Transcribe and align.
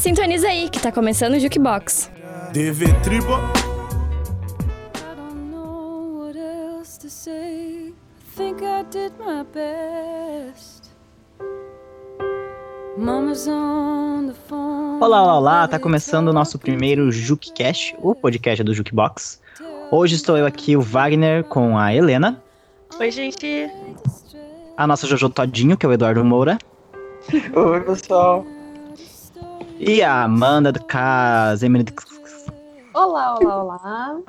Sintoniza 0.00 0.48
aí, 0.48 0.70
que 0.70 0.80
tá 0.80 0.90
começando 0.90 1.34
o 1.34 1.38
Jukebox. 1.38 2.10
DV 2.54 2.86
Tribo. 3.02 3.32
Olá, 15.02 15.22
olá, 15.22 15.36
olá! 15.36 15.68
Tá 15.68 15.78
começando 15.78 16.28
o 16.28 16.32
nosso 16.32 16.58
primeiro 16.58 17.12
JukeCast, 17.12 17.94
o 18.00 18.14
podcast 18.14 18.64
do 18.64 18.72
Jukebox. 18.72 19.38
Hoje 19.90 20.14
estou 20.14 20.38
eu 20.38 20.46
aqui, 20.46 20.78
o 20.78 20.80
Wagner, 20.80 21.44
com 21.44 21.76
a 21.76 21.94
Helena. 21.94 22.42
Oi, 22.98 23.10
gente! 23.10 23.70
A 24.78 24.86
nossa 24.86 25.06
Jojo 25.06 25.28
Todinho, 25.28 25.76
que 25.76 25.84
é 25.84 25.88
o 25.90 25.92
Eduardo 25.92 26.24
Moura. 26.24 26.56
Oi, 27.54 27.80
pessoal! 27.82 28.46
E 29.82 30.02
a 30.02 30.24
Amanda 30.24 30.70
do 30.70 30.84
Casemiro. 30.84 31.86
Olá, 32.92 33.38
olá, 33.40 33.64
olá. 33.64 34.20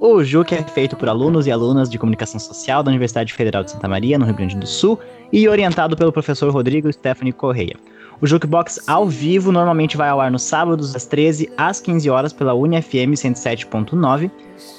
O 0.00 0.24
JUC 0.24 0.52
é 0.52 0.62
feito 0.64 0.96
por 0.96 1.08
alunos 1.08 1.46
e 1.46 1.52
alunas 1.52 1.88
de 1.88 1.96
comunicação 1.96 2.40
social 2.40 2.82
da 2.82 2.90
Universidade 2.90 3.32
Federal 3.32 3.62
de 3.62 3.70
Santa 3.70 3.86
Maria, 3.86 4.18
no 4.18 4.24
Rio 4.24 4.34
Grande 4.34 4.56
do 4.56 4.66
Sul, 4.66 4.98
e 5.32 5.48
orientado 5.48 5.96
pelo 5.96 6.12
professor 6.12 6.52
Rodrigo 6.52 6.92
Stephanie 6.92 7.32
Correia. 7.32 7.76
O 8.20 8.26
Jukebox 8.26 8.80
ao 8.88 9.06
vivo 9.06 9.52
normalmente 9.52 9.96
vai 9.96 10.08
ao 10.08 10.20
ar 10.20 10.28
nos 10.28 10.42
sábados, 10.42 10.96
às 10.96 11.06
13 11.06 11.52
às 11.56 11.80
15 11.80 12.10
horas, 12.10 12.32
pela 12.32 12.52
UniFM 12.52 13.14
107.9. 13.14 14.28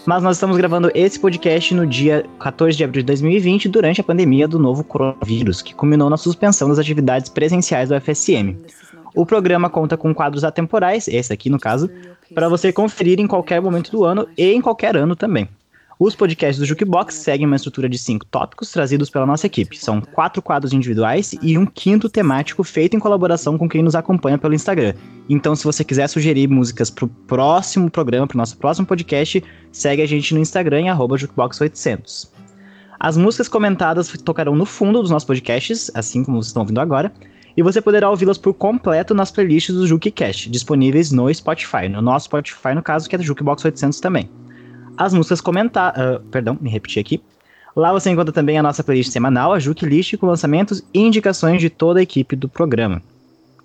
Mas 0.05 0.21
nós 0.21 0.35
estamos 0.35 0.57
gravando 0.57 0.91
esse 0.93 1.17
podcast 1.17 1.73
no 1.73 1.87
dia 1.87 2.25
14 2.37 2.75
de 2.75 2.83
abril 2.83 3.01
de 3.01 3.07
2020, 3.07 3.69
durante 3.69 4.01
a 4.01 4.03
pandemia 4.03 4.45
do 4.45 4.59
novo 4.59 4.83
coronavírus, 4.83 5.61
que 5.61 5.73
culminou 5.73 6.09
na 6.09 6.17
suspensão 6.17 6.67
das 6.67 6.79
atividades 6.79 7.29
presenciais 7.29 7.87
do 7.87 8.01
FSM. 8.01 8.57
O 9.19 9.25
programa 9.25 9.69
conta 9.69 9.97
com 9.97 10.15
quadros 10.15 10.45
atemporais, 10.45 11.09
esse 11.09 11.33
aqui 11.33 11.49
no 11.49 11.59
caso, 11.59 11.89
para 12.33 12.47
você 12.47 12.71
conferir 12.71 13.19
em 13.19 13.27
qualquer 13.27 13.61
momento 13.61 13.91
do 13.91 14.05
ano 14.05 14.25
e 14.37 14.53
em 14.53 14.61
qualquer 14.61 14.95
ano 14.95 15.13
também. 15.13 15.49
Os 15.99 16.15
podcasts 16.15 16.57
do 16.57 16.65
Jukebox 16.65 17.15
seguem 17.15 17.45
uma 17.45 17.57
estrutura 17.57 17.89
de 17.89 17.97
cinco 17.97 18.25
tópicos 18.25 18.71
trazidos 18.71 19.09
pela 19.09 19.25
nossa 19.25 19.45
equipe. 19.45 19.77
São 19.77 19.99
quatro 19.99 20.41
quadros 20.41 20.71
individuais 20.71 21.35
e 21.41 21.57
um 21.57 21.65
quinto 21.65 22.07
temático 22.07 22.63
feito 22.63 22.95
em 22.95 22.99
colaboração 22.99 23.57
com 23.57 23.67
quem 23.67 23.83
nos 23.83 23.93
acompanha 23.93 24.37
pelo 24.37 24.55
Instagram. 24.55 24.93
Então, 25.27 25.53
se 25.53 25.65
você 25.65 25.83
quiser 25.83 26.07
sugerir 26.07 26.47
músicas 26.47 26.89
para 26.89 27.03
o 27.03 27.09
próximo 27.09 27.91
programa, 27.91 28.25
para 28.25 28.35
o 28.35 28.37
nosso 28.37 28.57
próximo 28.57 28.87
podcast, 28.87 29.43
segue 29.69 30.01
a 30.01 30.07
gente 30.07 30.33
no 30.33 30.39
Instagram 30.39 30.79
em 30.79 30.85
Jukebox800. 30.85 32.29
As 32.97 33.17
músicas 33.17 33.49
comentadas 33.49 34.07
tocarão 34.23 34.55
no 34.55 34.65
fundo 34.65 35.01
dos 35.01 35.11
nossos 35.11 35.27
podcasts, 35.27 35.91
assim 35.93 36.23
como 36.23 36.37
vocês 36.37 36.47
estão 36.47 36.61
ouvindo 36.61 36.79
agora, 36.79 37.11
e 37.59 37.61
você 37.61 37.81
poderá 37.81 38.09
ouvi-las 38.09 38.37
por 38.37 38.53
completo 38.53 39.13
nas 39.13 39.31
playlists 39.31 39.75
do 39.75 39.85
JukeCast, 39.85 40.49
disponíveis 40.49 41.11
no 41.11 41.31
Spotify, 41.33 41.89
no 41.89 42.01
nosso 42.01 42.23
Spotify, 42.23 42.73
no 42.73 42.81
caso, 42.81 43.09
que 43.09 43.15
é 43.15 43.17
do 43.17 43.23
Jukebox 43.25 43.65
800 43.65 43.99
também. 43.99 44.29
As 44.95 45.13
músicas 45.13 45.41
comentadas. 45.41 46.01
Uh, 46.01 46.21
perdão, 46.31 46.57
me 46.61 46.69
repetir 46.69 47.01
aqui. 47.01 47.21
Lá 47.75 47.91
você 47.91 48.11
encontra 48.11 48.31
também 48.31 48.57
a 48.57 48.63
nossa 48.63 48.81
playlist 48.81 49.11
semanal, 49.11 49.51
a 49.51 49.59
Juke 49.59 49.85
List, 49.85 50.15
com 50.15 50.27
lançamentos 50.27 50.81
e 50.93 51.01
indicações 51.01 51.59
de 51.59 51.69
toda 51.69 51.99
a 51.99 52.03
equipe 52.03 52.33
do 52.33 52.47
programa. 52.47 53.01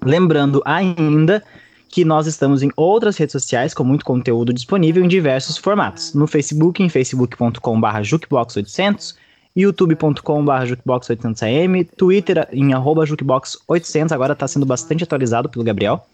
Lembrando 0.03 0.61
ainda 0.65 1.41
que 1.89 2.05
nós 2.05 2.27
estamos 2.27 2.65
em 2.65 2.73
outras 2.77 3.17
redes 3.17 3.31
sociais 3.31 3.73
com 3.73 3.85
muito 3.85 4.05
conteúdo 4.05 4.53
disponível 4.53 5.05
em 5.05 5.09
diversos 5.09 5.57
formatos. 5.57 6.15
No 6.15 6.27
Facebook, 6.27 6.83
em 6.83 6.89
facebook.com.br 6.89 7.87
jukebox800, 8.03 9.15
youtube.com.br 9.57 10.67
jukebox800am, 10.67 11.89
Twitter 11.97 12.49
em 12.53 12.73
arroba 12.73 13.05
jukebox800, 13.05 14.13
agora 14.13 14.33
está 14.33 14.49
sendo 14.49 14.67
bastante 14.67 15.05
atualizado 15.05 15.49
pelo 15.49 15.65
Gabriel. 15.65 16.05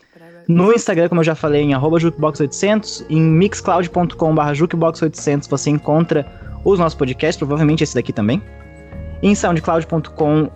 No 0.46 0.72
Instagram, 0.72 1.08
como 1.08 1.20
eu 1.20 1.24
já 1.24 1.34
falei, 1.34 1.62
em 1.62 1.74
arroba 1.74 1.98
jukebox800, 1.98 3.06
em 3.08 3.20
mixcloud.com.br 3.20 4.52
jukebox800 4.52 5.48
você 5.48 5.70
encontra 5.70 6.26
os 6.64 6.78
nossos 6.78 6.98
podcasts, 6.98 7.38
provavelmente 7.38 7.82
esse 7.82 7.94
daqui 7.94 8.12
também. 8.12 8.42
Em 9.22 9.34
soundcloud.com 9.34 10.44
uh, 10.44 10.48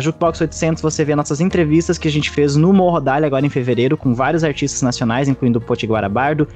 jukebox800 0.00 0.80
você 0.80 1.04
vê 1.04 1.14
nossas 1.14 1.40
entrevistas 1.40 1.98
que 1.98 2.08
a 2.08 2.10
gente 2.10 2.30
fez 2.30 2.56
no 2.56 2.72
Morro 2.72 2.98
Dália 2.98 3.26
agora 3.26 3.44
em 3.44 3.50
fevereiro 3.50 3.96
com 3.96 4.14
vários 4.14 4.42
artistas 4.42 4.80
nacionais, 4.82 5.28
incluindo 5.28 5.58
o 5.58 5.62
Potiguara 5.62 6.08
Bardo, 6.08 6.48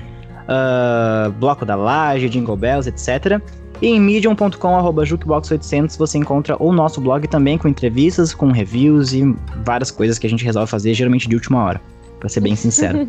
uh, 0.49 1.31
Bloco 1.33 1.67
da 1.67 1.77
Laje, 1.77 2.29
Jingle 2.31 2.57
Bells, 2.57 2.89
etc. 2.89 3.43
E 3.85 3.89
em 3.89 4.01
medium.com, 4.01 4.77
arroba 4.79 5.05
jukebox800, 5.05 5.99
você 5.99 6.17
encontra 6.17 6.57
o 6.59 6.73
nosso 6.73 7.03
blog 7.03 7.29
também 7.29 7.59
com 7.59 7.69
entrevistas, 7.69 8.33
com 8.33 8.51
reviews 8.51 9.13
e 9.13 9.37
várias 9.63 9.91
coisas 9.91 10.19
que 10.19 10.27
a 10.27 10.31
gente 10.31 10.43
resolve 10.43 10.71
fazer, 10.71 10.95
geralmente 10.95 11.29
de 11.29 11.35
última 11.35 11.63
hora, 11.63 11.79
para 12.19 12.31
ser 12.31 12.41
bem 12.41 12.57
sincero. 12.57 13.01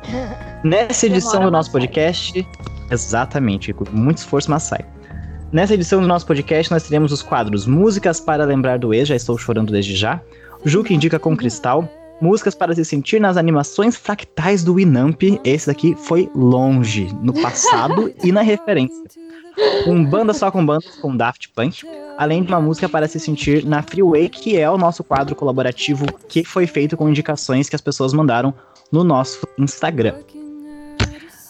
Nessa 0.64 1.04
edição 1.04 1.32
Demora 1.32 1.50
do 1.50 1.52
nosso 1.52 1.70
podcast, 1.70 2.48
exatamente, 2.90 3.74
com 3.74 3.84
muito 3.92 4.16
esforço, 4.16 4.50
mas 4.50 4.62
sai. 4.62 4.86
Nessa 5.52 5.74
edição 5.74 6.00
do 6.00 6.08
nosso 6.08 6.26
podcast, 6.26 6.72
nós 6.72 6.84
teremos 6.84 7.12
os 7.12 7.20
quadros 7.20 7.66
Músicas 7.66 8.18
para 8.18 8.42
Lembrar 8.46 8.78
do 8.78 8.94
Ex, 8.94 9.08
já 9.08 9.16
estou 9.16 9.36
chorando 9.36 9.70
desde 9.70 9.94
já, 9.94 10.18
Ju 10.64 10.82
que 10.82 10.94
indica 10.94 11.18
com 11.18 11.36
cristal, 11.36 11.86
Músicas 12.22 12.54
para 12.54 12.74
se 12.74 12.86
sentir 12.86 13.20
nas 13.20 13.36
animações 13.36 13.96
fractais 13.96 14.64
do 14.64 14.76
Winamp, 14.76 15.22
esse 15.44 15.66
daqui 15.66 15.94
foi 15.94 16.30
longe, 16.34 17.14
no 17.22 17.34
passado 17.34 18.10
e 18.24 18.32
na 18.32 18.40
referência 18.40 19.25
um 19.86 20.04
banda 20.04 20.32
só 20.32 20.50
com 20.50 20.64
bandas 20.64 20.96
com 20.96 21.16
Daft 21.16 21.48
Punk, 21.54 21.82
além 22.18 22.42
de 22.42 22.48
uma 22.48 22.60
música 22.60 22.88
para 22.88 23.08
se 23.08 23.18
sentir 23.18 23.64
na 23.64 23.82
Freeway, 23.82 24.28
que 24.28 24.56
é 24.56 24.70
o 24.70 24.78
nosso 24.78 25.02
quadro 25.02 25.34
colaborativo 25.34 26.06
que 26.28 26.44
foi 26.44 26.66
feito 26.66 26.96
com 26.96 27.08
indicações 27.08 27.68
que 27.68 27.76
as 27.76 27.80
pessoas 27.80 28.12
mandaram 28.12 28.52
no 28.90 29.02
nosso 29.02 29.46
Instagram. 29.58 30.14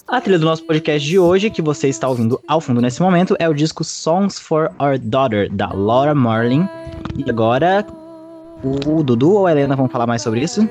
A 0.09 0.21
trilha 0.21 0.39
do 0.39 0.47
nosso 0.47 0.65
podcast 0.65 1.07
de 1.07 1.19
hoje, 1.19 1.51
que 1.51 1.61
você 1.61 1.89
está 1.89 2.09
ouvindo 2.09 2.41
ao 2.47 2.61
fundo 2.61 2.81
nesse 2.81 3.03
momento, 3.03 3.35
é 3.41 3.49
o 3.49 3.55
disco 3.55 3.83
Songs 3.83 4.39
for 4.39 4.71
Our 4.79 4.99
Daughter, 4.99 5.53
da 5.53 5.73
Laura 5.73 6.15
Marlin. 6.15 6.69
E 7.17 7.29
agora, 7.29 7.85
o 8.63 9.03
Dudu 9.03 9.33
ou 9.33 9.47
a 9.49 9.51
Helena 9.51 9.75
vão 9.75 9.89
falar 9.89 10.07
mais 10.07 10.23
sobre 10.23 10.41
isso? 10.41 10.69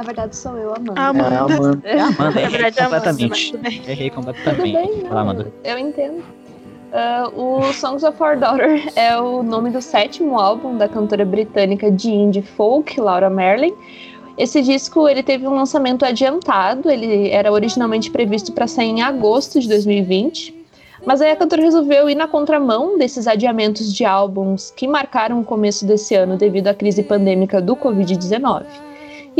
Na 0.00 0.04
verdade, 0.04 0.34
sou 0.34 0.56
eu, 0.56 0.74
Amanda. 0.74 0.98
Amanda. 0.98 1.34
É, 1.34 1.36
Amanda. 1.36 1.80
É, 1.84 2.00
Amanda. 2.00 2.40
Na 2.40 2.48
verdade, 2.48 2.76
completamente. 2.78 3.54
Amanda, 3.54 3.68
Errei 3.68 4.10
completamente. 4.10 4.72
Bem, 4.72 5.00
Fala, 5.02 5.20
Amanda. 5.20 5.52
Eu 5.62 5.78
entendo. 5.78 6.22
Uh, 6.90 7.38
o 7.68 7.72
Songs 7.74 8.02
of 8.02 8.20
Our 8.22 8.38
Daughter 8.38 8.90
é 8.96 9.20
o 9.20 9.42
nome 9.42 9.68
do 9.68 9.82
sétimo 9.82 10.38
álbum 10.38 10.78
da 10.78 10.88
cantora 10.88 11.22
britânica 11.26 11.90
de 11.90 12.08
indie 12.08 12.40
folk, 12.40 12.98
Laura 12.98 13.28
Merlin. 13.28 13.74
Esse 14.38 14.62
disco 14.62 15.06
ele 15.06 15.22
teve 15.22 15.46
um 15.46 15.54
lançamento 15.54 16.02
adiantado, 16.02 16.90
ele 16.90 17.28
era 17.28 17.52
originalmente 17.52 18.10
previsto 18.10 18.52
para 18.52 18.66
sair 18.66 18.88
em 18.88 19.02
agosto 19.02 19.60
de 19.60 19.68
2020, 19.68 20.66
mas 21.04 21.20
aí 21.20 21.30
a 21.30 21.36
cantora 21.36 21.60
resolveu 21.60 22.08
ir 22.08 22.14
na 22.14 22.26
contramão 22.26 22.96
desses 22.96 23.26
adiamentos 23.26 23.92
de 23.92 24.06
álbuns 24.06 24.70
que 24.70 24.88
marcaram 24.88 25.38
o 25.40 25.44
começo 25.44 25.84
desse 25.84 26.14
ano 26.14 26.38
devido 26.38 26.68
à 26.68 26.74
crise 26.74 27.02
pandêmica 27.02 27.60
do 27.60 27.76
Covid-19. 27.76 28.89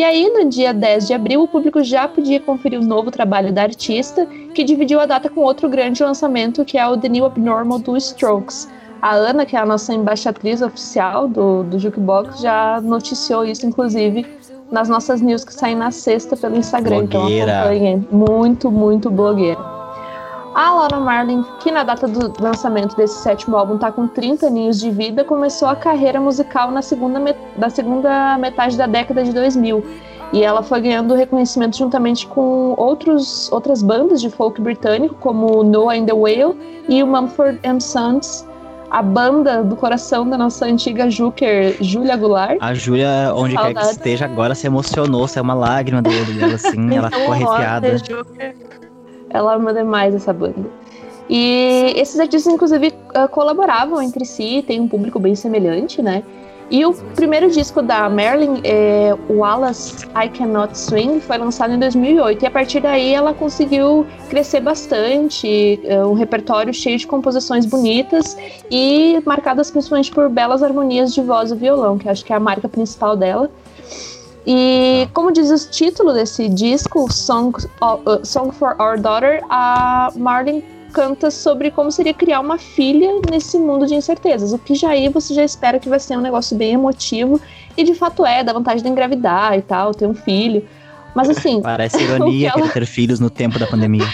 E 0.00 0.02
aí, 0.02 0.30
no 0.30 0.48
dia 0.48 0.72
10 0.72 1.08
de 1.08 1.12
abril, 1.12 1.42
o 1.42 1.46
público 1.46 1.84
já 1.84 2.08
podia 2.08 2.40
conferir 2.40 2.80
o 2.80 2.82
novo 2.82 3.10
trabalho 3.10 3.52
da 3.52 3.64
artista, 3.64 4.24
que 4.54 4.64
dividiu 4.64 4.98
a 4.98 5.04
data 5.04 5.28
com 5.28 5.42
outro 5.42 5.68
grande 5.68 6.02
lançamento, 6.02 6.64
que 6.64 6.78
é 6.78 6.88
o 6.88 6.96
The 6.96 7.06
New 7.06 7.26
Abnormal 7.26 7.80
do 7.80 7.94
Strokes. 7.98 8.66
A 9.02 9.14
Ana, 9.14 9.44
que 9.44 9.54
é 9.54 9.58
a 9.58 9.66
nossa 9.66 9.92
embaixatriz 9.92 10.62
oficial 10.62 11.28
do, 11.28 11.64
do 11.64 11.78
Jukebox, 11.78 12.40
já 12.40 12.80
noticiou 12.80 13.44
isso, 13.44 13.66
inclusive, 13.66 14.24
nas 14.72 14.88
nossas 14.88 15.20
news 15.20 15.44
que 15.44 15.52
saem 15.52 15.76
na 15.76 15.90
sexta 15.90 16.34
pelo 16.34 16.56
Instagram. 16.56 17.04
Blogueira. 17.04 17.42
Então 17.42 17.60
acompanhem. 17.60 18.08
Muito, 18.10 18.70
muito 18.70 19.10
blogueira. 19.10 19.79
A 20.54 20.74
Laura 20.74 20.98
Marlin, 20.98 21.44
que 21.60 21.70
na 21.70 21.84
data 21.84 22.08
do 22.08 22.32
lançamento 22.42 22.96
desse 22.96 23.22
sétimo 23.22 23.56
álbum 23.56 23.76
está 23.76 23.92
com 23.92 24.08
30 24.08 24.48
aninhos 24.48 24.80
de 24.80 24.90
vida, 24.90 25.24
começou 25.24 25.68
a 25.68 25.76
carreira 25.76 26.20
musical 26.20 26.72
na 26.72 26.82
segunda, 26.82 27.36
da 27.56 27.70
segunda 27.70 28.36
metade 28.36 28.76
da 28.76 28.86
década 28.86 29.22
de 29.22 29.32
2000. 29.32 29.84
E 30.32 30.42
ela 30.42 30.62
foi 30.62 30.80
ganhando 30.80 31.14
reconhecimento 31.14 31.76
juntamente 31.76 32.26
com 32.26 32.74
outros, 32.76 33.50
outras 33.52 33.82
bandas 33.82 34.20
de 34.20 34.28
folk 34.28 34.60
britânico, 34.60 35.14
como 35.16 35.62
Noah 35.62 35.96
and 35.96 36.06
the 36.06 36.12
Whale 36.12 36.56
e 36.88 37.02
o 37.02 37.06
Mumford 37.06 37.60
Sons, 37.80 38.46
a 38.90 39.02
banda 39.02 39.62
do 39.62 39.76
coração 39.76 40.28
da 40.28 40.36
nossa 40.36 40.66
antiga 40.66 41.08
Juker, 41.08 41.76
Júlia 41.80 42.16
Goulart. 42.16 42.58
A 42.60 42.74
Júlia, 42.74 43.32
onde 43.34 43.56
quer 43.56 43.74
que 43.74 43.82
esteja 43.82 44.24
agora, 44.24 44.54
se 44.54 44.66
emocionou, 44.66 45.28
saiu 45.28 45.44
uma 45.44 45.54
lágrima 45.54 46.02
olho 46.04 46.34
dela, 46.34 46.54
assim, 46.54 46.90
ela 46.94 47.08
ficou 47.08 47.32
arrepiada. 47.32 47.96
Ela 49.30 49.54
ama 49.54 49.72
demais 49.72 50.14
essa 50.14 50.32
banda. 50.32 50.68
E 51.28 51.92
esses 51.96 52.18
artistas, 52.18 52.52
inclusive, 52.52 52.92
colaboravam 53.30 54.02
entre 54.02 54.24
si, 54.24 54.64
tem 54.66 54.80
um 54.80 54.88
público 54.88 55.18
bem 55.20 55.36
semelhante, 55.36 56.02
né? 56.02 56.24
E 56.70 56.86
o 56.86 56.92
primeiro 56.92 57.50
disco 57.50 57.82
da 57.82 58.08
Marilyn, 58.08 58.60
é, 58.62 59.16
Wallace 59.28 60.06
I 60.14 60.28
Cannot 60.28 60.78
Swing, 60.78 61.20
foi 61.20 61.36
lançado 61.36 61.72
em 61.72 61.78
2008. 61.80 62.44
E 62.44 62.46
a 62.46 62.50
partir 62.50 62.78
daí 62.78 63.12
ela 63.12 63.34
conseguiu 63.34 64.06
crescer 64.28 64.60
bastante, 64.60 65.80
um 66.08 66.12
repertório 66.12 66.72
cheio 66.72 66.96
de 66.96 67.08
composições 67.08 67.66
bonitas 67.66 68.36
e 68.70 69.20
marcadas 69.26 69.68
principalmente 69.68 70.12
por 70.12 70.28
belas 70.28 70.62
harmonias 70.62 71.12
de 71.12 71.20
voz 71.20 71.50
e 71.50 71.56
violão, 71.56 71.98
que 71.98 72.08
acho 72.08 72.24
que 72.24 72.32
é 72.32 72.36
a 72.36 72.40
marca 72.40 72.68
principal 72.68 73.16
dela. 73.16 73.50
E 74.52 75.08
como 75.14 75.30
diz 75.30 75.48
o 75.48 75.70
título 75.70 76.12
desse 76.12 76.48
disco, 76.48 77.06
Song, 77.12 77.56
uh, 77.80 78.26
Song 78.26 78.50
for 78.50 78.74
Our 78.80 78.98
Daughter, 78.98 79.40
a 79.48 80.10
Marlene 80.16 80.64
canta 80.92 81.30
sobre 81.30 81.70
como 81.70 81.92
seria 81.92 82.12
criar 82.12 82.40
uma 82.40 82.58
filha 82.58 83.12
nesse 83.30 83.56
mundo 83.60 83.86
de 83.86 83.94
incertezas. 83.94 84.52
O 84.52 84.58
que 84.58 84.74
já 84.74 84.88
aí 84.88 85.08
você 85.08 85.34
já 85.34 85.44
espera 85.44 85.78
que 85.78 85.88
vai 85.88 86.00
ser 86.00 86.18
um 86.18 86.20
negócio 86.20 86.56
bem 86.56 86.72
emotivo. 86.72 87.40
E 87.76 87.84
de 87.84 87.94
fato 87.94 88.26
é, 88.26 88.42
dá 88.42 88.52
vontade 88.52 88.82
de 88.82 88.88
engravidar 88.88 89.56
e 89.56 89.62
tal, 89.62 89.94
ter 89.94 90.08
um 90.08 90.14
filho. 90.14 90.66
Mas 91.14 91.30
assim. 91.30 91.62
Parece 91.62 91.98
ironia 92.02 92.50
ela... 92.52 92.68
ter 92.70 92.86
filhos 92.86 93.20
no 93.20 93.30
tempo 93.30 93.56
da 93.56 93.68
pandemia. 93.68 94.08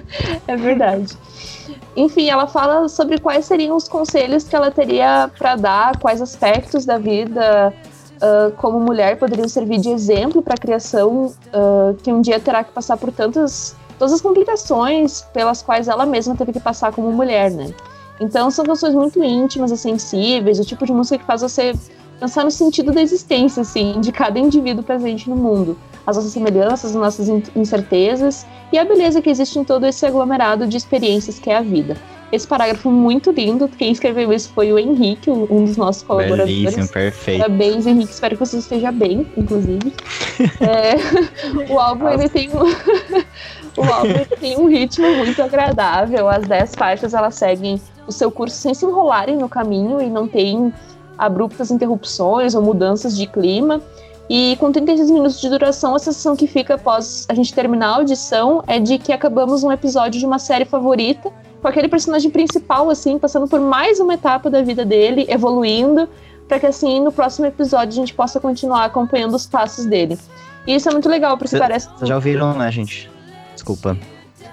é 0.48 0.56
verdade. 0.56 1.14
Enfim, 1.94 2.30
ela 2.30 2.46
fala 2.46 2.88
sobre 2.88 3.18
quais 3.18 3.44
seriam 3.44 3.76
os 3.76 3.86
conselhos 3.86 4.44
que 4.44 4.56
ela 4.56 4.70
teria 4.70 5.30
para 5.38 5.54
dar, 5.54 5.98
quais 5.98 6.22
aspectos 6.22 6.86
da 6.86 6.96
vida 6.96 7.74
uh, 8.22 8.52
como 8.52 8.78
mulher 8.78 9.18
poderiam 9.18 9.48
servir 9.48 9.78
de 9.78 9.90
exemplo 9.90 10.40
para 10.40 10.54
a 10.54 10.56
criação 10.56 11.26
uh, 11.26 11.94
que 12.02 12.12
um 12.12 12.20
dia 12.20 12.38
terá 12.38 12.62
que 12.62 12.72
passar 12.72 12.96
por 12.96 13.10
tantas 13.12 13.76
todas 13.98 14.14
as 14.14 14.20
complicações 14.20 15.22
pelas 15.32 15.62
quais 15.62 15.88
ela 15.88 16.06
mesma 16.06 16.34
teve 16.34 16.52
que 16.52 16.60
passar 16.60 16.92
como 16.92 17.12
mulher, 17.12 17.50
né? 17.50 17.72
Então 18.20 18.50
são 18.50 18.64
canções 18.64 18.94
muito 18.94 19.22
íntimas 19.22 19.70
e 19.70 19.76
sensíveis, 19.76 20.58
o 20.58 20.64
tipo 20.64 20.86
de 20.86 20.92
música 20.92 21.18
que 21.18 21.24
faz 21.24 21.42
você 21.42 21.72
pensar 22.18 22.44
no 22.44 22.50
sentido 22.50 22.92
da 22.92 23.02
existência, 23.02 23.62
assim, 23.62 24.00
de 24.00 24.12
cada 24.12 24.38
indivíduo 24.38 24.84
presente 24.84 25.28
no 25.28 25.36
mundo, 25.36 25.76
as 26.06 26.16
nossas 26.16 26.32
semelhanças, 26.32 26.90
as 26.90 26.94
nossas 26.94 27.28
incertezas 27.56 28.46
e 28.72 28.78
a 28.78 28.84
beleza 28.84 29.20
que 29.20 29.30
existe 29.30 29.58
em 29.58 29.64
todo 29.64 29.86
esse 29.86 30.06
aglomerado 30.06 30.66
de 30.66 30.76
experiências 30.76 31.38
que 31.38 31.50
é 31.50 31.56
a 31.56 31.62
vida. 31.62 31.96
Esse 32.32 32.48
parágrafo 32.48 32.90
muito 32.90 33.30
lindo, 33.30 33.68
quem 33.68 33.92
escreveu 33.92 34.32
isso 34.32 34.50
foi 34.54 34.72
o 34.72 34.78
Henrique, 34.78 35.30
um 35.30 35.66
dos 35.66 35.76
nossos 35.76 36.02
colaboradores. 36.02 36.50
Belíssimo, 36.50 36.88
perfeito. 36.88 37.42
Parabéns, 37.42 37.86
Henrique, 37.86 38.10
espero 38.10 38.36
que 38.36 38.40
você 38.40 38.56
esteja 38.56 38.90
bem, 38.90 39.26
inclusive. 39.36 39.92
é, 40.60 41.70
o 41.70 41.78
álbum, 41.78 42.08
ele 42.08 42.30
tem 42.30 42.48
um... 42.48 42.62
o 43.76 43.84
álbum 43.84 44.24
tem 44.40 44.56
um 44.56 44.66
ritmo 44.66 45.14
muito 45.16 45.42
agradável, 45.42 46.26
as 46.26 46.48
10 46.48 46.74
faixas, 46.74 47.12
elas 47.12 47.34
seguem 47.34 47.78
o 48.06 48.12
seu 48.12 48.30
curso 48.30 48.56
sem 48.56 48.72
se 48.72 48.86
enrolarem 48.86 49.36
no 49.36 49.48
caminho 49.48 50.00
e 50.00 50.08
não 50.08 50.26
tem 50.26 50.72
abruptas 51.18 51.70
interrupções 51.70 52.54
ou 52.54 52.62
mudanças 52.62 53.14
de 53.14 53.26
clima. 53.26 53.82
E 54.30 54.56
com 54.58 54.72
36 54.72 55.10
minutos 55.10 55.40
de 55.40 55.50
duração, 55.50 55.94
a 55.94 55.98
sensação 55.98 56.34
que 56.34 56.46
fica 56.46 56.76
após 56.76 57.26
a 57.28 57.34
gente 57.34 57.52
terminar 57.52 57.88
a 57.88 57.96
audição 57.96 58.62
é 58.66 58.78
de 58.78 58.96
que 58.96 59.12
acabamos 59.12 59.62
um 59.62 59.70
episódio 59.70 60.18
de 60.18 60.24
uma 60.24 60.38
série 60.38 60.64
favorita, 60.64 61.30
com 61.62 61.68
aquele 61.68 61.88
personagem 61.88 62.28
principal, 62.28 62.90
assim, 62.90 63.18
passando 63.18 63.46
por 63.46 63.60
mais 63.60 64.00
uma 64.00 64.14
etapa 64.14 64.50
da 64.50 64.60
vida 64.62 64.84
dele, 64.84 65.24
evoluindo, 65.28 66.08
para 66.48 66.58
que 66.58 66.66
assim, 66.66 67.00
no 67.00 67.12
próximo 67.12 67.46
episódio, 67.46 67.90
a 67.90 67.94
gente 68.04 68.12
possa 68.12 68.40
continuar 68.40 68.84
acompanhando 68.84 69.34
os 69.34 69.46
passos 69.46 69.86
dele. 69.86 70.18
E 70.66 70.74
isso 70.74 70.88
é 70.88 70.92
muito 70.92 71.08
legal, 71.08 71.38
porque 71.38 71.50
Cê, 71.50 71.58
parece. 71.58 71.88
Vocês 71.96 72.08
já 72.08 72.16
ouviram, 72.16 72.52
né, 72.54 72.70
gente? 72.72 73.08
Desculpa. 73.54 73.96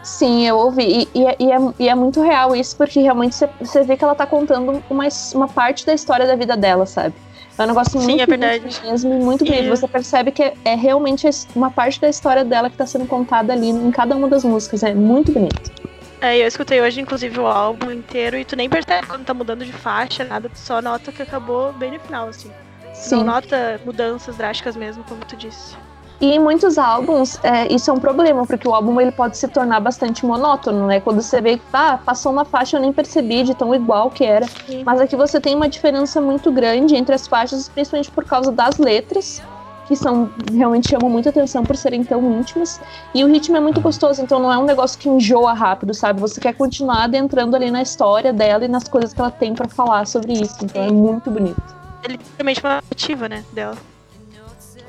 Sim, 0.04 0.48
eu 0.48 0.58
ouvi. 0.58 0.84
E, 1.14 1.20
e, 1.20 1.26
é, 1.26 1.36
e, 1.40 1.52
é, 1.52 1.58
e 1.80 1.90
é, 1.90 1.96
muito 1.96 2.22
real 2.22 2.56
isso, 2.56 2.78
porque 2.78 3.00
realmente 3.00 3.36
você 3.60 3.84
vê 3.84 3.98
que 3.98 4.04
ela 4.04 4.16
tá 4.16 4.28
contando 4.28 4.82
uma, 4.88 5.08
uma 5.34 5.48
parte 5.48 5.86
da 5.86 5.94
história 5.94 6.28
da 6.28 6.36
vida 6.36 6.56
dela, 6.56 6.86
sabe? 6.86 7.16
É 7.58 7.64
um 7.64 7.68
negócio 7.68 8.00
muito 8.00 8.16
Sim, 8.16 8.22
é 8.22 8.26
verdade. 8.26 8.82
mesmo 8.84 9.14
e 9.14 9.18
muito 9.18 9.44
bonito. 9.44 9.70
Você 9.70 9.88
percebe 9.88 10.32
que 10.32 10.44
é, 10.44 10.54
é, 10.64 10.76
realmente 10.76 11.28
uma 11.56 11.70
parte 11.70 12.00
da 12.00 12.08
história 12.08 12.46
dela 12.46 12.70
que 12.70 12.78
tá 12.78 12.86
sendo 12.86 13.06
contada 13.06 13.52
ali 13.52 13.70
em 13.70 13.92
cada 13.92 14.16
uma 14.16 14.30
das 14.30 14.46
músicas. 14.46 14.84
É 14.84 14.94
muito 14.94 15.34
bonito. 15.34 15.89
É, 16.22 16.38
eu 16.38 16.48
escutei 16.48 16.82
hoje, 16.82 17.00
inclusive, 17.00 17.40
o 17.40 17.48
álbum 17.48 17.92
inteiro 17.92 18.38
e 18.38 18.44
tu 18.44 18.56
nem 18.56 18.70
percebe 18.70 19.08
quando 19.08 19.24
tá 19.24 19.34
mudando 19.34 19.64
de 19.64 19.72
faixa, 19.72 20.24
nada, 20.26 20.50
tu 20.50 20.58
só 20.58 20.82
nota 20.82 21.12
que 21.12 21.22
acabou 21.22 21.72
bem 21.74 21.94
no 21.94 22.00
final, 22.00 22.28
assim. 22.28 22.52
Sim. 22.94 23.18
Não 23.18 23.24
nota 23.24 23.80
mudanças 23.86 24.36
drásticas 24.36 24.76
mesmo, 24.76 25.04
como 25.06 25.22
tu 25.22 25.38
disse. 25.38 25.78
E 26.20 26.34
em 26.34 26.40
muitos 26.40 26.78
álbuns, 26.78 27.40
é, 27.42 27.74
isso 27.74 27.90
é 27.90 27.94
um 27.94 28.00
problema, 28.00 28.46
porque 28.46 28.68
o 28.68 28.76
álbum 28.76 29.00
ele 29.00 29.12
pode 29.12 29.38
se 29.38 29.48
tornar 29.48 29.80
bastante 29.80 30.26
monótono, 30.26 30.86
né? 30.86 31.00
Quando 31.00 31.22
você 31.22 31.40
vê 31.40 31.58
que 31.58 31.64
ah, 31.72 31.98
passou 32.04 32.34
uma 32.34 32.44
faixa, 32.44 32.76
eu 32.76 32.82
nem 32.82 32.92
percebi 32.92 33.44
de 33.44 33.56
tão 33.56 33.74
igual 33.74 34.12
que 34.12 34.26
era. 34.26 34.46
Sim. 34.68 34.84
Mas 34.86 35.00
aqui 35.00 35.16
você 35.16 35.40
tem 35.40 35.56
uma 35.56 35.70
diferença 35.70 36.20
muito 36.20 36.52
grande 36.52 36.94
entre 36.94 37.16
as 37.16 37.26
faixas, 37.26 37.70
principalmente 37.70 38.12
por 38.12 38.26
causa 38.26 38.52
das 38.52 38.78
letras, 38.78 39.42
que 39.90 39.96
são 39.96 40.30
realmente 40.54 40.88
chamam 40.88 41.10
muita 41.10 41.32
atenção 41.32 41.64
por 41.64 41.76
serem 41.76 42.04
tão 42.04 42.22
íntimas. 42.40 42.80
E 43.12 43.24
o 43.24 43.28
ritmo 43.28 43.58
é 43.58 43.60
muito 43.60 43.82
gostoso, 43.82 44.22
então 44.22 44.40
não 44.40 44.54
é 44.54 44.58
um 44.60 44.64
negócio 44.64 45.00
que 45.00 45.10
enjoa 45.10 45.52
rápido, 45.52 45.96
sabe? 45.96 46.22
Você 46.22 46.40
quer 46.40 46.54
continuar 46.54 47.06
adentrando 47.06 47.56
ali 47.56 47.72
na 47.72 47.82
história 47.82 48.32
dela 48.32 48.64
e 48.64 48.68
nas 48.68 48.88
coisas 48.88 49.12
que 49.14 49.20
ela 49.20 49.32
tem 49.32 49.56
para 49.56 49.68
falar 49.68 50.06
sobre 50.06 50.34
isso. 50.34 50.64
Então 50.64 50.84
é 50.84 50.92
muito 50.92 51.32
bonito. 51.32 51.60
É 52.04 52.08
literalmente 52.08 52.64
uma 52.64 52.78
ativa, 52.92 53.28
né, 53.28 53.44
dela. 53.52 53.76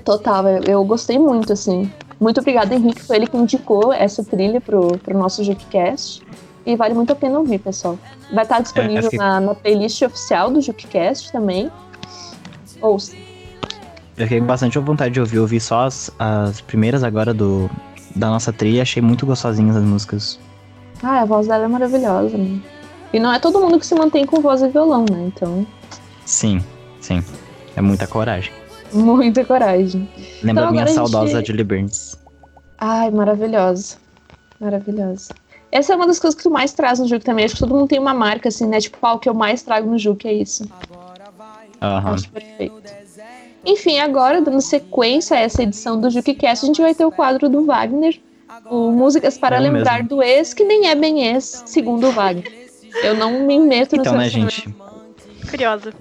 Total, 0.04 0.46
eu, 0.46 0.64
eu, 0.64 0.84
gostei 0.84 1.18
muito, 1.18 1.50
assim. 1.50 1.90
Muito 2.20 2.38
obrigada, 2.38 2.74
Henrique. 2.74 3.02
Foi 3.02 3.16
ele 3.16 3.26
que 3.26 3.38
indicou 3.38 3.94
essa 3.94 4.22
trilha 4.22 4.60
pro, 4.60 4.98
pro 4.98 5.16
nosso 5.16 5.42
JukeCast. 5.42 6.22
E 6.66 6.76
vale 6.76 6.92
muito 6.92 7.10
a 7.10 7.16
pena 7.16 7.38
ouvir, 7.38 7.58
pessoal. 7.58 7.98
Vai 8.34 8.44
estar 8.44 8.60
disponível 8.60 9.08
é, 9.10 9.16
na, 9.16 9.40
na, 9.40 9.54
playlist 9.54 10.02
oficial 10.02 10.50
do 10.50 10.60
JukeCast 10.60 11.32
também. 11.32 11.72
Ouça. 12.82 13.29
Eu 14.20 14.26
fiquei 14.26 14.38
com 14.38 14.46
bastante 14.46 14.78
vontade 14.78 15.14
de 15.14 15.20
ouvir. 15.20 15.36
Eu 15.36 15.42
ouvi 15.42 15.58
só 15.58 15.86
as, 15.86 16.10
as 16.18 16.60
primeiras 16.60 17.02
agora 17.02 17.32
do, 17.32 17.70
da 18.14 18.28
nossa 18.28 18.52
trilha. 18.52 18.82
Achei 18.82 19.00
muito 19.00 19.24
gostosinhas 19.24 19.74
as 19.76 19.82
músicas. 19.82 20.38
Ah, 21.02 21.22
a 21.22 21.24
voz 21.24 21.46
dela 21.46 21.64
é 21.64 21.68
maravilhosa, 21.68 22.36
né? 22.36 22.60
E 23.14 23.18
não 23.18 23.32
é 23.32 23.38
todo 23.38 23.58
mundo 23.58 23.78
que 23.78 23.86
se 23.86 23.94
mantém 23.94 24.26
com 24.26 24.42
voz 24.42 24.60
e 24.60 24.68
violão, 24.68 25.06
né? 25.10 25.24
Então. 25.34 25.66
Sim, 26.26 26.62
sim. 27.00 27.24
É 27.74 27.80
muita 27.80 28.06
coragem. 28.06 28.52
Muita 28.92 29.42
coragem. 29.42 30.06
Lembra 30.42 30.64
então, 30.64 30.72
minha 30.72 30.86
saudosa 30.88 31.38
gente... 31.38 31.46
Julie 31.46 31.64
Burns. 31.64 32.14
Ai, 32.76 33.10
maravilhosa. 33.10 33.96
Maravilhosa. 34.60 35.32
Essa 35.72 35.94
é 35.94 35.96
uma 35.96 36.06
das 36.06 36.18
coisas 36.18 36.36
que 36.36 36.42
tu 36.42 36.50
mais 36.50 36.74
traz 36.74 36.98
no 36.98 37.08
Juke 37.08 37.24
também. 37.24 37.46
Acho 37.46 37.54
que 37.54 37.60
todo 37.60 37.74
mundo 37.74 37.88
tem 37.88 37.98
uma 37.98 38.12
marca, 38.12 38.50
assim, 38.50 38.66
né? 38.66 38.80
Tipo, 38.80 38.98
qual 38.98 39.18
que 39.18 39.30
eu 39.30 39.34
mais 39.34 39.62
trago 39.62 39.90
no 39.90 39.98
Juke 39.98 40.28
é 40.28 40.34
isso. 40.34 40.64
Uhum. 40.64 42.12
Acho 42.12 42.28
perfeito. 42.30 42.99
Enfim, 43.64 43.98
agora, 43.98 44.40
dando 44.40 44.60
sequência 44.60 45.36
a 45.36 45.40
essa 45.40 45.62
edição 45.62 46.00
do 46.00 46.10
JukeCast, 46.10 46.64
a 46.64 46.66
gente 46.66 46.80
vai 46.80 46.94
ter 46.94 47.04
o 47.04 47.12
quadro 47.12 47.48
do 47.48 47.64
Wagner. 47.64 48.18
O 48.70 48.90
Músicas 48.90 49.38
para 49.38 49.56
é 49.56 49.60
lembrar 49.60 50.02
mesmo. 50.02 50.08
do 50.08 50.22
ex, 50.22 50.54
que 50.54 50.64
nem 50.64 50.88
é 50.88 50.94
bem 50.94 51.26
ex, 51.26 51.62
segundo 51.66 52.08
o 52.08 52.12
Wagner. 52.12 52.68
Eu 53.02 53.14
não 53.14 53.46
me 53.46 53.58
meto 53.58 53.96
no 53.96 54.02
Então, 54.02 54.16
né, 54.16 54.28
gente? 54.28 54.68
Curiosa. 55.48 55.92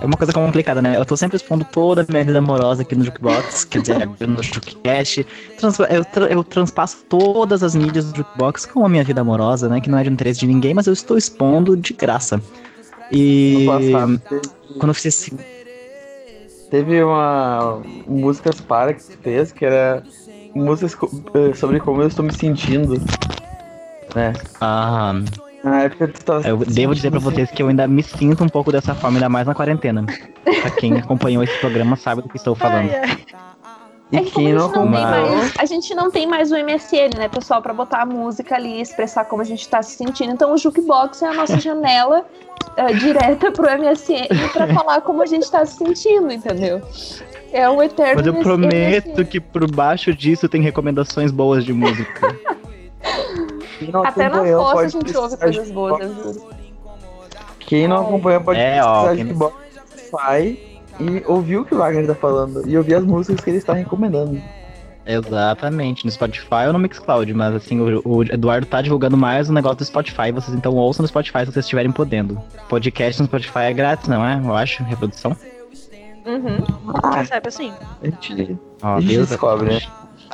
É 0.00 0.06
uma 0.06 0.16
coisa 0.16 0.32
complicada, 0.32 0.80
né? 0.80 0.96
Eu 0.96 1.04
tô 1.04 1.16
sempre 1.16 1.36
expondo 1.36 1.64
toda 1.64 2.02
a 2.02 2.06
minha 2.08 2.24
vida 2.24 2.38
amorosa 2.38 2.82
aqui 2.82 2.94
no 2.94 3.04
Jukebox, 3.04 3.64
quer 3.64 3.80
dizer, 3.80 4.06
no 4.26 4.42
Jukecast. 4.42 5.26
Eu, 5.90 6.04
tra 6.04 6.26
eu 6.26 6.44
transpasso 6.44 6.98
todas 7.08 7.64
as 7.64 7.74
mídias 7.74 8.12
do 8.12 8.18
Jukebox 8.18 8.66
com 8.66 8.86
a 8.86 8.88
minha 8.88 9.02
vida 9.02 9.20
amorosa, 9.20 9.68
né? 9.68 9.80
Que 9.80 9.90
não 9.90 9.98
é 9.98 10.04
de 10.04 10.10
interesse 10.10 10.38
de 10.38 10.46
ninguém, 10.46 10.72
mas 10.72 10.86
eu 10.86 10.92
estou 10.92 11.18
expondo 11.18 11.76
de 11.76 11.92
graça. 11.94 12.40
E 13.10 13.66
quando 14.78 14.90
eu 14.90 14.94
fiz 14.94 15.06
esse. 15.06 15.57
Teve 16.70 17.02
uma 17.02 17.80
músicas 18.06 18.60
para 18.60 18.92
que 18.94 19.02
tu 19.02 19.18
fez, 19.18 19.52
que 19.52 19.64
era 19.64 20.02
músicas 20.54 20.94
eh, 21.34 21.54
sobre 21.54 21.80
como 21.80 22.02
eu 22.02 22.08
estou 22.08 22.24
me 22.24 22.32
sentindo. 22.32 23.00
Né? 24.14 24.32
Ah. 24.60 25.14
Na 25.64 25.82
época 25.82 26.08
tu 26.08 26.24
tava 26.24 26.48
Eu 26.48 26.58
devo 26.58 26.94
dizer 26.94 27.10
pra 27.10 27.20
vocês 27.20 27.50
que 27.50 27.62
eu 27.62 27.68
ainda 27.68 27.86
me 27.88 28.02
sinto 28.02 28.44
um 28.44 28.48
pouco 28.48 28.70
dessa 28.70 28.94
forma, 28.94 29.16
ainda 29.18 29.28
mais 29.28 29.46
na 29.46 29.54
quarentena. 29.54 30.04
pra 30.44 30.70
quem 30.70 30.98
acompanhou 30.98 31.42
esse 31.42 31.58
programa 31.58 31.96
sabe 31.96 32.22
do 32.22 32.28
que 32.28 32.36
estou 32.36 32.54
falando. 32.54 32.90
Ai, 32.90 33.00
ai. 33.02 33.18
E 34.10 34.16
é 34.16 34.22
que 34.22 34.30
quem 34.30 34.54
não, 34.54 34.70
não 34.70 34.86
mais, 34.86 35.52
a 35.58 35.66
gente 35.66 35.94
não 35.94 36.10
tem 36.10 36.26
mais 36.26 36.50
o 36.50 36.54
MSN, 36.54 37.18
né, 37.18 37.28
pessoal, 37.28 37.60
para 37.60 37.74
botar 37.74 38.02
a 38.02 38.06
música 38.06 38.54
ali, 38.54 38.80
expressar 38.80 39.26
como 39.26 39.42
a 39.42 39.44
gente 39.44 39.68
tá 39.68 39.82
se 39.82 39.96
sentindo. 39.96 40.32
Então 40.32 40.54
o 40.54 40.56
Jukebox 40.56 41.20
é 41.22 41.28
a 41.28 41.34
nossa 41.34 41.58
janela 41.60 42.24
uh, 42.78 42.94
direta 42.96 43.52
pro 43.52 43.66
MSN 43.66 44.28
para 44.52 44.72
falar 44.72 45.02
como 45.02 45.22
a 45.22 45.26
gente 45.26 45.50
tá 45.50 45.64
se 45.66 45.76
sentindo, 45.76 46.32
entendeu? 46.32 46.80
É 47.52 47.68
o 47.68 47.82
eterno 47.82 48.14
Mas 48.16 48.26
eu 48.26 48.34
prometo 48.34 49.20
MSN. 49.20 49.24
que 49.24 49.40
por 49.40 49.70
baixo 49.70 50.14
disso 50.14 50.48
tem 50.48 50.62
recomendações 50.62 51.30
boas 51.30 51.62
de 51.62 51.74
música. 51.74 52.34
Até 54.04 54.28
na 54.30 54.42
foto 54.44 54.78
a 54.78 54.88
gente 54.88 55.16
ouve 55.16 55.36
coisas 55.36 55.70
boas. 55.70 56.40
Quem 57.60 57.86
não 57.86 58.00
acompanha 58.00 58.40
pode 58.40 58.58
é, 58.58 58.82
ó, 58.82 59.14
quem... 59.14 59.34
Spotify 59.34 60.67
e 61.00 61.22
ouvir 61.26 61.58
o 61.58 61.64
que 61.64 61.74
o 61.74 61.78
Wagner 61.78 62.06
tá 62.06 62.14
falando 62.14 62.68
e 62.68 62.76
ouvir 62.76 62.94
as 62.94 63.04
músicas 63.04 63.40
que 63.42 63.50
ele 63.50 63.58
está 63.58 63.72
recomendando. 63.72 64.40
Exatamente, 65.06 66.04
no 66.04 66.10
Spotify 66.10 66.66
ou 66.66 66.74
no 66.74 66.78
Mixcloud, 66.78 67.32
mas 67.32 67.54
assim, 67.54 67.80
o, 67.80 68.02
o, 68.04 68.22
Eduardo 68.24 68.66
tá 68.66 68.82
divulgando 68.82 69.16
mais 69.16 69.48
o 69.48 69.52
negócio 69.54 69.78
do 69.78 69.84
Spotify, 69.84 70.30
vocês 70.30 70.54
então 70.54 70.74
ouçam 70.74 71.02
no 71.02 71.08
Spotify 71.08 71.40
se 71.40 71.46
vocês 71.46 71.64
estiverem 71.64 71.90
podendo. 71.90 72.38
Podcast 72.68 73.22
no 73.22 73.26
Spotify 73.26 73.60
é 73.60 73.72
grátis, 73.72 74.06
não 74.06 74.22
é? 74.22 74.38
Eu 74.38 74.54
acho, 74.54 74.82
reprodução. 74.82 75.34
Uhum. 76.26 76.58
Ah, 77.02 77.24
sabe 77.24 77.48
assim. 77.48 77.72
A 78.02 78.04
gente, 78.04 78.58
a 78.82 79.00
gente 79.00 79.16
descobre, 79.16 79.74
né? 79.74 79.80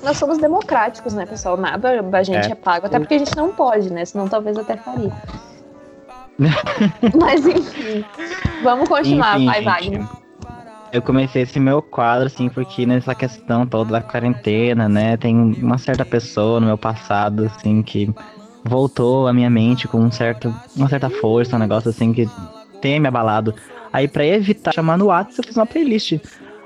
nós 0.02 0.16
somos 0.16 0.38
democráticos, 0.38 1.14
né, 1.14 1.24
pessoal? 1.24 1.56
Nada 1.56 2.02
da 2.02 2.22
gente 2.22 2.48
é, 2.48 2.52
é 2.52 2.54
pago, 2.54 2.86
até 2.86 2.98
porque 2.98 3.14
a 3.14 3.18
gente 3.18 3.36
não 3.36 3.52
pode, 3.52 3.92
né? 3.92 4.04
Senão 4.04 4.28
talvez 4.28 4.58
até 4.58 4.76
faria. 4.76 5.12
Mas 7.18 7.46
enfim, 7.46 8.04
vamos 8.62 8.88
continuar, 8.88 9.40
enfim, 9.40 9.62
vai, 9.62 9.82
gente. 9.82 9.98
Wagner. 9.98 10.23
Eu 10.94 11.02
comecei 11.02 11.42
esse 11.42 11.58
meu 11.58 11.82
quadro, 11.82 12.26
assim, 12.26 12.48
porque 12.48 12.86
nessa 12.86 13.16
questão 13.16 13.66
toda 13.66 13.90
da 13.90 14.00
quarentena, 14.00 14.88
né, 14.88 15.16
tem 15.16 15.36
uma 15.36 15.76
certa 15.76 16.04
pessoa 16.04 16.60
no 16.60 16.66
meu 16.66 16.78
passado, 16.78 17.46
assim, 17.46 17.82
que 17.82 18.08
voltou 18.62 19.26
à 19.26 19.32
minha 19.32 19.50
mente 19.50 19.88
com 19.88 19.98
um 19.98 20.10
certo, 20.10 20.54
uma 20.76 20.88
certa 20.88 21.10
força, 21.10 21.56
um 21.56 21.58
negócio 21.58 21.90
assim 21.90 22.12
que 22.12 22.28
tem 22.80 23.00
me 23.00 23.08
abalado. 23.08 23.52
Aí, 23.92 24.06
pra 24.06 24.24
evitar 24.24 24.72
chamar 24.72 24.96
no 24.96 25.06
WhatsApp, 25.06 25.38
eu 25.38 25.44
fiz 25.44 25.56
uma 25.56 25.66
playlist. 25.66 26.18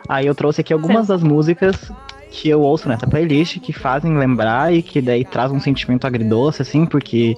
Aí 0.06 0.26
eu 0.26 0.35
trouxe 0.35 0.61
aqui 0.61 0.75
algumas 0.75 1.06
das 1.06 1.23
músicas 1.23 1.90
que 2.30 2.50
eu 2.50 2.61
ouço 2.61 2.87
nessa 2.87 3.06
playlist 3.06 3.58
que 3.61 3.73
fazem 3.73 4.16
lembrar 4.16 4.75
e 4.75 4.82
que 4.82 5.00
daí 5.00 5.25
traz 5.25 5.50
um 5.50 5.58
sentimento 5.58 6.06
agridoce, 6.06 6.61
assim, 6.61 6.85
porque 6.85 7.35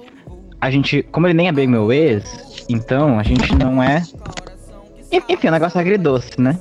a 0.59 0.69
gente, 0.69 1.03
como 1.03 1.25
ele 1.25 1.35
nem 1.35 1.47
é 1.47 1.51
bem 1.53 1.67
meu 1.67 1.91
ex, 1.91 2.65
então 2.67 3.17
a 3.17 3.23
gente 3.23 3.55
não 3.55 3.81
é. 3.81 4.03
Enfim, 5.29 5.47
o 5.47 5.51
negócio 5.51 5.77
é 5.77 5.81
agridoce, 5.81 6.31
né? 6.37 6.57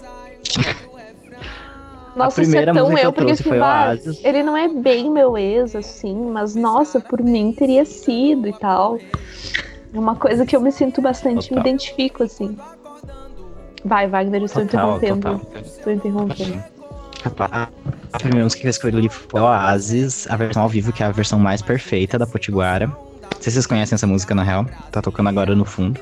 Nossa, 2.16 2.42
isso 2.42 2.56
é 2.56 2.66
tão 2.72 2.98
eu, 2.98 3.12
porque 3.12 3.34
tipo, 3.34 3.54
ah, 3.62 3.96
ele 4.24 4.42
não 4.42 4.56
é 4.56 4.68
bem 4.68 5.08
meu 5.08 5.38
ex, 5.38 5.76
assim, 5.76 6.14
mas 6.14 6.54
nossa, 6.54 7.00
por 7.00 7.22
mim 7.22 7.52
teria 7.56 7.84
sido 7.84 8.48
e 8.48 8.52
tal. 8.52 8.98
É 9.92 9.98
uma 9.98 10.16
coisa 10.16 10.44
que 10.44 10.54
eu 10.54 10.60
me 10.60 10.72
sinto 10.72 11.00
bastante, 11.00 11.48
total. 11.48 11.62
me 11.62 11.70
identifico, 11.70 12.24
assim. 12.24 12.56
Vai, 13.84 14.08
Wagner, 14.08 14.42
eu 14.42 14.46
estou 14.46 14.66
total, 14.66 14.96
interrompendo. 14.96 15.38
Total. 15.38 15.62
Estou 15.62 15.92
interrompendo. 15.92 16.64
A 18.12 18.18
primeira 18.18 18.44
música 18.44 18.60
que 18.60 18.66
eu 18.66 18.70
escolhi 18.70 19.08
foi 19.08 19.40
Oasis, 19.40 20.26
a 20.28 20.36
versão 20.36 20.62
ao 20.62 20.68
vivo, 20.68 20.92
que 20.92 21.02
é 21.02 21.06
a 21.06 21.12
versão 21.12 21.38
mais 21.38 21.62
perfeita 21.62 22.18
da 22.18 22.26
Potiguara. 22.26 22.86
Não 22.86 22.96
sei 23.40 23.44
se 23.44 23.52
vocês 23.52 23.66
conhecem 23.66 23.94
essa 23.94 24.06
música, 24.06 24.34
na 24.34 24.42
real. 24.42 24.66
Tá 24.90 25.00
tocando 25.00 25.28
agora 25.28 25.54
no 25.54 25.64
fundo. 25.64 26.00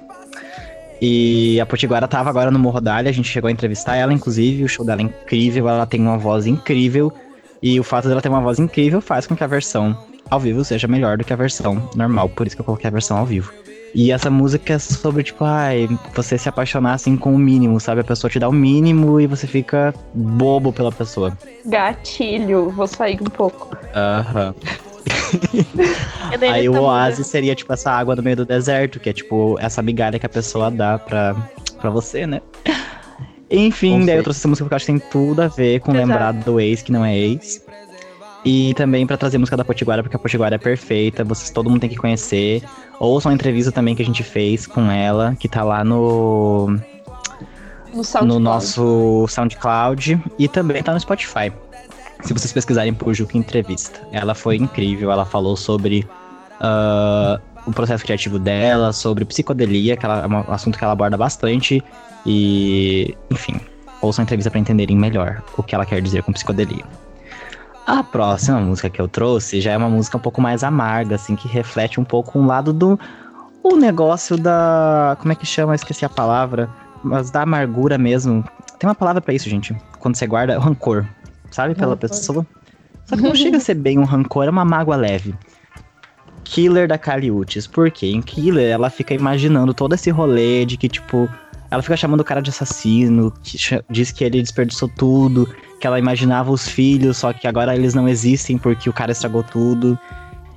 E 1.00 1.60
a 1.60 1.66
Potiguara 1.66 2.08
tava 2.08 2.28
agora 2.28 2.50
no 2.50 2.58
Morro 2.58 2.80
Dália, 2.80 3.10
a 3.10 3.12
gente 3.12 3.28
chegou 3.28 3.48
a 3.48 3.52
entrevistar 3.52 3.96
ela, 3.96 4.12
inclusive, 4.12 4.64
o 4.64 4.68
show 4.68 4.84
dela 4.84 5.00
é 5.00 5.04
incrível, 5.04 5.68
ela 5.68 5.86
tem 5.86 6.00
uma 6.00 6.18
voz 6.18 6.46
incrível. 6.46 7.12
E 7.62 7.78
o 7.78 7.84
fato 7.84 8.08
dela 8.08 8.20
ter 8.20 8.28
uma 8.28 8.40
voz 8.40 8.58
incrível 8.58 9.00
faz 9.00 9.26
com 9.26 9.36
que 9.36 9.44
a 9.44 9.46
versão 9.46 9.96
ao 10.30 10.38
vivo 10.38 10.64
seja 10.64 10.86
melhor 10.86 11.16
do 11.16 11.24
que 11.24 11.32
a 11.32 11.36
versão 11.36 11.88
normal, 11.94 12.28
por 12.28 12.46
isso 12.46 12.54
que 12.54 12.60
eu 12.60 12.64
coloquei 12.64 12.88
a 12.88 12.92
versão 12.92 13.16
ao 13.16 13.26
vivo. 13.26 13.52
E 13.94 14.12
essa 14.12 14.30
música 14.30 14.74
é 14.74 14.78
sobre, 14.78 15.22
tipo, 15.22 15.44
ai, 15.44 15.88
você 16.14 16.36
se 16.36 16.48
apaixonar 16.48 16.92
assim 16.92 17.16
com 17.16 17.34
o 17.34 17.38
mínimo, 17.38 17.80
sabe? 17.80 18.02
A 18.02 18.04
pessoa 18.04 18.30
te 18.30 18.38
dá 18.38 18.48
o 18.48 18.52
mínimo 18.52 19.18
e 19.18 19.26
você 19.26 19.46
fica 19.46 19.94
bobo 20.12 20.72
pela 20.72 20.92
pessoa. 20.92 21.36
Gatilho, 21.64 22.70
vou 22.70 22.86
sair 22.86 23.18
um 23.20 23.30
pouco. 23.30 23.74
Aham. 23.94 24.54
Aí 26.52 26.68
o 26.68 26.80
oásis 26.82 27.26
seria 27.26 27.54
tipo 27.54 27.72
essa 27.72 27.90
água 27.90 28.14
no 28.14 28.22
meio 28.22 28.36
do 28.36 28.44
deserto, 28.44 29.00
que 29.00 29.08
é 29.08 29.12
tipo 29.12 29.56
essa 29.60 29.82
migalha 29.82 30.18
que 30.18 30.26
a 30.26 30.28
pessoa 30.28 30.70
dá 30.70 30.98
pra, 30.98 31.34
pra 31.80 31.90
você, 31.90 32.26
né? 32.26 32.40
Enfim, 33.50 34.04
daí 34.04 34.16
eu 34.16 34.22
trouxe 34.22 34.40
essa 34.40 34.48
música 34.48 34.64
porque 34.64 34.74
eu 34.74 34.76
acho 34.76 34.86
que 34.86 34.92
tem 34.92 35.10
tudo 35.10 35.40
a 35.40 35.48
ver 35.48 35.80
com 35.80 35.92
Exato. 35.92 36.06
lembrar 36.06 36.32
do 36.32 36.60
ex 36.60 36.82
que 36.82 36.92
não 36.92 37.04
é 37.04 37.16
ex. 37.16 37.64
E 38.44 38.72
também 38.74 39.06
para 39.06 39.16
trazer 39.16 39.38
música 39.38 39.56
da 39.56 39.64
Potiguara, 39.64 40.02
porque 40.02 40.16
a 40.16 40.18
Potiguara 40.18 40.54
é 40.54 40.58
perfeita, 40.58 41.24
vocês 41.24 41.50
todo 41.50 41.68
mundo 41.68 41.80
tem 41.80 41.90
que 41.90 41.96
conhecer. 41.96 42.62
Ouçam 43.00 43.32
a 43.32 43.34
entrevista 43.34 43.72
também 43.72 43.94
que 43.94 44.02
a 44.02 44.04
gente 44.04 44.22
fez 44.22 44.66
com 44.66 44.90
ela, 44.90 45.34
que 45.38 45.48
tá 45.48 45.64
lá 45.64 45.82
no. 45.82 46.78
No, 47.92 48.26
no 48.26 48.38
nosso 48.38 49.26
SoundCloud 49.28 50.22
e 50.38 50.46
também 50.46 50.82
tá 50.82 50.92
no 50.92 51.00
Spotify 51.00 51.50
se 52.22 52.32
vocês 52.32 52.52
pesquisarem 52.52 52.92
por 52.92 53.14
Juca 53.14 53.38
Entrevista. 53.38 54.00
Ela 54.12 54.34
foi 54.34 54.56
incrível, 54.56 55.10
ela 55.10 55.24
falou 55.24 55.56
sobre 55.56 56.06
uh, 56.60 57.40
o 57.66 57.72
processo 57.72 58.04
criativo 58.04 58.38
dela, 58.38 58.92
sobre 58.92 59.24
psicodelia, 59.24 59.96
que 59.96 60.04
ela, 60.04 60.22
é 60.22 60.26
um 60.26 60.52
assunto 60.52 60.78
que 60.78 60.84
ela 60.84 60.92
aborda 60.92 61.16
bastante. 61.16 61.82
E, 62.26 63.16
enfim, 63.30 63.60
ouçam 64.00 64.22
a 64.22 64.24
entrevista 64.24 64.50
para 64.50 64.60
entenderem 64.60 64.96
melhor 64.96 65.42
o 65.56 65.62
que 65.62 65.74
ela 65.74 65.86
quer 65.86 66.00
dizer 66.00 66.22
com 66.22 66.32
psicodelia. 66.32 66.84
A 67.86 68.02
próxima 68.02 68.60
música 68.60 68.90
que 68.90 69.00
eu 69.00 69.08
trouxe 69.08 69.60
já 69.60 69.72
é 69.72 69.76
uma 69.76 69.88
música 69.88 70.18
um 70.18 70.20
pouco 70.20 70.42
mais 70.42 70.62
amarga, 70.62 71.14
assim, 71.14 71.34
que 71.34 71.48
reflete 71.48 71.98
um 71.98 72.04
pouco 72.04 72.38
um 72.38 72.46
lado 72.46 72.72
do 72.72 72.98
o 73.62 73.76
negócio 73.76 74.36
da. 74.36 75.16
Como 75.20 75.32
é 75.32 75.34
que 75.34 75.46
chama? 75.46 75.74
Esqueci 75.74 76.04
a 76.04 76.08
palavra. 76.08 76.68
Mas 77.02 77.30
da 77.30 77.42
amargura 77.42 77.96
mesmo. 77.96 78.44
Tem 78.78 78.88
uma 78.88 78.94
palavra 78.94 79.20
para 79.20 79.32
isso, 79.32 79.48
gente. 79.48 79.74
Quando 79.98 80.16
você 80.16 80.26
guarda 80.26 80.58
rancor 80.58 81.06
sabe? 81.50 81.74
Pela 81.74 81.92
rancor. 81.92 82.08
pessoa. 82.08 82.46
Só 83.06 83.16
que 83.16 83.22
não 83.22 83.34
chega 83.34 83.56
a 83.56 83.60
ser 83.60 83.74
bem 83.74 83.98
um 83.98 84.04
rancor, 84.04 84.44
é 84.44 84.50
uma 84.50 84.64
mágoa 84.64 84.96
leve. 84.96 85.34
Killer 86.44 86.88
da 86.88 86.98
Kali 86.98 87.30
Uchis. 87.30 87.66
Por 87.66 87.90
quê? 87.90 88.06
Em 88.06 88.22
Killer, 88.22 88.70
ela 88.70 88.90
fica 88.90 89.14
imaginando 89.14 89.72
todo 89.74 89.94
esse 89.94 90.10
rolê 90.10 90.64
de 90.64 90.76
que, 90.76 90.88
tipo, 90.88 91.28
ela 91.70 91.82
fica 91.82 91.96
chamando 91.96 92.20
o 92.20 92.24
cara 92.24 92.40
de 92.40 92.50
assassino, 92.50 93.32
que 93.42 93.58
diz 93.90 94.10
que 94.10 94.24
ele 94.24 94.42
desperdiçou 94.42 94.88
tudo, 94.88 95.48
que 95.80 95.86
ela 95.86 95.98
imaginava 95.98 96.50
os 96.50 96.66
filhos, 96.66 97.18
só 97.18 97.32
que 97.32 97.46
agora 97.46 97.74
eles 97.74 97.94
não 97.94 98.08
existem 98.08 98.56
porque 98.56 98.88
o 98.88 98.92
cara 98.92 99.12
estragou 99.12 99.42
tudo. 99.42 99.98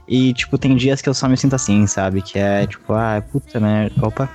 E, 0.07 0.33
tipo, 0.33 0.57
tem 0.57 0.75
dias 0.75 1.01
que 1.01 1.07
eu 1.07 1.13
só 1.13 1.27
me 1.27 1.37
sinto 1.37 1.55
assim, 1.55 1.85
sabe? 1.87 2.21
Que 2.21 2.39
é, 2.39 2.67
tipo, 2.67 2.93
ah, 2.93 3.23
puta 3.31 3.59
merda. 3.59 3.93
Opa, 4.05 4.29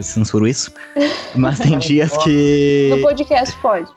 censuro 0.00 0.46
isso. 0.46 0.72
Mas 1.34 1.58
tem 1.58 1.78
dias 1.78 2.16
que. 2.18 2.88
No 2.90 3.02
podcast 3.02 3.56
pode. 3.60 3.88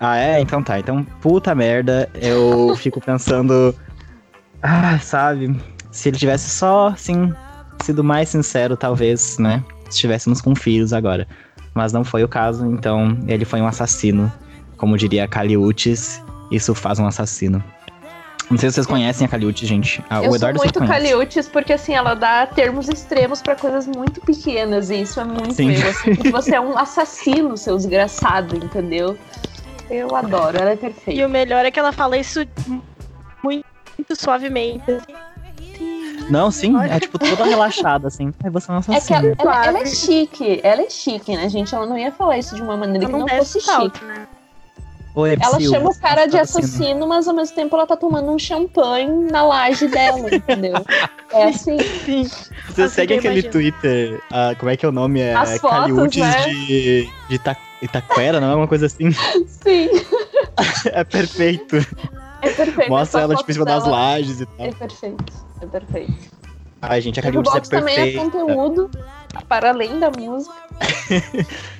Ah, 0.00 0.16
é? 0.16 0.40
Então 0.40 0.62
tá. 0.62 0.78
Então, 0.80 1.04
puta 1.20 1.54
merda, 1.54 2.08
eu 2.14 2.74
fico 2.80 3.00
pensando. 3.00 3.74
Ah, 4.62 4.98
sabe? 4.98 5.54
Se 5.92 6.08
ele 6.08 6.16
tivesse 6.16 6.48
só, 6.48 6.88
assim, 6.88 7.32
sido 7.82 8.02
mais 8.02 8.30
sincero, 8.30 8.76
talvez, 8.76 9.38
né? 9.38 9.62
Estivéssemos 9.88 10.40
com 10.40 10.54
filhos 10.54 10.94
agora. 10.94 11.28
Mas 11.74 11.92
não 11.92 12.02
foi 12.02 12.24
o 12.24 12.28
caso, 12.28 12.66
então 12.66 13.18
ele 13.28 13.44
foi 13.44 13.60
um 13.60 13.66
assassino. 13.66 14.32
Como 14.76 14.96
diria 14.96 15.28
Caliutes, 15.28 16.22
isso 16.50 16.74
faz 16.74 16.98
um 16.98 17.06
assassino. 17.06 17.62
Não 18.50 18.58
sei 18.58 18.68
se 18.68 18.74
vocês 18.74 18.86
conhecem 18.86 19.24
a 19.24 19.28
Caliutes, 19.28 19.68
gente. 19.68 20.02
Ah, 20.10 20.24
eu 20.24 20.32
o 20.32 20.36
Eduardo 20.36 20.58
sou 20.58 20.64
muito 20.64 20.84
Caliutes 20.84 21.46
porque, 21.46 21.72
assim, 21.72 21.94
ela 21.94 22.14
dá 22.14 22.46
termos 22.46 22.88
extremos 22.88 23.40
para 23.40 23.54
coisas 23.54 23.86
muito 23.86 24.20
pequenas. 24.20 24.90
E 24.90 25.02
isso 25.02 25.20
é 25.20 25.24
muito 25.24 25.54
Sim. 25.54 25.72
eu. 25.72 25.88
Assim, 25.88 26.30
você 26.32 26.56
é 26.56 26.60
um 26.60 26.76
assassino, 26.78 27.56
seu 27.56 27.76
desgraçado, 27.76 28.56
entendeu? 28.56 29.16
Eu 29.90 30.14
adoro, 30.14 30.56
ela 30.56 30.70
é 30.70 30.76
perfeita. 30.76 31.20
E 31.20 31.24
o 31.24 31.28
melhor 31.28 31.64
é 31.64 31.70
que 31.70 31.78
ela 31.78 31.92
fala 31.92 32.16
isso 32.16 32.46
muito, 33.42 33.66
muito 33.98 34.16
suavemente. 34.16 34.90
Assim. 34.90 35.12
Não, 36.30 36.50
sim, 36.50 36.76
é 36.80 37.00
tipo 37.00 37.18
toda 37.18 37.44
relaxada, 37.44 38.06
assim. 38.06 38.32
Aí 38.44 38.50
você 38.50 38.70
não 38.70 38.78
é 38.78 39.00
que 39.00 39.12
ela, 39.12 39.34
ela, 39.36 39.66
ela, 39.66 39.78
é 39.80 39.86
chique, 39.86 40.60
ela 40.62 40.82
é 40.82 40.88
chique, 40.88 41.36
né, 41.36 41.48
gente? 41.48 41.74
Ela 41.74 41.86
não 41.86 41.98
ia 41.98 42.12
falar 42.12 42.38
isso 42.38 42.54
de 42.54 42.62
uma 42.62 42.76
maneira 42.76 43.04
ela 43.04 43.12
que 43.12 43.18
não, 43.18 43.26
não 43.26 43.36
fosse 43.38 43.60
chique. 43.60 44.04
Né? 44.04 44.28
Oi, 45.14 45.36
ela 45.40 45.60
chama 45.60 45.90
o 45.90 45.98
cara 45.98 46.26
de 46.26 46.38
assassino, 46.38 47.06
mas 47.08 47.26
ao 47.26 47.34
mesmo 47.34 47.54
tempo 47.54 47.74
ela 47.74 47.86
tá 47.86 47.96
tomando 47.96 48.30
um 48.30 48.38
champanhe 48.38 49.10
na 49.30 49.42
laje 49.42 49.88
dela, 49.88 50.34
entendeu? 50.34 50.74
É 51.32 51.44
assim. 51.44 51.78
Sim. 52.04 52.24
Você 52.24 52.82
assim 52.82 52.94
segue 52.94 53.14
aquele 53.14 53.34
imagino. 53.34 53.52
Twitter, 53.52 54.20
uh, 54.32 54.58
como 54.58 54.68
é 54.68 54.76
que 54.76 54.84
é 54.84 54.88
o 54.88 54.90
nome? 54.90 55.20
É 55.20 55.32
As 55.32 55.58
fotos, 55.58 56.16
né? 56.16 56.42
de, 56.48 57.08
de 57.28 57.40
Itaquera, 57.80 58.40
não 58.40 58.50
é 58.50 58.54
uma 58.56 58.66
coisa 58.66 58.86
assim? 58.86 59.12
Sim. 59.46 59.88
é 60.92 61.04
perfeito. 61.04 61.76
É 62.42 62.50
perfeito. 62.50 62.88
Mostra 62.88 63.20
ela 63.20 63.36
tipo 63.36 63.48
em 63.48 63.54
cima 63.54 63.64
das 63.64 63.86
lajes 63.86 64.40
e 64.40 64.46
tal. 64.46 64.66
É 64.66 64.72
perfeito. 64.72 65.24
É 65.60 65.66
perfeito. 65.66 66.12
Ai, 66.82 67.00
gente, 67.00 67.20
a 67.20 67.22
Caliutes 67.22 67.54
é 67.54 67.60
perfeita. 67.60 67.78
também 67.78 68.16
é 68.16 68.18
conteúdo, 68.18 68.90
para 69.48 69.70
além 69.70 70.00
da 70.00 70.10
música. 70.10 70.54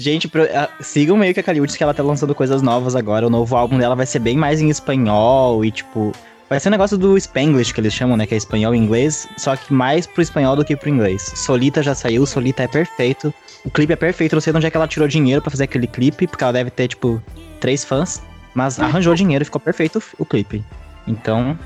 Gente, 0.00 0.28
pro, 0.28 0.44
sigam 0.80 1.14
meio 1.14 1.34
que 1.34 1.40
a 1.40 1.42
Caliutes 1.42 1.76
que 1.76 1.82
ela 1.82 1.92
tá 1.92 2.02
lançando 2.02 2.34
coisas 2.34 2.62
novas 2.62 2.96
agora. 2.96 3.26
O 3.26 3.30
novo 3.30 3.54
álbum 3.54 3.76
dela 3.76 3.94
vai 3.94 4.06
ser 4.06 4.18
bem 4.18 4.34
mais 4.34 4.58
em 4.58 4.70
espanhol 4.70 5.62
e, 5.62 5.70
tipo. 5.70 6.10
Vai 6.48 6.58
ser 6.58 6.70
um 6.70 6.72
negócio 6.72 6.96
do 6.96 7.18
Spanglish 7.18 7.74
que 7.74 7.82
eles 7.82 7.92
chamam, 7.92 8.16
né? 8.16 8.26
Que 8.26 8.32
é 8.32 8.38
espanhol 8.38 8.74
e 8.74 8.78
inglês. 8.78 9.28
Só 9.36 9.54
que 9.54 9.70
mais 9.70 10.06
pro 10.06 10.22
espanhol 10.22 10.56
do 10.56 10.64
que 10.64 10.74
pro 10.74 10.88
inglês. 10.88 11.30
Solita 11.36 11.82
já 11.82 11.94
saiu, 11.94 12.24
Solita 12.24 12.62
é 12.62 12.66
perfeito. 12.66 13.32
O 13.62 13.70
clipe 13.70 13.92
é 13.92 13.96
perfeito. 13.96 14.34
Não 14.34 14.40
sei 14.40 14.54
de 14.54 14.56
onde 14.56 14.66
é 14.66 14.70
que 14.70 14.76
ela 14.78 14.88
tirou 14.88 15.06
dinheiro 15.06 15.42
para 15.42 15.50
fazer 15.50 15.64
aquele 15.64 15.86
clipe, 15.86 16.26
porque 16.26 16.42
ela 16.42 16.54
deve 16.54 16.70
ter, 16.70 16.88
tipo, 16.88 17.22
três 17.60 17.84
fãs. 17.84 18.22
Mas 18.54 18.80
arranjou 18.80 19.14
dinheiro 19.14 19.42
e 19.42 19.44
ficou 19.44 19.60
perfeito 19.60 20.02
o 20.18 20.24
clipe. 20.24 20.64
Então, 21.06 21.58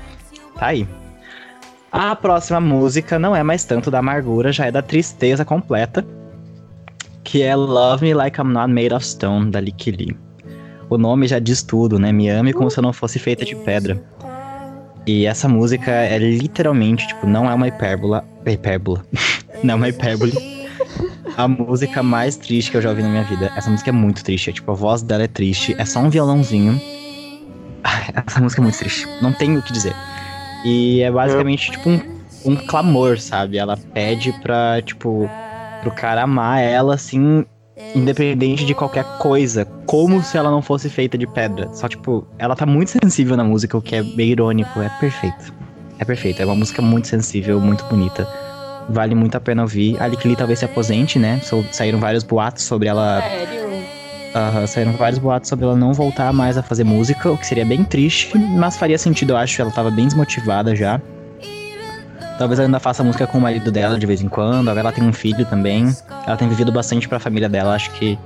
tá 0.59 0.67
aí. 0.67 0.85
A 1.89 2.13
próxima 2.17 2.59
música 2.59 3.17
não 3.17 3.33
é 3.33 3.41
mais 3.41 3.63
tanto 3.63 3.89
da 3.89 3.99
amargura, 3.99 4.51
já 4.51 4.65
é 4.65 4.71
da 4.71 4.81
tristeza 4.81 5.45
completa 5.45 6.05
que 7.25 7.41
é 7.41 7.55
Love 7.55 8.05
Me 8.05 8.13
Like 8.13 8.39
I'm 8.39 8.53
Not 8.53 8.71
Made 8.71 8.93
of 8.93 9.05
Stone, 9.05 9.51
da 9.51 9.59
Licky 9.59 9.91
Lee. 9.91 10.15
O 10.89 10.97
nome 10.97 11.27
já 11.27 11.39
diz 11.39 11.63
tudo, 11.63 11.99
né? 11.99 12.11
Me 12.11 12.29
ame 12.29 12.53
como 12.53 12.69
se 12.69 12.77
eu 12.77 12.83
não 12.83 12.93
fosse 12.93 13.17
feita 13.17 13.43
de 13.43 13.55
pedra. 13.55 14.01
E 15.07 15.25
essa 15.25 15.49
música 15.49 15.91
é 15.91 16.17
literalmente, 16.19 17.07
tipo, 17.07 17.25
não 17.27 17.49
é 17.49 17.53
uma 17.53 17.67
hipérbola. 17.67 18.23
Hipérbola. 18.45 19.03
não 19.63 19.73
é 19.73 19.75
uma 19.75 19.89
hipérbole. 19.89 20.33
A 21.35 21.47
música 21.47 22.01
mais 22.03 22.37
triste 22.37 22.71
que 22.71 22.77
eu 22.77 22.81
já 22.81 22.89
ouvi 22.91 23.01
na 23.01 23.09
minha 23.09 23.23
vida. 23.23 23.51
Essa 23.57 23.69
música 23.69 23.89
é 23.89 23.93
muito 23.93 24.23
triste. 24.23 24.51
É, 24.51 24.53
tipo, 24.53 24.71
a 24.71 24.75
voz 24.75 25.01
dela 25.01 25.23
é 25.23 25.27
triste. 25.27 25.75
É 25.79 25.83
só 25.83 25.99
um 25.99 26.09
violãozinho. 26.09 26.79
Essa 28.25 28.39
música 28.39 28.61
é 28.61 28.63
muito 28.63 28.77
triste. 28.77 29.07
Não 29.21 29.33
tenho 29.33 29.59
o 29.59 29.63
que 29.63 29.73
dizer. 29.73 29.95
E 30.63 31.01
é 31.01 31.11
basicamente, 31.11 31.71
tipo, 31.71 31.89
um, 31.89 31.99
um 32.45 32.55
clamor, 32.55 33.19
sabe? 33.19 33.57
Ela 33.57 33.75
pede 33.75 34.31
pra, 34.41 34.81
tipo, 34.83 35.29
pro 35.81 35.91
cara 35.91 36.23
amar 36.23 36.61
ela, 36.61 36.95
assim, 36.95 37.45
independente 37.93 38.65
de 38.65 38.73
qualquer 38.73 39.03
coisa, 39.17 39.65
como 39.85 40.21
se 40.23 40.37
ela 40.37 40.49
não 40.49 40.61
fosse 40.61 40.89
feita 40.89 41.17
de 41.17 41.27
pedra. 41.27 41.69
Só, 41.73 41.87
tipo, 41.87 42.27
ela 42.37 42.55
tá 42.55 42.65
muito 42.65 42.91
sensível 42.91 43.35
na 43.35 43.43
música, 43.43 43.77
o 43.77 43.81
que 43.81 43.95
é 43.95 44.03
bem 44.03 44.29
irônico, 44.29 44.81
é 44.81 44.89
perfeito. 44.99 45.53
É 45.99 46.05
perfeito, 46.05 46.41
é 46.41 46.45
uma 46.45 46.55
música 46.55 46.81
muito 46.81 47.07
sensível, 47.07 47.59
muito 47.59 47.83
bonita. 47.85 48.27
Vale 48.89 49.15
muito 49.15 49.35
a 49.35 49.39
pena 49.39 49.63
ouvir. 49.63 49.99
A 50.01 50.07
Likili 50.07 50.35
talvez 50.35 50.59
se 50.59 50.65
aposente, 50.65 51.17
né? 51.17 51.39
Saíram 51.71 51.99
vários 51.99 52.23
boatos 52.23 52.63
sobre 52.63 52.87
ela. 52.87 53.21
Sério? 53.21 53.65
Uh, 54.35 54.67
saíram 54.67 54.91
vários 54.93 55.17
boatos 55.17 55.47
sobre 55.47 55.63
ela 55.63 55.77
não 55.77 55.93
voltar 55.93 56.33
mais 56.33 56.57
a 56.57 56.61
fazer 56.61 56.83
música, 56.83 57.31
o 57.31 57.37
que 57.37 57.47
seria 57.47 57.65
bem 57.65 57.85
triste, 57.85 58.37
mas 58.37 58.75
faria 58.75 58.97
sentido, 58.97 59.31
eu 59.31 59.37
acho. 59.37 59.61
Ela 59.61 59.71
tava 59.71 59.89
bem 59.89 60.05
desmotivada 60.05 60.75
já. 60.75 61.01
Talvez 62.37 62.59
ela 62.59 62.67
ainda 62.67 62.79
faça 62.79 63.03
música 63.03 63.25
com 63.25 63.37
o 63.37 63.41
marido 63.41 63.71
dela 63.71 63.97
de 63.97 64.05
vez 64.05 64.21
em 64.21 64.27
quando. 64.27 64.69
Agora 64.69 64.81
ela 64.81 64.91
tem 64.91 65.03
um 65.03 65.13
filho 65.13 65.45
também. 65.45 65.95
Ela 66.27 66.35
tem 66.35 66.49
vivido 66.49 66.71
bastante 66.71 67.07
pra 67.07 67.19
família 67.19 67.47
dela. 67.47 67.75
Acho 67.75 67.91
que, 67.91 68.19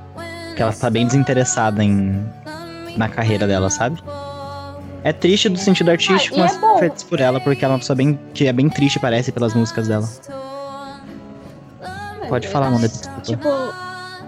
que 0.55 0.61
ela 0.61 0.73
tá 0.73 0.89
bem 0.89 1.05
desinteressada 1.05 1.83
em, 1.83 2.25
na 2.97 3.07
carreira 3.07 3.45
dela, 3.45 3.69
sabe? 3.69 4.01
É 5.03 5.13
triste 5.13 5.47
do 5.47 5.57
sentido 5.57 5.91
artístico, 5.91 6.35
ah, 6.37 6.39
mas 6.39 6.81
é 6.81 6.89
por 7.07 7.21
ela, 7.21 7.39
porque 7.39 7.63
ela 7.63 7.73
é 7.73 7.75
uma 7.75 7.79
pessoa 7.79 7.95
bem, 7.95 8.19
que 8.33 8.47
é 8.47 8.51
bem 8.51 8.67
triste, 8.67 8.99
parece, 8.99 9.31
pelas 9.31 9.53
músicas 9.53 9.87
dela. 9.87 10.07
Pode 12.27 12.47
falar, 12.47 12.67
Amanda. 12.67 12.89
Tipo, 13.23 13.47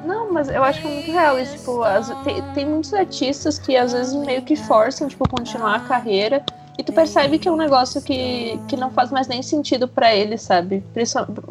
não, 0.05 0.31
mas 0.31 0.47
eu 0.49 0.63
acho 0.63 0.81
que 0.81 0.87
é 0.87 0.91
muito 0.91 1.11
real 1.11 1.39
isso. 1.39 1.57
Tipo, 1.57 1.83
as, 1.83 2.09
tem, 2.23 2.41
tem 2.53 2.65
muitos 2.65 2.93
artistas 2.93 3.59
que 3.59 3.75
às 3.75 3.91
vezes 3.91 4.13
meio 4.13 4.41
que 4.43 4.55
forçam, 4.55 5.07
tipo, 5.07 5.27
continuar 5.27 5.75
a 5.75 5.79
carreira 5.81 6.41
e 6.81 6.83
tu 6.83 6.91
percebe 6.91 7.37
que 7.37 7.47
é 7.47 7.51
um 7.51 7.55
negócio 7.55 8.01
que, 8.01 8.59
que 8.67 8.75
não 8.75 8.89
faz 8.89 9.11
mais 9.11 9.27
nem 9.27 9.43
sentido 9.43 9.87
para 9.87 10.15
eles, 10.15 10.41
sabe? 10.41 10.83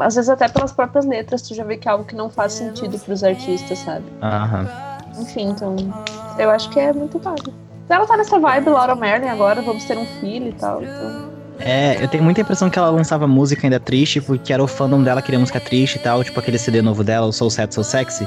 Às 0.01 0.17
vezes 0.17 0.29
até 0.29 0.49
pelas 0.49 0.73
próprias 0.73 1.07
letras 1.07 1.41
tu 1.43 1.55
já 1.55 1.63
vê 1.63 1.77
que 1.77 1.89
é 1.89 1.93
algo 1.93 2.05
que 2.05 2.17
não 2.17 2.29
faz 2.29 2.55
sentido 2.55 2.99
para 2.99 3.15
os 3.15 3.23
artistas, 3.23 3.79
sabe? 3.79 4.05
Aham. 4.21 4.69
Enfim, 5.21 5.51
então 5.51 5.77
eu 6.37 6.51
acho 6.51 6.69
que 6.71 6.81
é 6.81 6.93
muito 6.93 7.17
válido. 7.21 7.55
Ela 7.89 8.07
tá 8.07 8.17
nessa 8.17 8.41
vibe 8.41 8.71
Laura 8.71 8.97
Merlin 8.97 9.29
agora, 9.29 9.63
vamos 9.63 9.85
ter 9.85 9.97
um 9.97 10.07
filho 10.21 10.49
e 10.49 10.53
tal, 10.53 10.83
então... 10.83 11.31
É, 11.61 12.03
eu 12.03 12.09
tenho 12.09 12.25
muita 12.25 12.41
impressão 12.41 12.71
que 12.71 12.79
ela 12.79 12.89
lançava 12.89 13.27
música 13.29 13.67
ainda 13.67 13.79
triste, 13.79 14.21
porque 14.21 14.53
era 14.53 14.63
o 14.63 14.67
fandom 14.67 15.03
dela 15.03 15.23
queria 15.23 15.39
música 15.39 15.61
triste 15.61 15.97
e 15.97 15.99
tal, 15.99 16.25
tipo 16.25 16.41
aquele 16.41 16.59
CD 16.59 16.83
novo 16.83 17.05
dela, 17.05 17.27
o 17.27 17.33
Soul 17.33 17.51
Sad, 17.51 17.73
Soul 17.73 17.85
Sexy, 17.85 18.27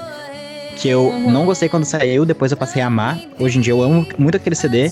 que 0.77 0.88
eu 0.88 1.07
uhum. 1.07 1.31
não 1.31 1.45
gostei 1.45 1.67
quando 1.67 1.83
saiu, 1.83 2.25
depois 2.25 2.51
eu 2.51 2.57
passei 2.57 2.81
a 2.81 2.88
amar. 2.88 3.19
Hoje 3.39 3.57
em 3.57 3.62
dia 3.62 3.74
eu 3.74 3.81
amo 3.81 4.05
muito 4.17 4.38
aquele 4.38 4.55
CD, 4.55 4.91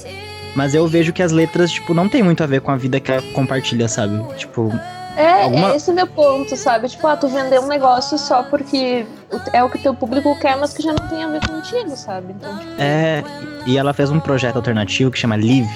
mas 0.55 0.73
eu 0.73 0.87
vejo 0.87 1.13
que 1.13 1.23
as 1.23 1.31
letras, 1.31 1.71
tipo, 1.71 1.93
não 1.93 2.09
tem 2.09 2.21
muito 2.21 2.43
a 2.43 2.47
ver 2.47 2.61
com 2.61 2.71
a 2.71 2.75
vida 2.75 2.99
que 2.99 3.11
ela 3.11 3.21
compartilha, 3.33 3.87
sabe? 3.87 4.21
Tipo. 4.35 4.71
É, 5.15 5.43
alguma... 5.43 5.71
é 5.71 5.75
esse 5.75 5.91
meu 5.91 6.07
ponto, 6.07 6.55
sabe? 6.55 6.87
Tipo, 6.87 7.07
ah, 7.07 7.17
tu 7.17 7.27
vender 7.27 7.59
um 7.59 7.67
negócio 7.67 8.17
só 8.17 8.43
porque 8.43 9.05
é 9.51 9.63
o 9.63 9.69
que 9.69 9.77
teu 9.77 9.93
público 9.93 10.37
quer, 10.39 10.57
mas 10.57 10.73
que 10.73 10.81
já 10.81 10.93
não 10.93 11.07
tem 11.07 11.23
a 11.23 11.27
ver 11.27 11.45
contigo, 11.45 11.95
sabe? 11.95 12.33
Então, 12.33 12.57
tipo... 12.57 12.71
É, 12.79 13.23
e 13.65 13.77
ela 13.77 13.93
fez 13.93 14.09
um 14.09 14.19
projeto 14.19 14.55
alternativo 14.55 15.11
que 15.11 15.19
chama 15.19 15.35
Live, 15.35 15.69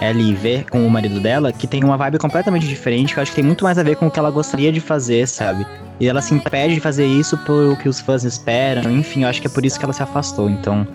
L-I-V, 0.00 0.66
com 0.70 0.84
o 0.84 0.90
marido 0.90 1.20
dela, 1.20 1.52
que 1.52 1.68
tem 1.68 1.84
uma 1.84 1.96
vibe 1.96 2.18
completamente 2.18 2.66
diferente, 2.66 3.14
que 3.14 3.20
eu 3.20 3.22
acho 3.22 3.30
que 3.30 3.36
tem 3.36 3.44
muito 3.44 3.62
mais 3.62 3.78
a 3.78 3.82
ver 3.82 3.96
com 3.96 4.08
o 4.08 4.10
que 4.10 4.18
ela 4.18 4.30
gostaria 4.30 4.72
de 4.72 4.80
fazer, 4.80 5.26
sabe? 5.28 5.64
E 6.00 6.08
ela 6.08 6.20
se 6.20 6.34
impede 6.34 6.74
de 6.74 6.80
fazer 6.80 7.06
isso 7.06 7.38
pelo 7.38 7.76
que 7.76 7.88
os 7.88 8.00
fãs 8.00 8.24
esperam, 8.24 8.90
enfim, 8.90 9.22
eu 9.22 9.28
acho 9.28 9.40
que 9.40 9.46
é 9.46 9.50
por 9.50 9.64
isso 9.64 9.78
que 9.78 9.84
ela 9.84 9.94
se 9.94 10.02
afastou. 10.02 10.50
Então, 10.50 10.86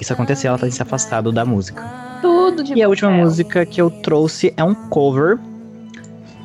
isso 0.00 0.12
aconteceu, 0.12 0.48
ela 0.48 0.58
tá 0.58 0.70
se 0.70 0.80
afastado 0.80 1.30
da 1.30 1.44
música. 1.44 2.09
Tudo 2.50 2.64
de 2.64 2.74
E 2.74 2.82
a 2.82 2.88
última 2.88 3.12
música 3.12 3.64
que 3.64 3.80
eu 3.80 3.88
trouxe 3.88 4.52
é 4.56 4.64
um 4.64 4.74
cover, 4.74 5.38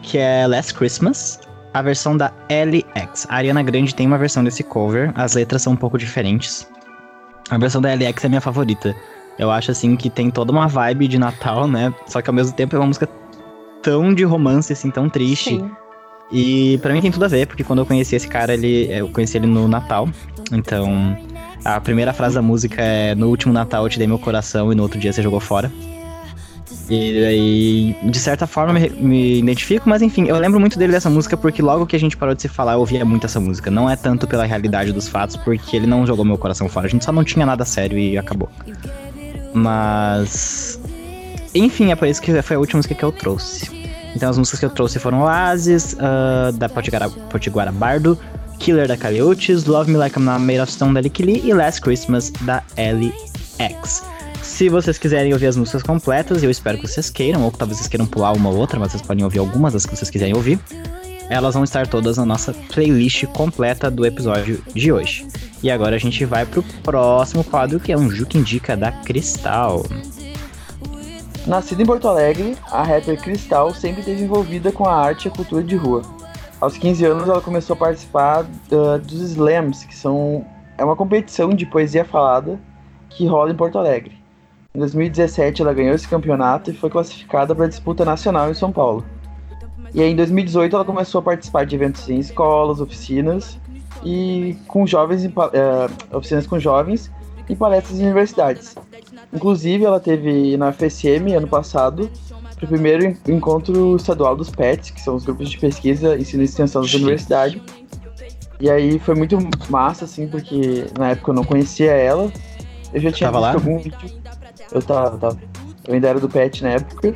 que 0.04 0.20
é 0.20 0.46
Last 0.46 0.76
Christmas, 0.76 1.40
a 1.74 1.82
versão 1.82 2.16
da 2.16 2.32
LX. 2.48 3.26
A 3.28 3.38
Ariana 3.38 3.64
Grande 3.64 3.96
tem 3.96 4.06
uma 4.06 4.18
versão 4.18 4.44
desse 4.44 4.64
cover, 4.64 5.12
as 5.16 5.34
letras 5.34 5.64
são 5.64 5.74
um 5.74 5.76
pouco 5.76 5.98
diferentes. 5.98 6.68
A 7.50 7.58
versão 7.58 7.82
da 7.82 7.92
LX 7.92 8.24
é 8.24 8.30
minha 8.30 8.40
favorita. 8.40 8.96
Eu 9.40 9.50
acho 9.50 9.72
assim 9.72 9.96
que 9.96 10.08
tem 10.12 10.30
toda 10.30 10.52
uma 10.52 10.68
vibe 10.68 11.08
de 11.08 11.18
Natal, 11.18 11.68
né? 11.68 11.92
Só 12.06 12.22
que 12.22 12.30
ao 12.30 12.36
mesmo 12.36 12.56
tempo 12.56 12.76
é 12.76 12.80
uma 12.80 12.86
música 12.88 13.10
tão 13.82 14.14
de 14.14 14.24
romance, 14.24 14.72
assim, 14.72 14.92
tão 14.92 15.10
triste. 15.10 15.58
Sim. 15.58 15.72
E 16.32 16.78
para 16.84 16.94
mim 16.94 17.02
tem 17.02 17.12
tudo 17.12 17.26
a 17.26 17.28
ver, 17.28 17.48
porque 17.48 17.64
quando 17.64 17.80
eu 17.80 17.86
conheci 17.86 18.16
esse 18.16 18.28
cara, 18.28 18.54
ele, 18.54 18.88
eu 18.92 19.10
conheci 19.10 19.38
ele 19.38 19.48
no 19.48 19.68
Natal. 19.68 20.08
Então, 20.52 21.18
a 21.64 21.82
primeira 21.82 22.14
frase 22.14 22.36
da 22.36 22.44
música 22.44 22.80
é: 22.80 23.16
No 23.16 23.28
último 23.28 23.52
Natal 23.52 23.84
eu 23.84 23.90
te 23.90 23.98
dei 23.98 24.08
meu 24.08 24.20
coração 24.20 24.72
e 24.72 24.76
no 24.76 24.84
outro 24.84 25.00
dia 25.00 25.12
você 25.12 25.24
jogou 25.24 25.40
fora. 25.40 25.72
E 26.90 27.26
aí, 27.26 27.98
de 28.10 28.20
certa 28.20 28.48
forma, 28.48 28.74
me, 28.74 28.90
me, 28.90 29.40
identifico, 29.40 29.88
mas 29.88 30.02
enfim, 30.02 30.26
eu 30.28 30.38
lembro 30.38 30.60
muito 30.60 30.78
dele 30.78 30.92
dessa 30.92 31.10
música 31.10 31.38
porque 31.38 31.62
logo 31.62 31.86
que 31.86 31.96
a 31.96 32.00
gente 32.00 32.18
parou 32.18 32.34
de 32.34 32.42
se 32.42 32.48
falar, 32.48 32.74
eu 32.74 32.80
ouvia 32.80 33.06
muito 33.06 33.26
essa 33.26 33.40
música. 33.40 33.70
Não 33.70 33.90
é 33.90 33.96
tanto 33.96 34.28
pela 34.28 34.46
realidade 34.46 34.92
dos 34.92 35.08
fatos, 35.08 35.36
porque 35.36 35.76
ele 35.76 35.88
não 35.88 36.06
jogou 36.06 36.26
meu 36.26 36.38
coração 36.38 36.68
fora. 36.68 36.88
A 36.88 36.90
gente 36.90 37.06
só 37.06 37.12
não 37.12 37.24
tinha 37.24 37.46
nada 37.46 37.66
sério 37.66 37.98
e 37.98 38.18
acabou. 38.18 38.50
Mas. 39.54 40.80
Enfim, 41.54 41.92
é 41.92 41.96
por 41.96 42.08
isso 42.08 42.22
que 42.22 42.42
foi 42.42 42.56
a 42.56 42.60
última 42.60 42.80
música 42.80 42.94
que 42.94 43.04
eu 43.04 43.12
trouxe. 43.12 43.72
Então, 44.16 44.30
as 44.30 44.38
músicas 44.38 44.60
que 44.60 44.66
eu 44.66 44.70
trouxe 44.70 45.00
foram 45.00 45.22
Oasis, 45.22 45.94
uh, 45.94 46.52
da 46.54 46.70
Potiguara, 46.70 47.10
Potiguara 47.10 47.72
Bardo, 47.72 48.18
Killer 48.60 48.88
da 48.88 48.98
Caliutes, 48.98 49.66
Love 49.66 49.92
Me 49.92 49.98
Like 49.98 50.18
I'm 50.18 50.24
Not 50.24 50.42
Made 50.42 50.60
of 50.60 50.72
Stone 50.72 50.94
da 50.94 51.02
Lick 51.02 51.22
Lee 51.22 51.42
e 51.44 51.54
Last 51.54 51.82
Christmas 51.82 52.32
da 52.42 52.64
LX. 52.78 54.15
Se 54.46 54.70
vocês 54.70 54.98
quiserem 54.98 55.34
ouvir 55.34 55.48
as 55.48 55.58
músicas 55.58 55.84
completas, 55.84 56.42
eu 56.42 56.50
espero 56.50 56.78
que 56.78 56.88
vocês 56.88 57.10
queiram, 57.10 57.44
ou 57.44 57.52
talvez 57.52 57.78
vocês 57.78 57.90
queiram 57.90 58.06
pular 58.06 58.32
uma 58.32 58.50
ou 58.50 58.56
outra, 58.56 58.80
mas 58.80 58.92
vocês 58.92 59.02
podem 59.02 59.24
ouvir 59.26 59.40
algumas 59.40 59.74
das 59.74 59.86
que 59.86 59.94
vocês 59.94 60.10
quiserem 60.10 60.34
ouvir. 60.34 60.58
Elas 61.30 61.56
vão 61.56 61.64
estar 61.66 61.88
todas 61.88 62.16
na 62.16 62.26
nossa 62.26 62.54
playlist 62.54 63.26
completa 63.26 63.92
do 63.92 64.06
episódio 64.06 64.64
de 64.74 64.94
hoje. 64.94 65.28
E 65.62 65.70
agora 65.70 65.98
a 65.98 66.00
gente 66.00 66.24
vai 66.24 66.46
pro 66.46 66.64
próximo 66.84 67.44
quadro, 67.44 67.82
que 67.82 67.92
é 67.92 67.98
um 67.98 68.10
Juque 68.10 68.38
Indica 68.38 68.78
da 68.78 68.94
Cristal. 68.94 69.84
Nascida 71.46 71.82
em 71.84 71.86
Porto 71.86 72.08
Alegre, 72.08 72.56
a 72.72 72.82
rapper 72.82 73.20
Cristal 73.20 73.74
sempre 73.74 74.00
esteve 74.00 74.24
envolvida 74.24 74.72
com 74.72 74.86
a 74.86 74.96
arte 74.96 75.26
e 75.26 75.28
a 75.28 75.32
cultura 75.32 75.64
de 75.64 75.76
rua. 75.76 76.02
Aos 76.62 76.78
15 76.78 77.04
anos, 77.04 77.28
ela 77.28 77.42
começou 77.42 77.74
a 77.74 77.78
participar 77.78 78.46
uh, 78.72 79.00
dos 79.00 79.20
slams, 79.32 79.84
que 79.84 79.96
são 79.96 80.46
é 80.78 80.86
uma 80.86 80.96
competição 80.96 81.50
de 81.50 81.66
poesia 81.66 82.06
falada 82.06 82.58
que 83.10 83.26
rola 83.26 83.52
em 83.52 83.56
Porto 83.56 83.78
Alegre. 83.78 84.25
Em 84.76 84.80
2017, 84.80 85.62
ela 85.62 85.74
ganhou 85.74 85.96
esse 85.96 86.06
campeonato 86.06 86.70
e 86.70 86.74
foi 86.74 86.90
classificada 86.90 87.56
para 87.56 87.64
a 87.64 87.68
disputa 87.70 88.04
nacional 88.04 88.52
em 88.52 88.54
São 88.54 88.74
Paulo. 88.74 89.06
E 89.94 90.02
aí, 90.02 90.12
em 90.12 90.16
2018, 90.18 90.76
ela 90.76 90.84
começou 90.84 91.20
a 91.20 91.22
participar 91.22 91.66
de 91.66 91.76
eventos 91.76 92.10
em 92.10 92.20
escolas, 92.20 92.82
oficinas 92.82 93.58
e 94.04 94.58
com 94.68 94.86
jovens, 94.86 95.24
uh, 95.24 95.32
oficinas 96.12 96.46
com 96.46 96.60
jovens 96.60 97.10
e 97.48 97.56
palestras 97.56 98.02
em 98.02 98.04
universidades. 98.04 98.76
Inclusive, 99.34 99.86
ela 99.86 100.00
teve 100.00 100.58
na 100.58 100.74
FSM 100.74 101.34
ano 101.38 101.48
passado 101.48 102.12
para 102.58 102.66
o 102.66 102.68
primeiro 102.68 103.16
encontro 103.30 103.96
estadual 103.96 104.36
dos 104.36 104.50
PETs, 104.50 104.90
que 104.90 105.00
são 105.00 105.16
os 105.16 105.24
grupos 105.24 105.50
de 105.50 105.58
pesquisa, 105.58 106.18
ensino 106.18 106.42
e 106.42 106.46
extensão 106.46 106.82
da 106.82 106.88
universidade. 106.98 107.62
E 108.60 108.70
aí 108.70 109.00
foi 109.00 109.16
muito 109.16 109.38
massa, 109.70 110.04
assim, 110.04 110.28
porque 110.28 110.86
na 111.00 111.12
época 111.12 111.32
eu 111.32 111.36
não 111.36 111.46
conhecia 111.46 111.94
ela. 111.94 112.30
Eu 112.94 113.00
já 113.00 113.12
tinha 113.12 113.32
tava 113.32 113.54
visto 113.54 113.66
lá? 113.66 113.72
algum 113.72 113.82
vídeo. 113.82 114.25
Eu 114.72 114.82
tava, 114.82 115.18
tava. 115.18 115.38
Eu 115.88 115.94
ainda 115.94 116.10
era 116.10 116.20
do 116.20 116.30
PET 116.30 116.64
na 116.64 116.72
época. 116.72 117.14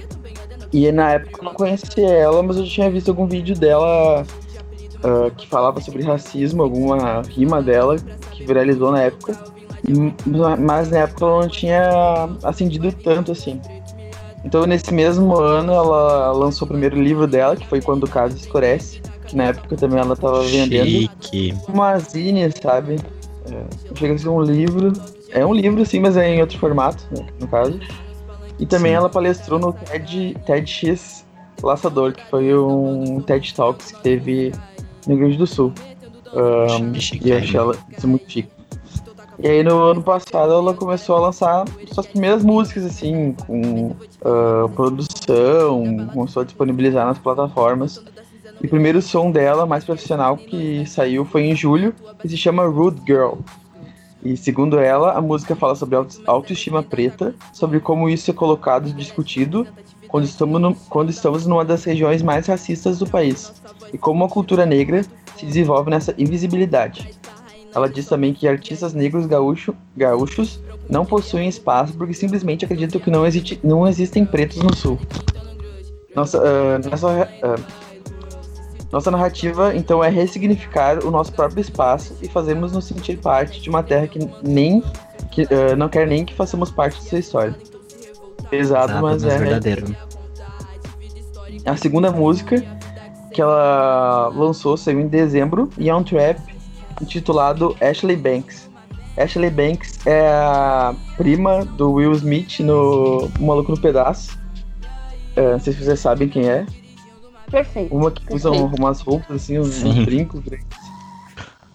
E 0.71 0.91
na 0.91 1.13
época 1.13 1.39
eu 1.39 1.45
não 1.45 1.53
conhecia 1.53 2.09
ela, 2.09 2.43
mas 2.43 2.57
eu 2.57 2.65
já 2.65 2.71
tinha 2.71 2.91
visto 2.91 3.09
algum 3.09 3.27
vídeo 3.27 3.55
dela 3.55 4.23
uh, 4.23 5.31
que 5.35 5.47
falava 5.47 5.81
sobre 5.81 6.03
racismo, 6.03 6.61
alguma 6.61 7.21
rima 7.23 7.61
dela 7.61 7.95
que 8.31 8.45
viralizou 8.45 8.91
na 8.91 9.03
época. 9.03 9.37
Mas 10.59 10.91
na 10.91 10.99
época 10.99 11.25
ela 11.25 11.41
não 11.41 11.49
tinha 11.49 12.29
acendido 12.43 12.91
tanto 12.91 13.31
assim. 13.31 13.59
Então, 14.43 14.65
nesse 14.65 14.93
mesmo 14.93 15.35
ano, 15.35 15.73
ela 15.73 16.31
lançou 16.31 16.65
o 16.65 16.69
primeiro 16.69 17.01
livro 17.01 17.27
dela, 17.27 17.55
que 17.55 17.67
foi 17.67 17.81
Quando 17.81 18.03
o 18.03 18.09
Caso 18.09 18.37
Escurece, 18.37 19.01
que 19.25 19.35
na 19.35 19.45
época 19.45 19.75
também 19.75 19.99
ela 19.99 20.15
tava 20.15 20.41
vendendo 20.43 20.87
Chique. 20.87 21.53
uma 21.67 21.97
zine, 21.99 22.49
sabe? 22.61 22.97
É, 23.51 23.95
chega 23.95 24.13
a 24.13 24.17
ser 24.17 24.29
um 24.29 24.41
livro. 24.41 24.93
É 25.31 25.45
um 25.45 25.53
livro, 25.53 25.85
sim, 25.85 25.99
mas 25.99 26.17
é 26.17 26.35
em 26.35 26.41
outro 26.41 26.57
formato, 26.57 27.03
né, 27.11 27.25
no 27.39 27.47
caso. 27.47 27.79
E 28.59 28.65
também 28.65 28.91
sim. 28.91 28.97
ela 28.97 29.09
palestrou 29.09 29.59
no 29.59 29.71
TED, 29.71 30.35
TEDx 30.45 31.25
Laçador, 31.63 32.13
que 32.13 32.25
foi 32.29 32.57
um 32.57 33.21
TED 33.21 33.53
Talks 33.53 33.91
que 33.91 34.01
teve 34.01 34.51
no 35.07 35.13
Rio 35.13 35.19
Grande 35.19 35.37
do 35.37 35.47
Sul. 35.47 35.73
Um, 36.33 36.93
chique, 36.93 37.27
e 37.27 37.31
eu 37.31 37.37
achei 37.37 37.57
ela 37.57 37.75
isso 37.89 38.07
muito 38.07 38.29
chique. 38.29 38.49
E 39.41 39.47
aí 39.47 39.63
no 39.63 39.81
ano 39.83 40.03
passado 40.03 40.51
ela 40.51 40.73
começou 40.73 41.15
a 41.15 41.19
lançar 41.21 41.65
suas 41.93 42.07
primeiras 42.07 42.43
músicas, 42.43 42.85
assim, 42.85 43.33
com 43.47 43.91
uh, 43.91 44.67
produção, 44.75 46.07
começou 46.13 46.41
a 46.41 46.45
disponibilizar 46.45 47.05
nas 47.05 47.17
plataformas. 47.17 48.03
E 48.61 48.65
o 48.65 48.69
primeiro 48.69 49.01
som 49.01 49.31
dela, 49.31 49.65
mais 49.65 49.85
profissional, 49.85 50.35
que 50.35 50.85
saiu 50.85 51.23
foi 51.23 51.43
em 51.43 51.55
julho, 51.55 51.95
que 52.19 52.27
se 52.27 52.35
chama 52.35 52.67
Rude 52.67 53.01
Girl. 53.07 53.35
E 54.23 54.35
segundo 54.35 54.79
ela, 54.79 55.13
a 55.13 55.21
música 55.21 55.55
fala 55.55 55.75
sobre 55.75 55.95
autoestima 56.25 56.83
preta, 56.83 57.33
sobre 57.53 57.79
como 57.79 58.09
isso 58.09 58.29
é 58.29 58.33
colocado 58.33 58.89
e 58.89 58.93
discutido 58.93 59.65
quando 60.07 60.25
estamos, 60.25 60.59
no, 60.59 60.75
quando 60.89 61.09
estamos 61.09 61.45
numa 61.45 61.63
das 61.63 61.83
regiões 61.83 62.21
mais 62.21 62.47
racistas 62.47 62.99
do 62.99 63.07
país, 63.07 63.53
e 63.93 63.97
como 63.97 64.25
a 64.25 64.29
cultura 64.29 64.65
negra 64.65 65.03
se 65.37 65.45
desenvolve 65.45 65.89
nessa 65.89 66.13
invisibilidade. 66.17 67.11
Ela 67.73 67.87
diz 67.87 68.07
também 68.07 68.33
que 68.33 68.47
artistas 68.47 68.93
negros 68.93 69.25
gaúcho, 69.25 69.75
gaúchos 69.95 70.59
não 70.89 71.05
possuem 71.05 71.47
espaço 71.47 71.93
porque 71.93 72.13
simplesmente 72.13 72.65
acreditam 72.65 72.99
que 72.99 73.11
não, 73.11 73.25
existe, 73.25 73.59
não 73.63 73.87
existem 73.87 74.25
pretos 74.25 74.57
no 74.57 74.75
sul. 74.75 74.99
Nossa, 76.15 76.39
uh, 76.39 76.89
nessa, 76.89 77.07
uh, 77.07 77.88
nossa 78.91 79.11
narrativa, 79.11 79.75
então, 79.75 80.03
é 80.03 80.09
ressignificar 80.09 81.05
o 81.05 81.11
nosso 81.11 81.31
próprio 81.31 81.61
espaço 81.61 82.15
e 82.21 82.27
fazermos 82.27 82.71
nos 82.71 82.85
sentir 82.85 83.17
parte 83.17 83.61
de 83.61 83.69
uma 83.69 83.83
terra 83.83 84.07
que 84.07 84.19
nem 84.41 84.83
que, 85.31 85.43
uh, 85.43 85.75
não 85.77 85.87
quer 85.87 86.07
nem 86.07 86.25
que 86.25 86.33
façamos 86.33 86.71
parte 86.71 86.99
de 86.99 87.07
sua 87.07 87.19
história. 87.19 87.55
Pesado, 88.49 88.91
Exato, 88.91 89.03
mas, 89.03 89.23
mas 89.23 89.33
é 89.33 89.37
verdadeiro. 89.37 89.95
a 91.65 91.77
segunda 91.77 92.11
música 92.11 92.63
que 93.31 93.41
ela 93.41 94.29
lançou 94.29 94.75
saiu 94.75 94.99
em 94.99 95.07
dezembro 95.07 95.69
e 95.77 95.87
é 95.87 95.95
um 95.95 96.03
trap 96.03 96.39
intitulado 96.99 97.75
Ashley 97.79 98.15
Banks. 98.15 98.69
Ashley 99.15 99.51
Banks 99.51 100.05
é 100.07 100.27
a 100.29 100.95
prima 101.15 101.63
do 101.63 101.93
Will 101.93 102.13
Smith 102.13 102.59
no 102.61 103.29
Maluco 103.39 103.71
no 103.71 103.79
Pedaço. 103.79 104.39
É, 105.35 105.51
não 105.51 105.59
sei 105.59 105.73
se 105.73 105.83
vocês 105.83 105.99
sabem 105.99 106.27
quem 106.27 106.49
é. 106.49 106.65
Perfeito. 107.49 107.95
Uma 107.95 108.11
que 108.11 108.21
usa 108.33 108.49
Perfeito. 108.51 108.75
umas 108.79 109.01
roupas 109.01 109.35
assim, 109.35 109.59
uns, 109.59 109.83
uns 109.83 110.05
brincos 110.05 110.41
grandes. 110.41 110.67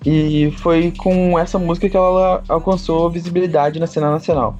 E 0.04 0.52
foi 0.58 0.92
com 0.92 1.38
essa 1.38 1.58
música 1.58 1.88
que 1.88 1.96
ela 1.96 2.42
alcançou 2.48 3.10
visibilidade 3.10 3.80
na 3.80 3.86
cena 3.86 4.10
nacional. 4.10 4.56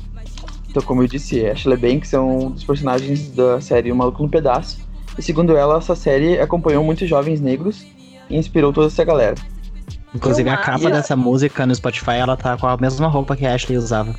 Então, 0.68 0.82
como 0.82 1.02
eu 1.02 1.06
disse, 1.06 1.46
Ashley 1.46 1.76
Banks 1.76 2.12
é 2.12 2.18
um 2.18 2.50
dos 2.50 2.64
personagens 2.64 3.30
da 3.30 3.60
série 3.60 3.92
O 3.92 3.96
Maluco 3.96 4.22
no 4.22 4.28
Pedaço. 4.28 4.80
E 5.16 5.22
segundo 5.22 5.56
ela, 5.56 5.78
essa 5.78 5.94
série 5.94 6.40
acompanhou 6.40 6.82
muitos 6.82 7.08
jovens 7.08 7.40
negros 7.40 7.86
e 8.28 8.36
inspirou 8.36 8.72
toda 8.72 8.88
essa 8.88 9.04
galera. 9.04 9.36
Inclusive, 10.14 10.48
a 10.48 10.56
capa 10.56 10.90
dessa 10.90 11.14
música 11.14 11.66
no 11.66 11.74
Spotify, 11.74 12.12
ela 12.12 12.36
tá 12.36 12.56
com 12.56 12.66
a 12.66 12.76
mesma 12.76 13.06
roupa 13.06 13.36
que 13.36 13.46
a 13.46 13.54
Ashley 13.54 13.76
usava. 13.76 14.14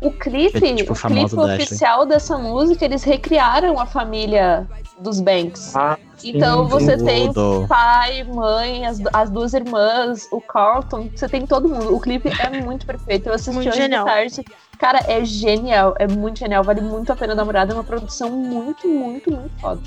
O 0.00 0.10
clipe, 0.10 0.58
É, 0.58 0.74
tipo, 0.74 0.92
o 0.92 0.96
clipe 0.96 1.34
oficial 1.36 2.04
dessa 2.04 2.36
música, 2.36 2.84
eles 2.84 3.02
recriaram 3.04 3.78
a 3.80 3.86
família 3.86 4.66
dos 4.98 5.18
Banks. 5.20 5.74
Ah, 5.74 5.96
Então 6.22 6.64
sim, 6.64 6.70
você 6.70 6.98
sim. 6.98 7.04
tem 7.04 7.26
Tudo. 7.32 7.66
pai, 7.68 8.22
mãe, 8.24 8.86
as, 8.86 9.00
as 9.12 9.30
duas 9.30 9.54
irmãs, 9.54 10.28
o 10.30 10.40
Carlton, 10.40 11.08
você 11.14 11.28
tem 11.28 11.46
todo 11.46 11.68
mundo. 11.68 11.94
O 11.94 12.00
clipe 12.00 12.28
é 12.38 12.50
muito 12.62 12.84
perfeito. 12.84 13.28
Eu 13.28 13.34
assisti 13.34 13.54
Muito 13.54 13.68
hoje 13.70 13.78
genial. 13.80 14.04
de 14.04 14.10
tarde. 14.10 14.44
Cara, 14.78 15.00
é 15.06 15.24
genial, 15.24 15.94
é 15.98 16.06
muito 16.06 16.38
genial, 16.38 16.62
vale 16.62 16.80
muito 16.82 17.10
a 17.12 17.16
pena 17.16 17.34
dar 17.34 17.42
uma 17.44 17.50
olhada. 17.50 17.72
É 17.72 17.74
uma 17.74 17.84
produção 17.84 18.30
muito, 18.30 18.86
muito, 18.86 19.30
muito 19.30 19.50
foda. 19.60 19.80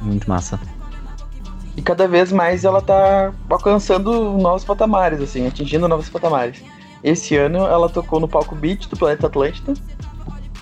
Muito 0.00 0.28
massa. 0.28 0.60
E 1.76 1.82
cada 1.82 2.06
vez 2.06 2.30
mais 2.30 2.64
ela 2.64 2.80
tá 2.82 3.32
alcançando 3.48 4.32
novos 4.38 4.64
patamares, 4.64 5.20
assim, 5.20 5.46
atingindo 5.46 5.88
novos 5.88 6.08
patamares. 6.08 6.62
Esse 7.02 7.36
ano 7.36 7.58
ela 7.58 7.88
tocou 7.88 8.20
no 8.20 8.28
palco 8.28 8.54
Beat 8.54 8.88
do 8.88 8.96
Planeta 8.96 9.26
Atlântida, 9.26 9.74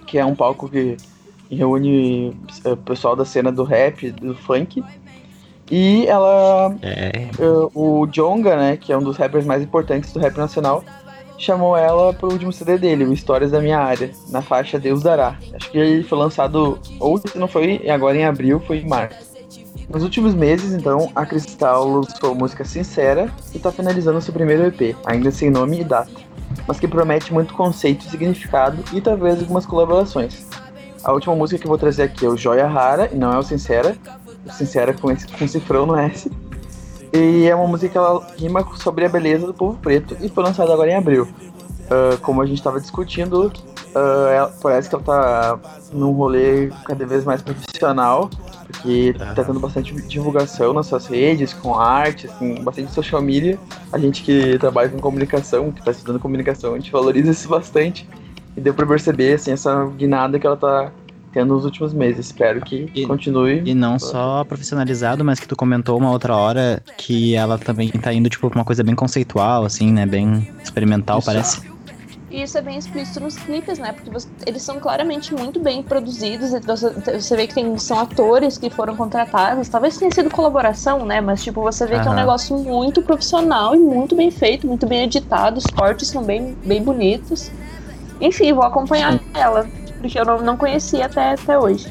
que 0.06 0.18
é 0.18 0.24
um 0.24 0.34
palco 0.34 0.68
que 0.68 0.96
reúne 1.50 2.36
eh, 2.64 2.72
o 2.72 2.76
pessoal 2.76 3.16
da 3.16 3.24
cena 3.24 3.50
do 3.50 3.64
rap, 3.64 4.10
do 4.10 4.34
funk. 4.34 4.82
E 5.70 6.06
ela 6.06 6.76
É, 6.82 7.28
Uh, 7.38 7.70
o 7.74 8.06
Jonga, 8.06 8.56
né, 8.56 8.76
que 8.76 8.92
é 8.92 8.96
um 8.96 9.02
dos 9.02 9.16
rappers 9.16 9.44
mais 9.44 9.62
importantes 9.62 10.12
do 10.12 10.18
rap 10.18 10.36
nacional, 10.36 10.82
chamou 11.36 11.76
ela 11.76 12.12
pro 12.12 12.32
último 12.32 12.52
CD 12.52 12.76
dele, 12.78 13.04
o 13.04 13.12
Histórias 13.12 13.52
da 13.52 13.60
Minha 13.60 13.78
Área, 13.78 14.10
na 14.30 14.42
faixa 14.42 14.78
Deus 14.78 15.02
Dará. 15.02 15.36
Acho 15.54 15.70
que 15.70 15.78
ele 15.78 16.02
foi 16.02 16.18
lançado, 16.18 16.78
ou 16.98 17.18
se 17.18 17.38
não 17.38 17.46
foi 17.46 17.88
agora 17.88 18.16
em 18.16 18.24
abril, 18.24 18.60
foi 18.66 18.78
em 18.78 18.88
março. 18.88 19.28
Nos 19.88 20.02
últimos 20.02 20.34
meses, 20.34 20.72
então, 20.72 21.10
a 21.14 21.24
Cristal 21.24 21.88
lançou 21.88 22.34
música 22.34 22.64
Sincera 22.64 23.32
e 23.54 23.58
tá 23.58 23.72
finalizando 23.72 24.20
seu 24.20 24.34
primeiro 24.34 24.66
EP, 24.66 24.96
ainda 25.06 25.30
sem 25.30 25.48
nome 25.48 25.80
e 25.80 25.84
data, 25.84 26.10
mas 26.66 26.78
que 26.78 26.88
promete 26.88 27.32
muito 27.32 27.54
conceito 27.54 28.06
e 28.06 28.10
significado 28.10 28.82
e 28.92 29.00
talvez 29.00 29.40
algumas 29.40 29.66
colaborações. 29.66 30.46
A 31.02 31.12
última 31.12 31.34
música 31.34 31.60
que 31.60 31.66
eu 31.66 31.70
vou 31.70 31.78
trazer 31.78 32.02
aqui 32.02 32.26
é 32.26 32.28
o 32.28 32.36
Joia 32.36 32.66
Rara, 32.66 33.08
e 33.12 33.16
não 33.16 33.32
é 33.32 33.38
o 33.38 33.42
Sincera, 33.42 33.96
o 34.44 34.52
Sincera 34.52 34.92
com, 34.92 35.10
esse, 35.10 35.26
com 35.26 35.46
cifrão 35.46 35.86
no 35.86 35.96
S. 35.96 36.30
E 37.12 37.46
é 37.46 37.54
uma 37.54 37.66
música 37.66 37.92
que 37.92 37.98
ela 37.98 38.26
rima 38.36 38.66
sobre 38.76 39.04
a 39.04 39.08
beleza 39.08 39.46
do 39.46 39.54
povo 39.54 39.78
preto 39.78 40.16
e 40.20 40.28
foi 40.28 40.44
lançada 40.44 40.72
agora 40.72 40.90
em 40.90 40.94
abril. 40.94 41.26
Ah, 41.90 42.18
como 42.20 42.42
a 42.42 42.46
gente 42.46 42.58
estava 42.58 42.80
discutindo, 42.80 43.50
ah, 43.94 44.30
ela- 44.32 44.52
parece 44.62 44.88
que 44.88 44.94
ela 44.94 45.04
tá 45.04 45.58
num 45.92 46.12
rolê 46.12 46.70
cada 46.84 47.06
vez 47.06 47.24
mais 47.24 47.40
profissional, 47.42 48.28
porque 48.66 49.14
tá 49.34 49.42
tendo 49.44 49.58
bastante 49.58 49.94
divulgação 49.94 50.72
nas 50.74 50.86
suas 50.86 51.06
redes, 51.06 51.54
com 51.54 51.74
arte, 51.74 52.26
assim, 52.26 52.62
bastante 52.62 52.92
social 52.92 53.22
media. 53.22 53.58
A 53.92 53.98
gente 53.98 54.22
que 54.22 54.58
trabalha 54.58 54.88
com 54.90 54.98
comunicação, 54.98 55.72
que 55.72 55.82
tá 55.82 55.90
estudando 55.90 56.18
comunicação, 56.20 56.74
a 56.74 56.78
gente 56.78 56.92
valoriza 56.92 57.30
isso 57.30 57.48
bastante. 57.48 58.06
E 58.56 58.60
deu 58.60 58.74
pra 58.74 58.84
perceber, 58.86 59.34
assim, 59.34 59.52
essa 59.52 59.86
guinada 59.96 60.38
que 60.38 60.46
ela 60.46 60.56
tá 60.56 60.90
tendo 61.32 61.54
nos 61.54 61.64
últimos 61.64 61.92
meses. 61.94 62.26
Espero 62.26 62.60
que 62.60 62.90
E- 62.94 63.06
continue. 63.06 63.62
E 63.64 63.74
não 63.74 63.98
só 63.98 64.42
profissionalizado, 64.44 65.24
mas 65.24 65.38
que 65.38 65.46
tu 65.46 65.54
comentou 65.54 65.96
uma 65.96 66.10
outra 66.10 66.34
hora 66.34 66.82
que 66.96 67.34
ela 67.34 67.56
também 67.58 67.88
tá 67.90 68.12
indo, 68.12 68.28
tipo, 68.28 68.48
pra 68.50 68.58
uma 68.58 68.64
coisa 68.64 68.82
bem 68.82 68.94
conceitual, 68.94 69.64
assim, 69.64 69.92
né? 69.92 70.04
Bem 70.06 70.48
experimental, 70.62 71.18
Isso. 71.18 71.26
parece. 71.26 71.77
E 72.30 72.42
isso 72.42 72.58
é 72.58 72.60
bem 72.60 72.76
explícito 72.76 73.20
nos 73.20 73.36
clipes, 73.38 73.78
né? 73.78 73.92
Porque 73.92 74.10
você- 74.10 74.28
eles 74.46 74.60
são 74.62 74.78
claramente 74.78 75.32
muito 75.34 75.58
bem 75.58 75.82
produzidos. 75.82 76.50
Você, 76.66 76.90
você 77.18 77.36
vê 77.36 77.46
que 77.46 77.54
tem, 77.54 77.78
são 77.78 77.98
atores 78.00 78.58
que 78.58 78.68
foram 78.68 78.94
contratados. 78.94 79.66
Talvez 79.68 79.96
tenha 79.96 80.10
sido 80.10 80.28
colaboração, 80.28 81.06
né? 81.06 81.22
Mas, 81.22 81.42
tipo, 81.42 81.62
você 81.62 81.86
vê 81.86 81.98
que 81.98 82.06
é 82.06 82.10
um 82.10 82.14
negócio 82.14 82.56
muito 82.58 83.00
profissional 83.00 83.74
e 83.74 83.78
muito 83.78 84.14
bem 84.14 84.30
feito, 84.30 84.66
muito 84.66 84.86
bem 84.86 85.04
editado. 85.04 85.56
Os 85.58 85.66
cortes 85.66 86.08
são 86.08 86.22
bem, 86.22 86.54
bem 86.66 86.82
bonitos. 86.82 87.50
Enfim, 88.20 88.52
vou 88.52 88.64
acompanhar 88.64 89.18
ela. 89.32 89.66
Porque 89.98 90.20
eu 90.20 90.24
não, 90.26 90.38
não 90.42 90.56
conhecia 90.56 91.06
até, 91.06 91.32
até 91.32 91.58
hoje. 91.58 91.86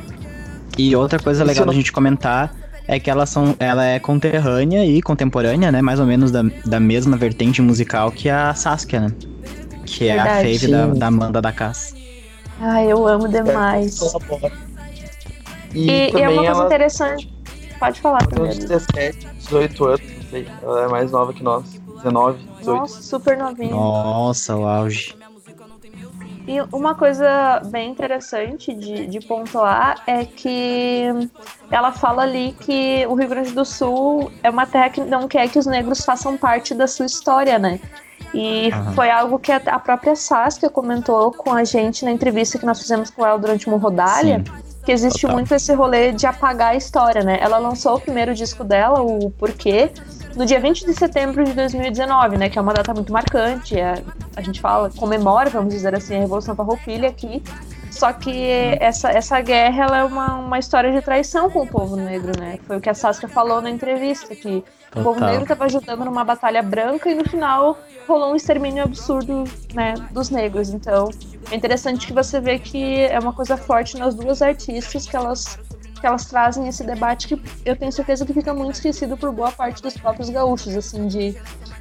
E 0.78 0.96
outra 0.96 1.18
coisa 1.18 1.44
legal 1.44 1.66
da 1.66 1.74
gente 1.74 1.92
comentar 1.92 2.54
é 2.88 3.00
que 3.00 3.10
elas 3.10 3.30
são, 3.32 3.56
ela 3.60 3.84
é 3.84 3.98
conterrânea 4.00 4.86
e 4.86 5.02
contemporânea, 5.02 5.72
né? 5.72 5.82
Mais 5.82 6.00
ou 6.00 6.06
menos 6.06 6.32
da, 6.32 6.44
da 6.64 6.80
mesma 6.80 7.18
vertente 7.18 7.60
musical 7.62 8.12
que 8.12 8.30
a 8.30 8.54
Saskia, 8.54 9.00
né? 9.02 9.12
Que 9.98 10.10
é 10.10 10.20
a 10.20 10.24
Verdade. 10.24 10.60
fave 10.60 10.72
da, 10.72 10.86
da 10.88 11.08
Amanda 11.08 11.42
da 11.42 11.52
Cass. 11.52 11.96
Ai, 12.60 12.92
eu 12.92 13.08
amo 13.08 13.28
demais. 13.28 14.00
E, 15.74 15.80
E, 15.80 15.90
e 15.90 16.02
é 16.02 16.12
também 16.12 16.28
uma 16.28 16.36
coisa 16.36 16.52
ela 16.52 16.66
interessante. 16.66 17.34
Pode 17.80 18.02
falar 18.02 18.20
tem 18.28 18.44
uns 18.44 18.58
também. 18.60 18.68
17, 18.68 19.28
18 19.38 19.86
anos, 19.86 20.02
não 20.02 20.30
sei. 20.30 20.48
Ela 20.62 20.84
é 20.84 20.88
mais 20.88 21.12
nova 21.12 21.34
que 21.34 21.42
nós. 21.42 21.64
19, 22.04 22.38
18. 22.60 22.80
Nossa, 22.80 23.02
super 23.02 23.38
novinha. 23.38 23.72
Nossa, 23.72 24.56
o 24.56 24.68
auge. 24.68 25.16
E 26.48 26.62
uma 26.72 26.94
coisa 26.96 27.60
bem 27.66 27.90
interessante 27.90 28.74
de, 28.74 29.08
de 29.08 29.20
pontuar 29.20 30.02
é 30.06 30.24
que 30.24 31.06
ela 31.72 31.92
fala 31.92 32.22
ali 32.22 32.56
que 32.60 33.06
o 33.08 33.16
Rio 33.16 33.28
Grande 33.28 33.52
do 33.52 33.66
Sul 33.66 34.32
é 34.44 34.50
uma 34.50 34.66
terra 34.66 34.90
que 34.90 35.02
não 35.02 35.28
quer 35.28 35.50
que 35.50 35.60
os 35.60 35.66
negros 35.66 36.06
façam 36.06 36.38
parte 36.38 36.74
da 36.74 36.88
sua 36.88 37.06
história, 37.08 37.58
né? 37.60 37.80
E 38.34 38.70
Aham. 38.72 38.92
foi 38.94 39.10
algo 39.10 39.40
que 39.40 39.52
a, 39.52 39.62
a 39.68 39.80
própria 39.80 40.16
Saskia 40.16 40.70
comentou 40.70 41.32
com 41.32 41.54
a 41.54 41.64
gente 41.64 42.04
na 42.04 42.12
entrevista 42.12 42.58
que 42.60 42.66
nós 42.66 42.80
fizemos 42.82 43.10
com 43.10 43.26
ela 43.26 43.38
durante 43.38 43.68
uma 43.68 43.78
rodalha. 43.78 44.44
Sim. 44.46 44.68
que 44.86 44.92
existe 44.94 45.22
Total. 45.22 45.36
muito 45.36 45.54
esse 45.54 45.74
rolê 45.74 46.14
de 46.14 46.26
apagar 46.26 46.70
a 46.72 46.76
história, 46.76 47.22
né? 47.22 47.38
Ela 47.42 47.58
lançou 47.58 47.96
o 47.96 48.00
primeiro 48.00 48.34
disco 48.34 48.64
dela, 48.64 49.02
o 49.02 49.30
Porquê, 49.32 49.92
no 50.34 50.46
dia 50.46 50.62
20 50.62 50.86
de 50.86 50.94
setembro 50.94 51.44
de 51.44 51.52
2019, 51.52 52.38
né? 52.38 52.50
Que 52.50 52.58
é 52.58 52.62
uma 52.62 52.74
data 52.74 52.94
muito 52.94 53.12
marcante. 53.12 53.78
é- 53.78 54.02
a 54.36 54.42
gente 54.42 54.62
fala, 54.62 54.90
comemora, 54.96 55.50
vamos 55.50 55.74
dizer 55.74 55.94
assim, 55.94 56.16
a 56.16 56.20
Revolução 56.20 56.56
Farroupilha 56.56 57.10
aqui. 57.10 57.44
Só 57.98 58.14
que 58.14 58.48
essa, 58.80 59.10
essa 59.10 59.42
guerra 59.42 59.86
ela 59.86 59.98
é 59.98 60.04
uma, 60.04 60.36
uma 60.36 60.60
história 60.60 60.92
de 60.92 61.02
traição 61.02 61.50
com 61.50 61.64
o 61.64 61.68
povo 61.68 61.96
negro, 61.96 62.32
né? 62.40 62.60
Foi 62.68 62.78
o 62.78 62.82
que 62.82 62.92
a 62.92 62.94
Saskia 62.94 63.28
falou 63.28 63.60
na 63.60 63.72
entrevista, 63.72 64.36
que 64.36 64.64
o 64.96 65.02
povo 65.02 65.16
Total. 65.16 65.30
negro 65.30 65.44
estava 65.44 65.66
ajudando 65.66 66.06
numa 66.06 66.24
batalha 66.24 66.62
branca 66.62 67.10
e 67.10 67.16
no 67.16 67.28
final 67.28 67.76
rolou 68.08 68.34
um 68.34 68.36
extermínio 68.36 68.84
absurdo, 68.84 69.46
né, 69.74 69.96
dos 70.12 70.30
negros. 70.30 70.70
Então, 70.70 71.10
é 71.52 71.56
interessante 71.56 72.06
que 72.06 72.14
você 72.14 72.40
vê 72.40 72.60
que 72.60 73.02
é 73.02 73.18
uma 73.18 73.34
coisa 73.34 73.58
forte 73.58 73.98
nas 73.98 74.14
duas 74.14 74.44
artistas 74.44 75.08
que 75.08 75.16
elas 75.16 75.58
que 76.00 76.06
elas 76.06 76.26
trazem 76.26 76.68
esse 76.68 76.84
debate 76.84 77.28
que 77.28 77.42
eu 77.66 77.76
tenho 77.76 77.92
certeza 77.92 78.24
que 78.24 78.32
fica 78.32 78.54
muito 78.54 78.76
esquecido 78.76 79.18
por 79.18 79.32
boa 79.32 79.52
parte 79.52 79.82
dos 79.82 79.98
próprios 79.98 80.30
gaúchos, 80.30 80.76
assim, 80.76 81.08
de 81.08 81.36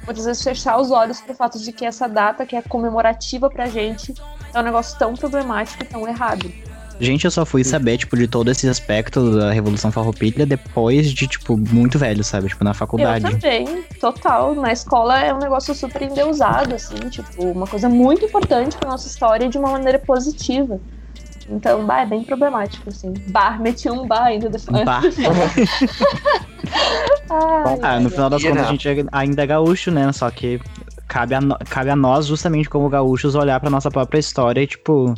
muitas 0.05 0.25
vezes 0.25 0.41
fechar 0.41 0.79
os 0.79 0.89
olhos 0.89 1.21
pro 1.21 1.35
fato 1.35 1.59
de 1.59 1.71
que 1.71 1.85
essa 1.85 2.07
data 2.09 2.43
que 2.43 2.55
é 2.55 2.61
comemorativa 2.63 3.47
pra 3.47 3.67
gente 3.67 4.15
é 4.57 4.61
um 4.61 4.65
negócio 4.65 4.97
tão 4.97 5.13
problemático 5.13 5.83
e 5.83 5.85
tão 5.87 6.07
errado. 6.07 6.51
Gente, 6.99 7.25
eu 7.25 7.31
só 7.31 7.45
fui 7.45 7.63
saber, 7.63 7.97
tipo, 7.99 8.17
de 8.17 8.27
todo 8.27 8.49
esse 8.49 8.67
aspecto 8.67 9.37
da 9.37 9.51
Revolução 9.51 9.91
Farroupilha 9.91 10.47
depois 10.47 11.11
de, 11.11 11.27
tipo, 11.27 11.55
muito 11.55 11.99
velho, 11.99 12.23
sabe? 12.23 12.47
Tipo, 12.47 12.63
na 12.63 12.73
faculdade. 12.73 13.23
Eu 13.23 13.31
também, 13.33 13.83
total. 13.99 14.55
Na 14.55 14.73
escola 14.73 15.19
é 15.19 15.31
um 15.31 15.37
negócio 15.37 15.75
super 15.75 16.01
endeusado, 16.01 16.73
assim, 16.73 16.95
tipo, 17.09 17.45
uma 17.45 17.67
coisa 17.67 17.87
muito 17.87 18.25
importante 18.25 18.75
pra 18.77 18.89
nossa 18.89 19.07
história 19.07 19.47
de 19.47 19.59
uma 19.59 19.69
maneira 19.73 19.99
positiva. 19.99 20.79
Então, 21.49 21.85
bah, 21.85 22.01
é 22.01 22.05
bem 22.05 22.23
problemático, 22.23 22.89
assim. 22.89 23.13
Bar, 23.27 23.61
meti 23.61 23.89
um 23.89 24.07
bar 24.07 24.23
ainda 24.23 24.49
depois. 24.49 24.83
Bah. 24.83 25.01
Ai, 27.29 27.79
Ah, 27.81 27.99
no 27.99 28.09
final 28.09 28.29
das 28.29 28.43
contas 28.43 28.67
a 28.67 28.71
gente 28.71 28.87
ainda 29.11 29.43
é 29.43 29.47
gaúcho, 29.47 29.91
né? 29.91 30.11
Só 30.11 30.29
que 30.29 30.59
cabe 31.07 31.33
a, 31.35 31.41
no- 31.41 31.57
cabe 31.69 31.89
a 31.89 31.95
nós, 31.95 32.25
justamente 32.25 32.69
como 32.69 32.89
gaúchos, 32.89 33.35
olhar 33.35 33.59
pra 33.59 33.69
nossa 33.69 33.89
própria 33.89 34.19
história 34.19 34.61
e, 34.61 34.67
tipo, 34.67 35.13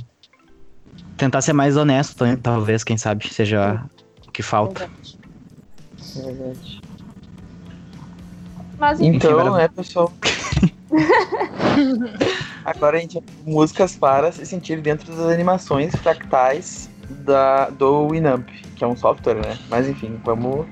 tentar 1.18 1.42
ser 1.42 1.54
mais 1.54 1.76
honesto, 1.78 2.16
tal- 2.18 2.38
talvez, 2.38 2.84
quem 2.84 2.98
sabe, 2.98 3.28
seja 3.34 3.84
o 4.28 4.32
que 4.32 4.42
falta. 4.44 4.90
É 6.18 6.22
verdade. 6.22 6.80
Mas 8.78 9.00
enfim, 9.02 9.18
Então, 9.18 9.40
agora- 9.40 9.58
né, 9.64 9.68
pessoal? 9.68 10.12
Agora 12.66 12.98
a 12.98 13.00
gente 13.02 13.20
ter 13.20 13.34
músicas 13.46 13.96
para 13.96 14.32
se 14.32 14.46
sentir 14.46 14.82
dentro 14.82 15.12
das 15.16 15.26
animações 15.32 15.96
fractais 15.96 16.90
da, 17.10 17.70
do 17.70 18.10
Winamp, 18.10 18.48
que 18.76 18.84
é 18.84 18.88
um 18.88 18.96
software, 18.96 19.36
né? 19.36 19.58
Mas 19.70 19.88
enfim, 19.88 20.20
vamos 20.24 20.66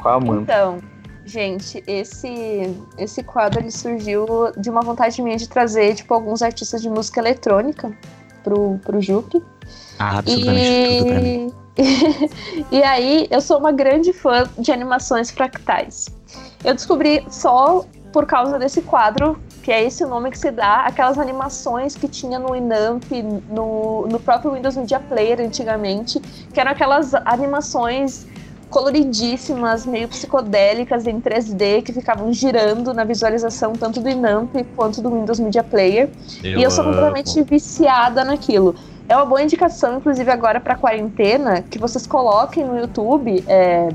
com 0.00 0.08
a 0.08 0.14
Amanda. 0.14 0.42
Então, 0.42 0.78
gente, 1.26 1.82
esse 1.86 2.74
esse 2.96 3.22
quadro 3.22 3.60
ele 3.60 3.70
surgiu 3.70 4.26
de 4.56 4.70
uma 4.70 4.80
vontade 4.80 5.20
minha 5.20 5.36
de 5.36 5.48
trazer 5.48 5.94
tipo 5.94 6.14
alguns 6.14 6.40
artistas 6.40 6.80
de 6.80 6.88
música 6.88 7.20
eletrônica 7.20 7.92
pro 8.42 8.78
pro 8.78 9.00
Juque. 9.02 9.42
Ah, 9.98 10.18
absolutamente 10.18 10.98
tudo 10.98 11.06
pra 11.06 11.20
mim. 11.20 11.52
e 12.72 12.82
aí, 12.82 13.26
eu 13.30 13.40
sou 13.40 13.58
uma 13.58 13.72
grande 13.72 14.12
fã 14.12 14.48
de 14.58 14.72
animações 14.72 15.30
fractais. 15.30 16.08
Eu 16.64 16.74
descobri 16.74 17.24
só 17.28 17.84
por 18.12 18.24
causa 18.24 18.58
desse 18.58 18.80
quadro, 18.80 19.38
que 19.62 19.70
é 19.70 19.84
esse 19.84 20.02
o 20.02 20.08
nome 20.08 20.30
que 20.30 20.38
se 20.38 20.50
dá, 20.50 20.84
aquelas 20.86 21.18
animações 21.18 21.94
que 21.94 22.08
tinha 22.08 22.38
no 22.38 22.52
Winamp, 22.52 23.04
no, 23.50 24.06
no 24.06 24.18
próprio 24.18 24.52
Windows 24.52 24.76
Media 24.76 24.98
Player 25.00 25.40
antigamente, 25.40 26.18
que 26.52 26.58
eram 26.58 26.70
aquelas 26.70 27.12
animações 27.14 28.26
coloridíssimas, 28.70 29.86
meio 29.86 30.08
psicodélicas 30.08 31.06
em 31.06 31.20
3D, 31.20 31.82
que 31.82 31.92
ficavam 31.92 32.32
girando 32.32 32.92
na 32.92 33.04
visualização 33.04 33.72
tanto 33.72 34.00
do 34.00 34.06
Winamp 34.06 34.54
quanto 34.74 35.00
do 35.00 35.10
Windows 35.10 35.38
Media 35.38 35.62
Player. 35.62 36.08
E 36.42 36.62
eu 36.62 36.70
sou 36.70 36.84
completamente 36.84 37.42
viciada 37.42 38.24
naquilo. 38.24 38.74
É 39.08 39.16
uma 39.16 39.24
boa 39.24 39.42
indicação, 39.42 39.98
inclusive 39.98 40.30
agora 40.30 40.60
para 40.60 40.74
quarentena, 40.74 41.62
que 41.62 41.78
vocês 41.78 42.06
coloquem 42.06 42.64
no 42.64 42.76
YouTube 42.76 43.44
é, 43.46 43.88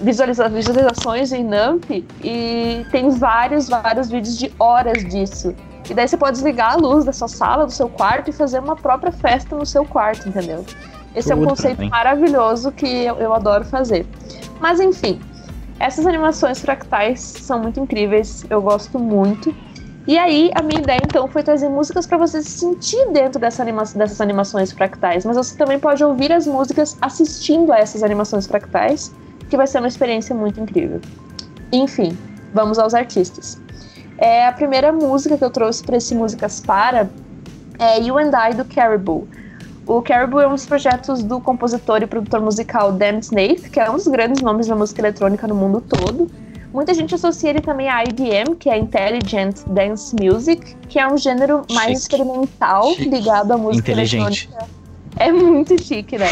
visualiza 0.00 0.48
visualizações 0.48 1.32
em 1.32 1.44
NAMP 1.44 2.04
e 2.22 2.86
tem 2.90 3.10
vários, 3.10 3.68
vários 3.68 4.08
vídeos 4.08 4.38
de 4.38 4.52
horas 4.58 5.04
disso. 5.04 5.54
E 5.88 5.94
daí 5.94 6.08
você 6.08 6.16
pode 6.16 6.32
desligar 6.32 6.72
a 6.72 6.76
luz 6.76 7.04
da 7.04 7.12
sua 7.12 7.28
sala, 7.28 7.64
do 7.64 7.72
seu 7.72 7.88
quarto 7.88 8.28
e 8.28 8.32
fazer 8.32 8.58
uma 8.58 8.74
própria 8.76 9.12
festa 9.12 9.54
no 9.54 9.64
seu 9.64 9.84
quarto, 9.84 10.28
entendeu? 10.28 10.64
Esse 11.16 11.32
é 11.32 11.34
um 11.34 11.38
Tudo 11.38 11.48
conceito 11.48 11.78
bem. 11.78 11.88
maravilhoso 11.88 12.70
que 12.70 12.86
eu, 12.86 13.16
eu 13.16 13.32
adoro 13.32 13.64
fazer. 13.64 14.06
Mas 14.60 14.78
enfim, 14.78 15.18
essas 15.80 16.06
animações 16.06 16.60
fractais 16.60 17.20
são 17.20 17.58
muito 17.58 17.80
incríveis, 17.80 18.44
eu 18.50 18.60
gosto 18.60 18.98
muito. 18.98 19.54
E 20.06 20.16
aí, 20.16 20.52
a 20.54 20.62
minha 20.62 20.80
ideia 20.80 21.00
então 21.02 21.26
foi 21.26 21.42
trazer 21.42 21.68
músicas 21.68 22.06
para 22.06 22.16
você 22.16 22.40
se 22.40 22.50
sentir 22.50 23.10
dentro 23.12 23.40
dessa 23.40 23.62
anima 23.62 23.82
dessas 23.82 24.20
animações 24.20 24.70
fractais, 24.70 25.24
mas 25.24 25.36
você 25.36 25.56
também 25.56 25.80
pode 25.80 26.04
ouvir 26.04 26.30
as 26.32 26.46
músicas 26.46 26.96
assistindo 27.00 27.72
a 27.72 27.78
essas 27.78 28.04
animações 28.04 28.46
fractais, 28.46 29.12
que 29.50 29.56
vai 29.56 29.66
ser 29.66 29.78
uma 29.78 29.88
experiência 29.88 30.34
muito 30.34 30.60
incrível. 30.60 31.00
Enfim, 31.72 32.16
vamos 32.54 32.78
aos 32.78 32.94
artistas. 32.94 33.60
É, 34.18 34.46
a 34.46 34.52
primeira 34.52 34.92
música 34.92 35.36
que 35.36 35.44
eu 35.44 35.50
trouxe 35.50 35.82
para 35.82 35.96
esse 35.96 36.14
Músicas 36.14 36.60
Para 36.60 37.10
é 37.78 38.00
You 38.00 38.18
and 38.18 38.30
I 38.30 38.54
do 38.54 38.64
Caribou. 38.64 39.26
O 39.86 40.02
Caribou 40.02 40.40
é 40.40 40.48
um 40.48 40.54
dos 40.54 40.66
projetos 40.66 41.22
do 41.22 41.40
compositor 41.40 42.02
e 42.02 42.06
produtor 42.08 42.40
musical 42.40 42.90
Dan 42.90 43.18
Snaith, 43.20 43.70
que 43.70 43.78
é 43.78 43.88
um 43.88 43.94
dos 43.94 44.08
grandes 44.08 44.42
nomes 44.42 44.66
da 44.66 44.74
música 44.74 45.00
eletrônica 45.00 45.46
no 45.46 45.54
mundo 45.54 45.80
todo. 45.80 46.28
Muita 46.72 46.92
gente 46.92 47.14
associa 47.14 47.50
ele 47.50 47.60
também 47.60 47.88
a 47.88 48.02
IDM, 48.02 48.56
que 48.58 48.68
é 48.68 48.76
Intelligent 48.76 49.62
Dance 49.68 50.14
Music, 50.20 50.76
que 50.88 50.98
é 50.98 51.06
um 51.06 51.16
gênero 51.16 51.62
mais 51.70 52.02
Chique. 52.02 52.14
experimental 52.16 52.84
Chique. 52.94 53.08
ligado 53.08 53.52
à 53.52 53.56
música 53.56 53.92
Inteligente. 53.92 54.50
eletrônica. 54.52 54.76
É 55.18 55.32
muito 55.32 55.80
chique, 55.82 56.18
né? 56.18 56.28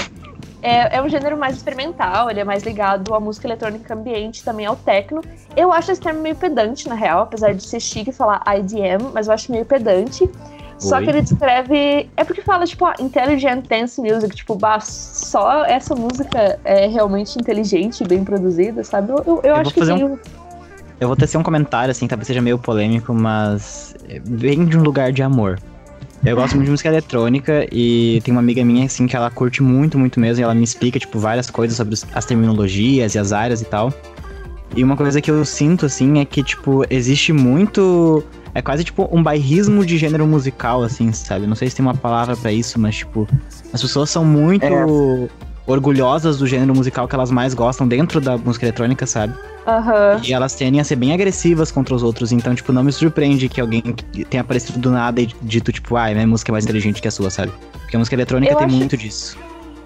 É, 0.61 0.97
é 0.97 1.03
um 1.03 1.09
gênero 1.09 1.39
mais 1.39 1.57
experimental, 1.57 2.31
ele 2.31 2.41
é 2.41 2.45
mais 2.45 2.63
ligado 2.63 3.15
à 3.15 3.21
música 3.21 3.47
eletrônica 3.47 3.95
ambiente, 3.95 4.43
também 4.43 4.67
ao 4.67 4.75
techno. 4.75 5.23
Eu 5.57 5.73
acho 5.73 5.93
esse 5.93 6.01
termo 6.01 6.21
meio 6.21 6.35
pedante, 6.35 6.89
na 6.89 6.95
real, 6.95 7.21
apesar 7.21 7.55
de 7.55 7.63
ser 7.63 7.81
chique 7.81 8.11
falar 8.11 8.43
IDM, 8.59 9.11
mas 9.13 9.29
eu 9.29 9.35
acho 9.35 9.53
meio 9.53 9.65
pedante. 9.65 10.29
Só 10.79 10.97
Oi. 10.97 11.05
que 11.05 11.11
ele 11.11 11.23
descreve. 11.23 12.11
É 12.17 12.25
porque 12.25 12.43
fala, 12.43 12.67
tipo, 12.67 12.85
ah, 12.85 12.95
Intelligent 13.01 13.67
Dance 13.69 14.01
Music, 14.01 14.35
tipo, 14.35 14.55
bah, 14.57 14.81
só 14.81 15.65
essa 15.65 15.95
música 15.95 16.59
é 16.65 16.87
realmente 16.87 17.39
inteligente 17.39 18.05
bem 18.05 18.25
produzida, 18.25 18.83
sabe? 18.85 19.13
Eu, 19.13 19.19
eu, 19.27 19.41
eu 19.45 19.55
acho 19.57 19.73
que 19.73 19.81
tem 19.85 20.05
um- 20.05 20.19
Eu 21.01 21.09
vou 21.09 21.17
tecer 21.17 21.39
um 21.39 21.43
comentário, 21.43 21.91
assim, 21.91 22.07
talvez 22.07 22.27
seja 22.27 22.41
meio 22.43 22.59
polêmico, 22.59 23.13
mas 23.15 23.95
vem 24.25 24.65
de 24.65 24.77
um 24.79 24.83
lugar 24.83 25.13
de 25.13 25.23
amor. 25.23 25.59
Eu 26.25 26.37
gosto 26.37 26.55
muito 26.55 26.65
de 26.67 26.71
música 26.71 26.89
eletrônica 26.89 27.67
e 27.71 28.21
tem 28.25 28.33
uma 28.33 28.41
amiga 28.41 28.65
minha, 28.65 28.87
assim, 28.87 29.07
que 29.07 29.15
ela 29.15 29.31
curte 29.31 29.63
muito, 29.63 29.99
muito 29.99 30.19
mesmo, 30.19 30.41
e 30.41 30.45
ela 30.45 30.55
me 30.55 30.65
explica, 30.65 30.99
tipo, 30.99 31.19
várias 31.19 31.51
coisas 31.51 31.77
sobre 31.77 31.95
as 32.15 32.25
terminologias 32.25 33.15
e 33.15 33.19
as 33.19 33.31
áreas 33.33 33.61
e 33.61 33.65
tal. 33.67 33.93
E 34.75 34.83
uma 34.83 34.97
coisa 34.97 35.21
que 35.21 35.31
eu 35.31 35.45
sinto, 35.45 35.85
assim, 35.87 36.21
é 36.21 36.25
que, 36.25 36.43
tipo, 36.43 36.83
existe 36.89 37.33
muito. 37.33 38.25
É 38.55 38.63
quase 38.63 38.85
tipo 38.85 39.09
um 39.11 39.23
bairrismo 39.23 39.85
de 39.85 39.99
gênero 39.99 40.27
musical, 40.27 40.83
assim, 40.83 41.13
sabe? 41.13 41.47
Não 41.47 41.57
sei 41.57 41.69
se 41.69 41.77
tem 41.77 41.85
uma 41.85 41.95
palavra 41.95 42.37
pra 42.37 42.53
isso, 42.53 42.79
mas, 42.79 42.97
tipo, 42.97 43.27
as 43.73 43.83
pessoas 43.83 44.09
são 44.11 44.25
muito 44.25 44.65
É. 44.65 45.29
orgulhosas 45.67 46.39
do 46.39 46.47
gênero 46.47 46.75
musical 46.75 47.09
que 47.09 47.15
elas 47.15 47.31
mais 47.31 47.53
gostam 47.55 47.89
dentro 47.89 48.21
da 48.21 48.37
música 48.39 48.67
eletrônica, 48.67 49.07
sabe? 49.07 49.35
Aham. 49.67 50.21
E 50.23 50.33
elas 50.33 50.55
tendem 50.55 50.81
a 50.81 50.85
ser 50.85 50.97
bem 50.97 51.13
agressivas 51.13 51.71
contra 51.73 51.95
os 51.95 52.03
outros, 52.03 52.31
então, 52.33 52.55
tipo, 52.55 52.71
não 52.73 52.85
me 52.85 52.93
surpreende 52.93 53.49
que 53.49 53.61
alguém 53.61 53.83
tenha 54.31 54.43
aparecido 54.43 54.79
do 54.79 54.91
nada 54.91 55.21
e 55.21 55.27
dito, 55.43 55.73
tipo, 55.73 55.97
ah, 55.97 56.11
minha 56.13 56.27
música 56.27 56.51
é 56.51 56.53
mais 56.53 56.65
inteligente 56.65 57.01
que 57.03 57.09
a 57.09 57.11
sua, 57.11 57.31
sabe? 57.31 57.51
Porque 57.81 57.97
a 57.97 57.99
música 57.99 58.15
eletrônica 58.15 58.53
Eu 58.53 58.57
tem 58.59 58.67
acho- 58.67 58.77
muito 58.77 58.97
disso. 58.97 59.37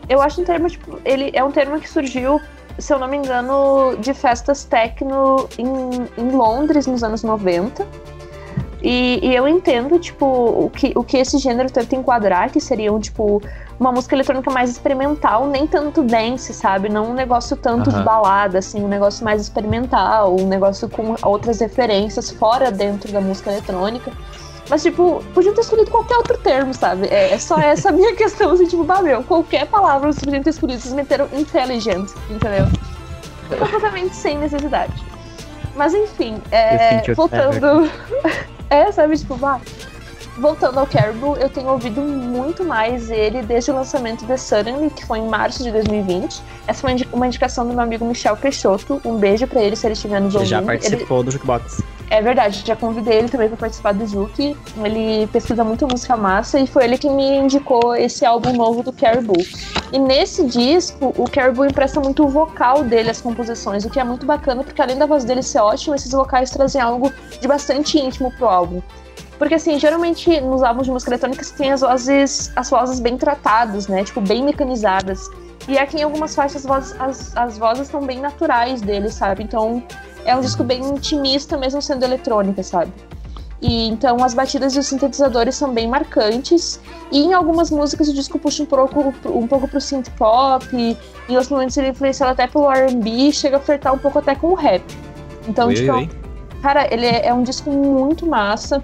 Eu 0.08 0.20
acho 0.20 0.40
um 0.40 0.44
termo, 0.44 0.68
tipo, 0.68 0.98
ele 1.04 1.30
é 1.32 1.44
um 1.44 1.50
termo 1.52 1.78
que 1.80 1.88
surgiu, 1.88 2.40
se 2.78 2.92
eu 2.92 2.98
não 2.98 3.06
me 3.08 3.16
engano, 3.16 3.96
de 4.00 4.12
festas 4.14 4.64
techno 4.64 5.48
em, 5.58 5.66
em 6.20 6.30
Londres 6.32 6.86
nos 6.86 7.02
anos 7.04 7.22
90. 7.22 7.86
E, 8.82 9.18
e 9.22 9.34
eu 9.34 9.48
entendo, 9.48 9.98
tipo, 9.98 10.24
o 10.24 10.70
que, 10.70 10.92
o 10.94 11.02
que 11.02 11.16
esse 11.16 11.36
gênero 11.38 11.70
tenta 11.70 11.96
enquadrar, 11.96 12.50
que 12.50 12.60
seriam, 12.60 13.00
tipo, 13.00 13.42
uma 13.78 13.90
música 13.90 14.14
eletrônica 14.14 14.50
mais 14.50 14.70
experimental, 14.70 15.46
nem 15.46 15.66
tanto 15.66 16.02
dance, 16.02 16.54
sabe? 16.54 16.88
Não 16.88 17.10
um 17.10 17.14
negócio 17.14 17.56
tanto 17.56 17.90
de 17.90 18.02
balada, 18.02 18.58
assim, 18.58 18.82
um 18.82 18.88
negócio 18.88 19.24
mais 19.24 19.40
experimental, 19.40 20.36
um 20.38 20.46
negócio 20.46 20.88
com 20.88 21.16
outras 21.22 21.60
referências 21.60 22.30
fora 22.30 22.70
dentro 22.70 23.12
da 23.12 23.20
música 23.20 23.50
eletrônica. 23.50 24.12
Mas, 24.70 24.82
tipo, 24.82 25.24
podiam 25.34 25.54
ter 25.54 25.62
escolhido 25.62 25.90
qualquer 25.90 26.16
outro 26.16 26.36
termo, 26.38 26.74
sabe? 26.74 27.08
É, 27.08 27.32
é 27.32 27.38
só 27.38 27.58
essa 27.60 27.88
a 27.88 27.92
minha 27.92 28.14
questão, 28.14 28.52
assim, 28.52 28.66
tipo, 28.66 28.84
bah, 28.84 29.02
meu, 29.02 29.24
qualquer 29.24 29.66
palavra 29.66 30.12
vocês 30.12 30.24
podiam 30.24 30.42
ter 30.42 30.50
escolhido, 30.50 30.80
vocês 30.80 30.94
meteram 30.94 31.28
intelligent, 31.32 32.10
entendeu? 32.30 32.66
Completamente 33.58 34.14
sem 34.14 34.38
necessidade. 34.38 34.92
Mas, 35.74 35.94
enfim, 35.94 36.40
é, 36.52 37.12
voltando... 37.14 37.90
é, 38.70 38.90
sabe, 38.92 39.16
tipo, 39.18 39.36
bah... 39.36 39.60
Voltando 40.36 40.78
ao 40.78 40.86
Caribou, 40.86 41.36
eu 41.36 41.48
tenho 41.50 41.68
ouvido 41.68 42.00
muito 42.00 42.62
mais 42.62 43.10
ele 43.10 43.42
desde 43.42 43.72
o 43.72 43.74
lançamento 43.74 44.24
de 44.24 44.38
Suddenly, 44.38 44.88
que 44.90 45.04
foi 45.04 45.18
em 45.18 45.26
março 45.28 45.64
de 45.64 45.72
2020. 45.72 46.40
Essa 46.64 46.80
foi 46.82 46.90
uma 46.90 46.94
indi- 46.94 47.08
uma 47.12 47.26
indicação 47.26 47.66
do 47.66 47.72
meu 47.72 47.80
amigo 47.82 48.04
Michel 48.04 48.36
Peixoto. 48.36 49.00
Um 49.04 49.16
beijo 49.16 49.48
pra 49.48 49.60
ele 49.60 49.74
se 49.74 49.84
ele 49.84 49.94
estiver 49.94 50.20
nos 50.20 50.32
Ele 50.34 50.38
ouvindo. 50.44 50.50
já 50.50 50.58
Ele- 50.58 50.66
participou 50.66 51.24
do 51.24 51.32
Jukebox. 51.32 51.82
É 52.10 52.22
verdade, 52.22 52.62
já 52.64 52.74
convidei 52.74 53.18
ele 53.18 53.28
também 53.28 53.48
para 53.48 53.56
participar 53.58 53.92
do 53.92 54.06
Juke. 54.06 54.56
Ele 54.82 55.26
pesquisa 55.26 55.62
muito 55.62 55.86
música 55.86 56.16
massa 56.16 56.58
e 56.58 56.66
foi 56.66 56.84
ele 56.84 56.96
que 56.96 57.08
me 57.08 57.36
indicou 57.36 57.94
esse 57.94 58.24
álbum 58.24 58.52
novo 58.52 58.82
do 58.82 58.92
Caribou. 58.92 59.36
E 59.92 59.98
nesse 59.98 60.46
disco, 60.46 61.12
o 61.16 61.30
Caribou 61.30 61.66
empresta 61.66 62.00
muito 62.00 62.24
o 62.24 62.28
vocal 62.28 62.82
dele 62.82 63.10
às 63.10 63.20
composições, 63.20 63.84
o 63.84 63.90
que 63.90 64.00
é 64.00 64.04
muito 64.04 64.24
bacana, 64.24 64.64
porque 64.64 64.80
além 64.80 64.96
da 64.96 65.04
voz 65.04 65.24
dele 65.24 65.42
ser 65.42 65.58
ótima, 65.58 65.96
esses 65.96 66.12
vocais 66.12 66.50
trazem 66.50 66.80
algo 66.80 67.12
de 67.40 67.46
bastante 67.46 67.98
íntimo 67.98 68.32
pro 68.32 68.48
álbum. 68.48 68.80
Porque 69.38 69.54
assim, 69.54 69.78
geralmente 69.78 70.40
nos 70.40 70.62
álbuns 70.62 70.86
de 70.86 70.92
música 70.92 71.10
eletrônica 71.10 71.44
você 71.44 71.54
tem 71.54 71.70
as 71.70 71.82
vozes, 71.82 72.52
as 72.56 72.70
vozes 72.70 73.00
bem 73.00 73.16
tratadas, 73.16 73.86
né? 73.86 74.02
Tipo, 74.02 74.20
bem 74.20 74.42
mecanizadas. 74.42 75.28
E 75.68 75.78
aqui 75.78 75.98
em 75.98 76.02
algumas 76.02 76.34
faixas 76.34 76.64
as 76.64 76.66
vozes, 76.66 76.96
as, 76.98 77.36
as 77.36 77.58
vozes 77.58 77.84
estão 77.84 78.04
bem 78.04 78.18
naturais 78.18 78.80
dele, 78.80 79.10
sabe? 79.10 79.44
Então 79.44 79.82
é 80.24 80.36
um 80.36 80.40
disco 80.40 80.62
bem 80.64 80.80
intimista, 80.82 81.56
mesmo 81.56 81.80
sendo 81.80 82.04
eletrônica, 82.04 82.62
sabe? 82.62 82.92
E 83.60 83.88
então 83.88 84.22
as 84.22 84.34
batidas 84.34 84.76
e 84.76 84.78
os 84.78 84.86
sintetizadores 84.86 85.56
são 85.56 85.72
bem 85.72 85.88
marcantes. 85.88 86.80
E 87.10 87.20
em 87.20 87.34
algumas 87.34 87.70
músicas 87.70 88.08
o 88.08 88.14
disco 88.14 88.38
puxa 88.38 88.62
um 88.62 88.66
pouco, 88.66 89.14
um 89.26 89.46
pouco 89.46 89.66
pro 89.66 89.80
synth 89.80 90.10
pop. 90.10 90.64
E 90.72 90.96
em 91.28 91.32
outros 91.32 91.48
momentos 91.48 91.76
ele 91.76 91.88
é 91.88 91.90
influenciado 91.90 92.32
até 92.32 92.46
pelo 92.46 92.70
R&B, 92.70 93.32
chega 93.32 93.56
a 93.56 93.60
flertar 93.60 93.92
um 93.92 93.98
pouco 93.98 94.18
até 94.18 94.34
com 94.34 94.48
o 94.48 94.54
rap. 94.54 94.84
Então, 95.48 95.68
Oi, 95.68 95.74
tipo, 95.74 95.92
oi. 95.92 96.08
Cara, 96.62 96.92
ele 96.92 97.06
é, 97.06 97.26
é 97.26 97.34
um 97.34 97.42
disco 97.42 97.70
muito 97.70 98.26
massa. 98.26 98.82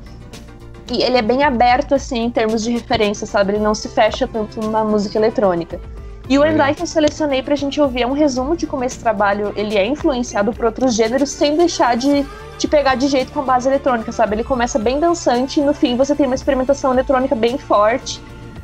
E 0.91 1.03
ele 1.03 1.17
é 1.17 1.23
bem 1.23 1.43
aberto, 1.43 1.95
assim, 1.95 2.25
em 2.25 2.31
termos 2.31 2.63
de 2.63 2.71
referência, 2.71 3.27
sabe? 3.27 3.53
Ele 3.53 3.63
não 3.63 3.75
se 3.75 3.89
fecha 3.89 4.29
tanto 4.29 4.61
na 4.69 4.85
música 4.85 5.19
eletrônica. 5.19 5.81
E 6.29 6.39
o 6.39 6.45
Endai 6.45 6.75
que 6.75 6.83
eu 6.83 6.87
selecionei 6.87 7.43
pra 7.43 7.55
gente 7.55 7.81
ouvir 7.81 8.03
é 8.03 8.07
um 8.07 8.13
resumo 8.13 8.57
de 8.57 8.67
como 8.67 8.83
esse 8.83 8.99
trabalho 8.99 9.53
ele 9.57 9.77
é 9.77 9.85
influenciado 9.85 10.53
por 10.53 10.65
outros 10.65 10.95
gêneros 10.95 11.31
sem 11.31 11.57
deixar 11.57 11.97
de 11.97 12.25
te 12.59 12.67
pegar 12.67 12.95
de 12.95 13.09
jeito 13.09 13.31
com 13.33 13.41
a 13.41 13.43
base 13.43 13.69
eletrônica, 13.69 14.11
sabe? 14.11 14.37
Ele 14.37 14.45
começa 14.45 14.79
bem 14.79 14.99
dançante 14.99 15.61
e 15.61 15.63
no 15.63 15.75
fim 15.75 15.97
você 15.97 16.15
tem 16.15 16.27
uma 16.27 16.35
experimentação 16.35 16.93
eletrônica 16.93 17.35
bem 17.35 17.59
forte. 17.59 18.23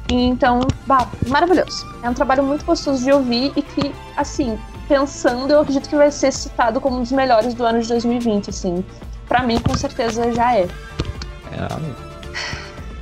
Então, 0.09 0.61
bah, 0.87 1.09
maravilhoso. 1.29 1.87
É 2.03 2.09
um 2.09 2.15
trabalho 2.15 2.43
muito 2.43 2.65
gostoso 2.65 3.05
de 3.05 3.13
ouvir 3.13 3.53
e 3.55 3.63
que, 3.63 3.95
assim, 4.17 4.59
pensando, 4.89 5.53
eu 5.53 5.61
acredito 5.61 5.89
que 5.89 5.95
vai 5.95 6.11
ser 6.11 6.33
citado 6.33 6.81
como 6.81 6.97
um 6.97 7.03
dos 7.03 7.13
melhores 7.13 7.55
do 7.55 7.65
ano 7.65 7.81
de 7.81 7.89
2020, 7.89 8.51
assim. 8.51 8.85
Pra 9.29 9.43
mim, 9.43 9.61
com 9.61 9.77
certeza, 9.77 10.33
já 10.33 10.57
é. 10.57 10.63
É, 10.63 11.69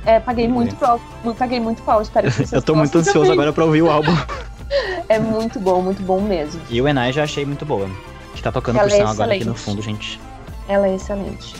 é 0.09 0.19
paguei 0.19 0.47
muito 0.47 0.75
pau, 0.75 0.99
paguei 1.37 1.59
muito 1.59 1.81
pau, 1.83 2.01
espero 2.01 2.27
que 2.27 2.33
vocês 2.37 2.51
Eu 2.51 2.61
tô 2.61 2.75
muito 2.75 2.97
ansioso 2.97 3.19
também. 3.19 3.33
agora 3.33 3.53
pra 3.53 3.65
ouvir 3.65 3.81
o 3.81 3.89
álbum. 3.89 4.11
é 5.07 5.19
muito 5.19 5.59
bom, 5.59 5.81
muito 5.81 6.01
bom 6.01 6.19
mesmo. 6.21 6.61
E 6.69 6.81
o 6.81 6.87
Enai 6.87 7.11
já 7.13 7.23
achei 7.23 7.45
muito 7.45 7.65
boa. 7.65 7.89
Que 8.33 8.41
tá 8.41 8.51
tocando 8.51 8.77
Ela 8.77 8.87
por 8.87 8.95
é 8.95 9.01
agora 9.01 9.33
aqui 9.33 9.45
no 9.45 9.55
fundo, 9.55 9.81
gente. 9.81 10.19
Ela 10.67 10.87
é 10.87 10.95
excelente. 10.95 11.55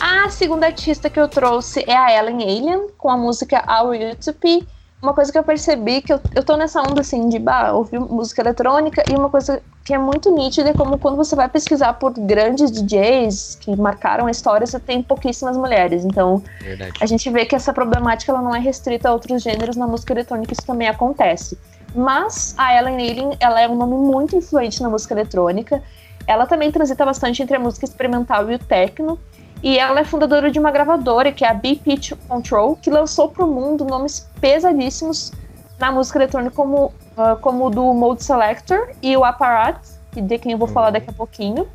A 0.00 0.28
segunda 0.30 0.66
artista 0.66 1.08
que 1.08 1.20
eu 1.20 1.28
trouxe 1.28 1.84
é 1.86 1.96
a 1.96 2.18
Ellen 2.18 2.42
Alien, 2.42 2.88
com 2.98 3.08
a 3.08 3.16
música 3.16 3.62
Our 3.68 4.12
Utopia. 4.12 4.62
Uma 5.00 5.14
coisa 5.14 5.30
que 5.30 5.38
eu 5.38 5.44
percebi, 5.44 6.00
que 6.00 6.12
eu, 6.12 6.20
eu 6.34 6.42
tô 6.42 6.56
nessa 6.56 6.80
onda 6.80 7.00
assim 7.00 7.28
de 7.28 7.38
bah, 7.38 7.72
ouvir 7.72 8.00
música 8.00 8.40
eletrônica, 8.40 9.02
e 9.10 9.14
uma 9.14 9.28
coisa 9.28 9.62
que 9.84 9.92
é 9.92 9.98
muito 9.98 10.32
nítida 10.34 10.70
é 10.70 10.72
como 10.72 10.96
quando 10.98 11.16
você 11.16 11.34
vai 11.34 11.48
pesquisar 11.48 11.94
por 11.94 12.12
grandes 12.12 12.70
DJs 12.70 13.58
que 13.60 13.74
marcaram 13.76 14.26
a 14.26 14.30
história, 14.30 14.66
você 14.66 14.78
tem 14.78 15.02
pouquíssimas 15.02 15.56
mulheres. 15.56 16.04
Então, 16.04 16.42
Verdade. 16.60 16.92
a 17.00 17.06
gente 17.06 17.28
vê 17.30 17.44
que 17.44 17.54
essa 17.54 17.72
problemática 17.72 18.30
ela 18.30 18.40
não 18.40 18.54
é 18.54 18.60
restrita 18.60 19.08
a 19.08 19.12
outros 19.12 19.42
gêneros 19.42 19.76
na 19.76 19.86
música 19.86 20.12
eletrônica, 20.12 20.52
isso 20.52 20.64
também 20.64 20.88
acontece. 20.88 21.58
Mas 21.94 22.54
a 22.56 22.76
Ellen 22.76 22.94
Alien, 22.94 23.36
ela 23.40 23.60
é 23.60 23.68
um 23.68 23.74
nome 23.74 23.96
muito 23.96 24.36
influente 24.36 24.82
na 24.82 24.88
música 24.88 25.14
eletrônica. 25.14 25.82
Ela 26.26 26.46
também 26.46 26.70
transita 26.70 27.04
bastante 27.04 27.42
entre 27.42 27.56
a 27.56 27.60
música 27.60 27.84
experimental 27.84 28.50
e 28.50 28.54
o 28.54 28.58
techno. 28.58 29.18
E 29.62 29.78
ela 29.78 30.00
é 30.00 30.04
fundadora 30.04 30.50
de 30.50 30.58
uma 30.58 30.70
gravadora, 30.70 31.30
que 31.30 31.44
é 31.44 31.48
a 31.48 31.54
B-Pitch 31.54 32.12
Control, 32.28 32.76
que 32.76 32.90
lançou 32.90 33.28
para 33.28 33.44
o 33.44 33.48
mundo 33.48 33.84
nomes 33.84 34.28
pesadíssimos 34.40 35.32
na 35.78 35.92
música 35.92 36.18
eletrônica, 36.18 36.54
como, 36.54 36.92
uh, 37.16 37.36
como 37.40 37.66
o 37.66 37.70
do 37.70 37.92
Mode 37.94 38.22
Selector 38.24 38.90
e 39.02 39.16
o 39.16 39.24
Apparat, 39.24 39.78
de 40.12 40.38
quem 40.38 40.52
eu 40.52 40.58
vou 40.58 40.68
falar 40.68 40.90
daqui 40.90 41.10
a 41.10 41.12
pouquinho. 41.12 41.66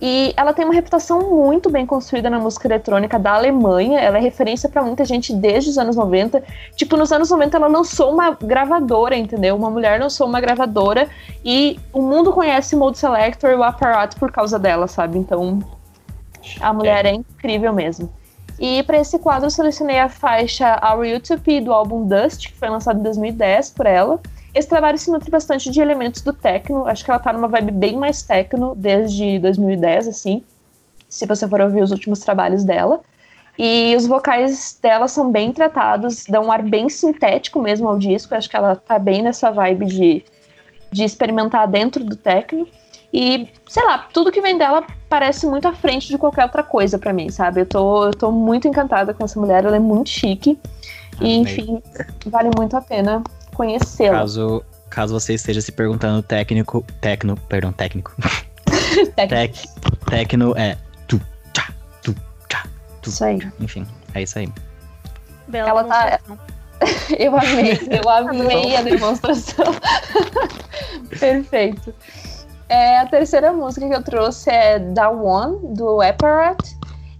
E 0.00 0.34
ela 0.36 0.52
tem 0.52 0.64
uma 0.64 0.74
reputação 0.74 1.30
muito 1.30 1.70
bem 1.70 1.86
construída 1.86 2.28
na 2.28 2.38
música 2.38 2.66
eletrônica 2.66 3.18
da 3.18 3.34
Alemanha. 3.34 4.00
Ela 4.00 4.18
é 4.18 4.20
referência 4.20 4.68
para 4.68 4.82
muita 4.82 5.04
gente 5.04 5.32
desde 5.32 5.70
os 5.70 5.78
anos 5.78 5.96
90. 5.96 6.42
Tipo, 6.76 6.96
nos 6.96 7.10
anos 7.12 7.30
90 7.30 7.56
ela 7.56 7.68
lançou 7.68 8.12
uma 8.12 8.32
gravadora, 8.32 9.16
entendeu? 9.16 9.56
Uma 9.56 9.70
mulher 9.70 9.98
lançou 10.00 10.26
uma 10.26 10.40
gravadora 10.40 11.08
e 11.44 11.78
o 11.92 12.02
mundo 12.02 12.32
conhece 12.32 12.74
o 12.74 12.78
Mode 12.78 12.98
Selector 12.98 13.50
e 13.50 13.54
o 13.54 13.62
Apparat 13.62 14.16
por 14.16 14.30
causa 14.30 14.58
dela, 14.58 14.86
sabe? 14.88 15.16
Então, 15.16 15.60
a 16.60 16.72
mulher 16.72 17.06
é, 17.06 17.10
é 17.10 17.14
incrível 17.14 17.72
mesmo. 17.72 18.12
E 18.58 18.82
para 18.82 18.98
esse 18.98 19.18
quadro 19.18 19.46
eu 19.46 19.50
selecionei 19.50 19.98
a 19.98 20.08
faixa 20.08 20.78
Our 20.82 21.16
Utopia 21.16 21.62
do 21.62 21.72
álbum 21.72 22.06
Dust, 22.06 22.48
que 22.48 22.58
foi 22.58 22.68
lançado 22.68 22.98
em 23.00 23.02
2010 23.02 23.70
por 23.70 23.86
ela. 23.86 24.20
Esse 24.54 24.68
trabalho 24.68 24.96
se 24.96 25.10
nutre 25.10 25.30
bastante 25.30 25.68
de 25.68 25.80
elementos 25.80 26.22
do 26.22 26.32
techno, 26.32 26.86
acho 26.86 27.04
que 27.04 27.10
ela 27.10 27.18
tá 27.18 27.32
numa 27.32 27.48
vibe 27.48 27.72
bem 27.72 27.96
mais 27.96 28.22
techno 28.22 28.74
desde 28.76 29.40
2010, 29.40 30.06
assim, 30.06 30.44
se 31.08 31.26
você 31.26 31.48
for 31.48 31.60
ouvir 31.60 31.82
os 31.82 31.90
últimos 31.90 32.20
trabalhos 32.20 32.62
dela. 32.62 33.00
E 33.58 33.94
os 33.96 34.06
vocais 34.06 34.78
dela 34.80 35.08
são 35.08 35.30
bem 35.30 35.52
tratados, 35.52 36.24
dão 36.28 36.46
um 36.46 36.52
ar 36.52 36.62
bem 36.62 36.88
sintético 36.88 37.60
mesmo 37.60 37.88
ao 37.88 37.98
disco, 37.98 38.34
acho 38.34 38.48
que 38.48 38.56
ela 38.56 38.76
tá 38.76 38.98
bem 38.98 39.22
nessa 39.22 39.50
vibe 39.50 39.86
de, 39.86 40.24
de 40.90 41.04
experimentar 41.04 41.66
dentro 41.66 42.04
do 42.04 42.16
techno. 42.16 42.66
E, 43.12 43.48
sei 43.68 43.84
lá, 43.84 44.08
tudo 44.12 44.32
que 44.32 44.40
vem 44.40 44.58
dela 44.58 44.84
parece 45.08 45.46
muito 45.46 45.68
à 45.68 45.72
frente 45.72 46.08
de 46.08 46.18
qualquer 46.18 46.44
outra 46.44 46.64
coisa 46.64 46.98
para 46.98 47.12
mim, 47.12 47.28
sabe? 47.28 47.60
Eu 47.60 47.66
tô, 47.66 48.06
eu 48.06 48.10
tô 48.12 48.32
muito 48.32 48.66
encantada 48.66 49.14
com 49.14 49.24
essa 49.24 49.38
mulher, 49.38 49.64
ela 49.64 49.76
é 49.76 49.80
muito 49.80 50.10
chique. 50.10 50.58
E, 51.20 51.36
enfim, 51.36 51.80
vale 52.26 52.50
muito 52.56 52.76
a 52.76 52.80
pena 52.80 53.22
conhecê-la. 53.54 54.18
Caso, 54.18 54.64
caso 54.90 55.18
você 55.18 55.34
esteja 55.34 55.60
se 55.60 55.72
perguntando 55.72 56.22
técnico, 56.22 56.84
tecno, 57.00 57.36
perdão, 57.48 57.72
técnico. 57.72 58.14
Tec, 59.16 59.54
tecno 60.08 60.56
é 60.56 60.76
tu, 61.06 61.20
tchá, 61.52 61.68
tu, 62.02 62.14
tchá, 62.48 62.64
tu. 63.02 63.10
Isso 63.10 63.24
aí. 63.24 63.38
Enfim, 63.60 63.86
é 64.14 64.22
isso 64.22 64.38
aí. 64.38 64.48
Bela 65.48 65.68
ela 65.68 65.84
tá. 65.84 66.20
eu 67.18 67.36
amei, 67.36 67.80
eu 67.90 68.08
amei 68.08 68.76
a 68.76 68.82
demonstração. 68.82 69.66
Perfeito. 71.18 71.94
É, 72.68 72.98
a 72.98 73.06
terceira 73.06 73.52
música 73.52 73.88
que 73.88 73.94
eu 73.94 74.02
trouxe 74.02 74.50
é 74.50 74.78
Da 74.78 75.10
One, 75.10 75.74
do 75.74 76.00
Apparat. 76.00 76.58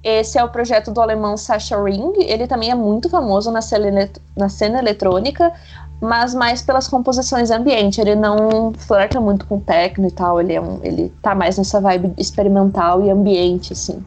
Esse 0.02 0.38
é 0.38 0.44
o 0.44 0.48
projeto 0.50 0.90
do 0.90 1.00
alemão 1.00 1.36
Sasha 1.36 1.82
Ring. 1.82 2.12
Ele 2.18 2.46
também 2.46 2.70
é 2.70 2.74
muito 2.74 3.08
famoso 3.08 3.50
na 3.50 3.62
cena, 3.62 4.10
na 4.36 4.48
cena 4.48 4.78
eletrônica, 4.78 5.52
mas 6.00 6.34
mais 6.34 6.62
pelas 6.62 6.88
composições 6.88 7.50
ambiente. 7.50 8.00
Ele 8.00 8.14
não 8.14 8.72
flerta 8.76 9.20
muito 9.20 9.46
com 9.46 9.58
techno 9.58 10.06
e 10.06 10.10
tal. 10.10 10.40
Ele, 10.40 10.54
é 10.54 10.60
um, 10.60 10.78
ele 10.82 11.12
tá 11.22 11.34
mais 11.34 11.56
nessa 11.58 11.80
vibe 11.80 12.12
experimental 12.18 13.04
e 13.04 13.10
ambiente, 13.10 13.72
assim. 13.72 14.02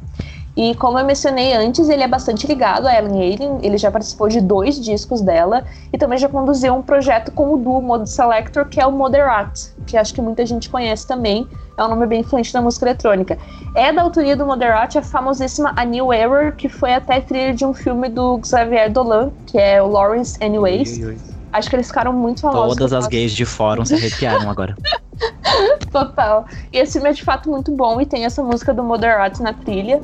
E 0.58 0.74
como 0.74 0.98
eu 0.98 1.06
mencionei 1.06 1.54
antes, 1.54 1.88
ele 1.88 2.02
é 2.02 2.08
bastante 2.08 2.48
ligado 2.48 2.88
a 2.88 2.98
Ellen 2.98 3.22
Alien, 3.22 3.60
ele 3.62 3.78
já 3.78 3.92
participou 3.92 4.28
de 4.28 4.42
dois 4.42 4.84
discos 4.84 5.22
dela 5.22 5.64
e 5.94 6.00
também 6.00 6.18
já 6.18 6.28
conduziu 6.28 6.74
um 6.74 6.82
projeto 6.82 7.32
com 7.32 7.54
o 7.54 7.58
duo 7.58 7.80
Mode 7.80 8.10
Selector, 8.10 8.66
que 8.66 8.82
é 8.82 8.88
o 8.88 8.92
Moderat, 8.92 9.72
que 9.86 9.96
acho 9.96 10.12
que 10.16 10.20
muita 10.20 10.44
gente 10.48 10.68
conhece 10.68 11.06
também, 11.06 11.48
é 11.78 11.84
um 11.84 11.90
nome 11.90 12.08
bem 12.08 12.22
influente 12.22 12.52
da 12.52 12.60
música 12.60 12.86
eletrônica. 12.86 13.38
É 13.76 13.94
da 13.94 14.02
autoria 14.02 14.36
do 14.36 14.48
Moderat 14.48 14.98
a 14.98 15.04
famosíssima 15.04 15.74
A 15.76 15.86
New 15.86 16.12
Error, 16.12 16.54
que 16.54 16.68
foi 16.68 16.92
até 16.92 17.22
trilha 17.22 17.54
de 17.54 17.64
um 17.64 17.72
filme 17.76 18.10
do 18.10 18.42
Xavier 18.44 18.92
Dolan, 18.92 19.30
que 19.46 19.60
é 19.60 19.80
o 19.80 19.86
Lawrence 19.86 20.44
Anyways. 20.44 20.98
Ui. 20.98 21.37
Acho 21.52 21.70
que 21.70 21.76
eles 21.76 21.88
ficaram 21.88 22.14
muito 22.14 22.42
famosos. 22.42 22.76
Todas 22.76 22.94
as 22.94 23.08
gays 23.08 23.32
de 23.32 23.46
fórum 23.46 23.86
se 23.86 23.94
arrepiaram 23.94 24.50
agora. 24.50 24.76
Total. 25.92 26.46
E 26.72 26.78
esse 26.78 26.94
filme 26.94 27.10
é 27.10 27.14
de 27.14 27.24
fato 27.24 27.50
muito 27.50 27.72
bom 27.72 28.00
e 28.02 28.06
tem 28.06 28.26
essa 28.26 28.44
música 28.44 28.74
do 28.74 28.84
Moderat 28.84 29.42
na 29.42 29.54
trilha. 29.54 30.02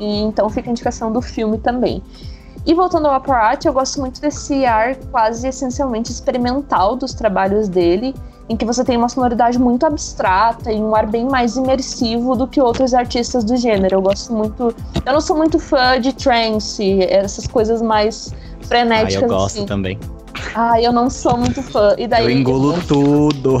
E 0.00 0.20
então 0.20 0.48
fica 0.48 0.68
a 0.68 0.72
indicação 0.72 1.12
do 1.12 1.20
filme 1.20 1.58
também. 1.58 2.02
E 2.66 2.74
voltando 2.74 3.06
ao 3.06 3.14
Apparat, 3.14 3.64
eu 3.64 3.72
gosto 3.72 4.00
muito 4.00 4.20
desse 4.20 4.66
ar 4.66 4.94
quase 5.10 5.48
essencialmente 5.48 6.10
experimental 6.10 6.96
dos 6.96 7.14
trabalhos 7.14 7.68
dele, 7.68 8.14
em 8.48 8.56
que 8.56 8.64
você 8.64 8.84
tem 8.84 8.96
uma 8.96 9.08
sonoridade 9.08 9.58
muito 9.58 9.86
abstrata 9.86 10.72
e 10.72 10.76
um 10.76 10.94
ar 10.94 11.06
bem 11.06 11.26
mais 11.26 11.56
imersivo 11.56 12.34
do 12.34 12.46
que 12.46 12.60
outros 12.60 12.92
artistas 12.94 13.44
do 13.44 13.56
gênero. 13.56 13.96
Eu 13.96 14.02
gosto 14.02 14.32
muito. 14.32 14.74
Eu 15.04 15.12
não 15.12 15.20
sou 15.20 15.36
muito 15.36 15.58
fã 15.58 16.00
de 16.00 16.12
trance, 16.12 17.02
essas 17.04 17.46
coisas 17.46 17.80
mais 17.80 18.34
frenéticas. 18.62 19.22
Ah, 19.22 19.26
eu 19.26 19.28
gosto 19.28 19.56
assim. 19.58 19.66
também. 19.66 19.98
Ah, 20.54 20.80
eu 20.80 20.92
não 20.92 21.08
sou 21.08 21.36
muito 21.36 21.62
fã. 21.62 21.94
E 21.98 22.06
daí, 22.06 22.24
eu 22.24 22.30
engulo 22.30 22.74
eu... 22.74 22.86
tudo. 22.86 23.58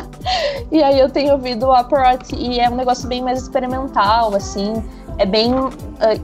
e 0.70 0.82
aí 0.82 0.98
eu 0.98 1.10
tenho 1.10 1.32
ouvido 1.32 1.66
o 1.66 1.72
Apparat 1.72 2.32
e 2.32 2.60
é 2.60 2.68
um 2.68 2.76
negócio 2.76 3.08
bem 3.08 3.22
mais 3.22 3.42
experimental, 3.42 4.34
assim 4.34 4.82
é 5.18 5.26
bem 5.26 5.54
uh, 5.54 5.70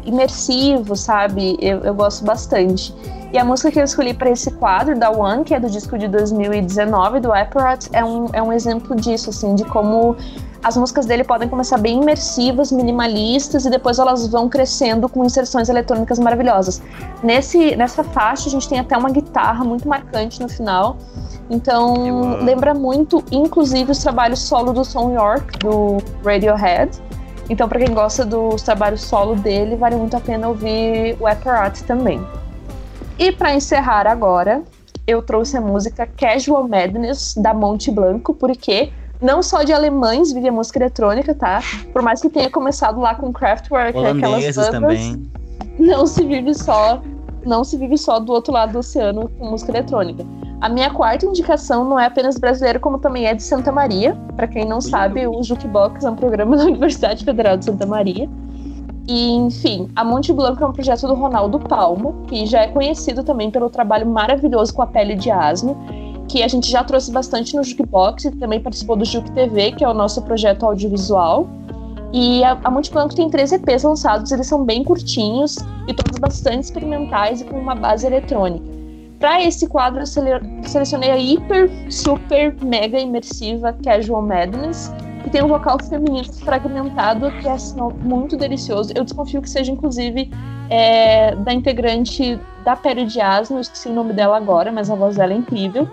imersivo, 0.04 0.96
sabe? 0.96 1.56
Eu, 1.60 1.78
eu 1.80 1.94
gosto 1.94 2.24
bastante. 2.24 2.94
E 3.32 3.38
a 3.38 3.44
música 3.44 3.70
que 3.70 3.78
eu 3.78 3.84
escolhi 3.84 4.12
para 4.12 4.30
esse 4.30 4.50
quadro, 4.52 4.98
da 4.98 5.10
One, 5.10 5.44
que 5.44 5.54
é 5.54 5.60
do 5.60 5.70
disco 5.70 5.96
de 5.96 6.08
2019, 6.08 7.20
do 7.20 7.32
Apparat, 7.32 7.88
é 7.92 8.04
um, 8.04 8.26
é 8.32 8.42
um 8.42 8.52
exemplo 8.52 8.96
disso, 8.96 9.30
assim, 9.30 9.54
de 9.54 9.64
como 9.64 10.16
as 10.62 10.76
músicas 10.76 11.06
dele 11.06 11.24
podem 11.24 11.48
começar 11.48 11.78
bem 11.78 12.02
imersivas, 12.02 12.70
minimalistas, 12.70 13.64
e 13.64 13.70
depois 13.70 13.98
elas 13.98 14.26
vão 14.26 14.48
crescendo 14.48 15.08
com 15.08 15.24
inserções 15.24 15.68
eletrônicas 15.68 16.18
maravilhosas. 16.18 16.82
Nesse, 17.22 17.74
nessa 17.76 18.04
faixa, 18.04 18.48
a 18.48 18.50
gente 18.50 18.68
tem 18.68 18.78
até 18.78 18.96
uma 18.96 19.08
guitarra 19.08 19.64
muito 19.64 19.88
marcante 19.88 20.40
no 20.40 20.48
final. 20.48 20.98
Então, 21.48 22.38
lembra 22.42 22.74
muito, 22.74 23.24
inclusive, 23.32 23.90
os 23.90 23.98
trabalhos 23.98 24.40
solo 24.40 24.72
do 24.72 24.82
Tom 24.82 25.12
York, 25.12 25.58
do 25.60 25.98
Radiohead. 26.24 26.90
Então, 27.48 27.66
para 27.66 27.80
quem 27.80 27.94
gosta 27.94 28.24
dos 28.24 28.62
trabalhos 28.62 29.00
solo 29.00 29.34
dele, 29.34 29.76
vale 29.76 29.96
muito 29.96 30.16
a 30.16 30.20
pena 30.20 30.46
ouvir 30.46 31.16
o 31.18 31.26
Apparat 31.26 31.82
também. 31.84 32.24
E 33.18 33.32
para 33.32 33.54
encerrar 33.54 34.06
agora, 34.06 34.62
eu 35.06 35.22
trouxe 35.22 35.56
a 35.56 35.60
música 35.60 36.06
Casual 36.06 36.68
Madness 36.68 37.34
da 37.36 37.52
Monte 37.52 37.90
Blanco, 37.90 38.34
porque 38.34 38.92
não 39.20 39.42
só 39.42 39.62
de 39.62 39.72
alemães 39.72 40.32
vive 40.32 40.48
a 40.48 40.52
música 40.52 40.78
eletrônica, 40.78 41.34
tá? 41.34 41.60
Por 41.92 42.02
mais 42.02 42.20
que 42.20 42.28
tenha 42.28 42.50
começado 42.50 43.00
lá 43.00 43.14
com 43.14 43.32
Kraftwerk, 43.32 43.98
aquelas 43.98 44.56
bandas, 44.56 44.68
também. 44.70 45.30
não 45.78 46.06
se 46.06 46.24
vive 46.24 46.54
só, 46.54 47.02
não 47.44 47.62
se 47.62 47.76
vive 47.76 47.98
só 47.98 48.18
do 48.18 48.32
outro 48.32 48.52
lado 48.52 48.72
do 48.72 48.78
oceano 48.78 49.28
com 49.38 49.50
música 49.50 49.72
eletrônica. 49.72 50.24
A 50.60 50.68
minha 50.68 50.90
quarta 50.90 51.24
indicação 51.24 51.84
não 51.86 51.98
é 51.98 52.06
apenas 52.06 52.38
brasileira, 52.38 52.78
como 52.78 52.98
também 52.98 53.26
é 53.26 53.34
de 53.34 53.42
Santa 53.42 53.72
Maria. 53.72 54.14
Para 54.36 54.46
quem 54.46 54.66
não 54.66 54.80
sabe, 54.80 55.26
o 55.26 55.42
Jukebox 55.42 56.04
é 56.04 56.10
um 56.10 56.16
programa 56.16 56.56
da 56.58 56.64
Universidade 56.64 57.24
Federal 57.24 57.56
de 57.56 57.64
Santa 57.64 57.86
Maria. 57.86 58.28
E, 59.08 59.32
enfim, 59.32 59.88
a 59.96 60.04
Monte 60.04 60.32
Blanco 60.32 60.62
é 60.62 60.66
um 60.66 60.72
projeto 60.72 61.06
do 61.06 61.14
Ronaldo 61.14 61.58
Palmo, 61.58 62.22
que 62.28 62.46
já 62.46 62.60
é 62.60 62.68
conhecido 62.68 63.24
também 63.24 63.50
pelo 63.50 63.70
trabalho 63.70 64.06
maravilhoso 64.06 64.72
com 64.72 64.82
a 64.82 64.86
pele 64.86 65.14
de 65.14 65.30
asno. 65.30 65.76
Que 66.30 66.44
a 66.44 66.48
gente 66.48 66.70
já 66.70 66.84
trouxe 66.84 67.10
bastante 67.10 67.56
no 67.56 67.64
Jukebox 67.64 68.24
e 68.24 68.30
também 68.30 68.60
participou 68.60 68.94
do 68.94 69.04
Juke 69.04 69.32
TV, 69.32 69.72
que 69.72 69.84
é 69.84 69.88
o 69.88 69.92
nosso 69.92 70.22
projeto 70.22 70.64
audiovisual. 70.64 71.48
E 72.12 72.44
a, 72.44 72.56
a 72.62 72.70
Monte 72.70 72.92
tem 73.16 73.28
três 73.28 73.50
EPs 73.50 73.82
lançados, 73.82 74.30
eles 74.30 74.46
são 74.46 74.64
bem 74.64 74.84
curtinhos 74.84 75.56
e 75.88 75.94
todos 75.94 76.18
bastante 76.18 76.64
experimentais 76.64 77.40
e 77.40 77.44
com 77.44 77.58
uma 77.58 77.74
base 77.74 78.06
eletrônica. 78.06 78.64
Para 79.18 79.42
esse 79.42 79.66
quadro, 79.66 80.00
eu 80.00 80.06
sele 80.06 80.30
selecionei 80.62 81.10
a 81.10 81.18
hiper, 81.18 81.68
super, 81.90 82.56
mega 82.62 82.98
imersiva 82.98 83.76
Casual 83.84 84.22
Madness, 84.22 84.92
que 85.24 85.30
tem 85.30 85.42
um 85.42 85.48
vocal 85.48 85.78
feminino 85.82 86.32
fragmentado 86.32 87.30
que 87.40 87.48
é 87.48 87.52
assim, 87.52 87.76
muito 88.02 88.36
delicioso. 88.36 88.92
Eu 88.94 89.04
desconfio 89.04 89.42
que 89.42 89.50
seja, 89.50 89.70
inclusive, 89.72 90.30
é, 90.70 91.34
da 91.34 91.52
integrante 91.52 92.38
da 92.64 92.76
Perry 92.76 93.04
Jazz, 93.06 93.50
não 93.50 93.60
esqueci 93.60 93.88
o 93.88 93.92
nome 93.92 94.12
dela 94.12 94.36
agora, 94.36 94.70
mas 94.72 94.90
a 94.90 94.94
voz 94.94 95.16
dela 95.16 95.32
é 95.32 95.36
incrível. 95.36 95.88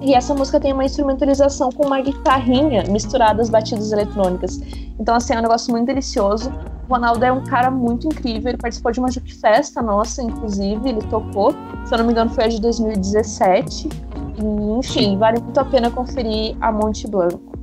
E 0.00 0.14
essa 0.14 0.32
música 0.32 0.60
tem 0.60 0.72
uma 0.72 0.84
instrumentalização 0.84 1.70
com 1.70 1.86
uma 1.86 2.00
guitarrinha 2.00 2.84
misturada 2.84 3.42
às 3.42 3.50
batidas 3.50 3.90
eletrônicas. 3.90 4.60
Então, 4.98 5.14
assim, 5.14 5.34
é 5.34 5.38
um 5.38 5.42
negócio 5.42 5.72
muito 5.72 5.86
delicioso. 5.86 6.52
O 6.88 6.92
Ronaldo 6.92 7.24
é 7.24 7.32
um 7.32 7.42
cara 7.44 7.70
muito 7.70 8.06
incrível. 8.06 8.50
Ele 8.50 8.58
participou 8.58 8.92
de 8.92 9.00
uma 9.00 9.10
Juke 9.10 9.34
Festa 9.34 9.82
nossa, 9.82 10.22
inclusive. 10.22 10.88
Ele 10.88 11.02
tocou. 11.02 11.52
Se 11.84 11.94
eu 11.94 11.98
não 11.98 12.06
me 12.06 12.12
engano, 12.12 12.30
foi 12.30 12.44
a 12.44 12.48
de 12.48 12.60
2017. 12.60 13.88
E, 13.88 14.78
enfim, 14.78 15.18
vale 15.18 15.40
muito 15.40 15.58
a 15.58 15.64
pena 15.64 15.90
conferir 15.90 16.56
a 16.60 16.70
Monte 16.70 17.08
Blanco. 17.08 17.58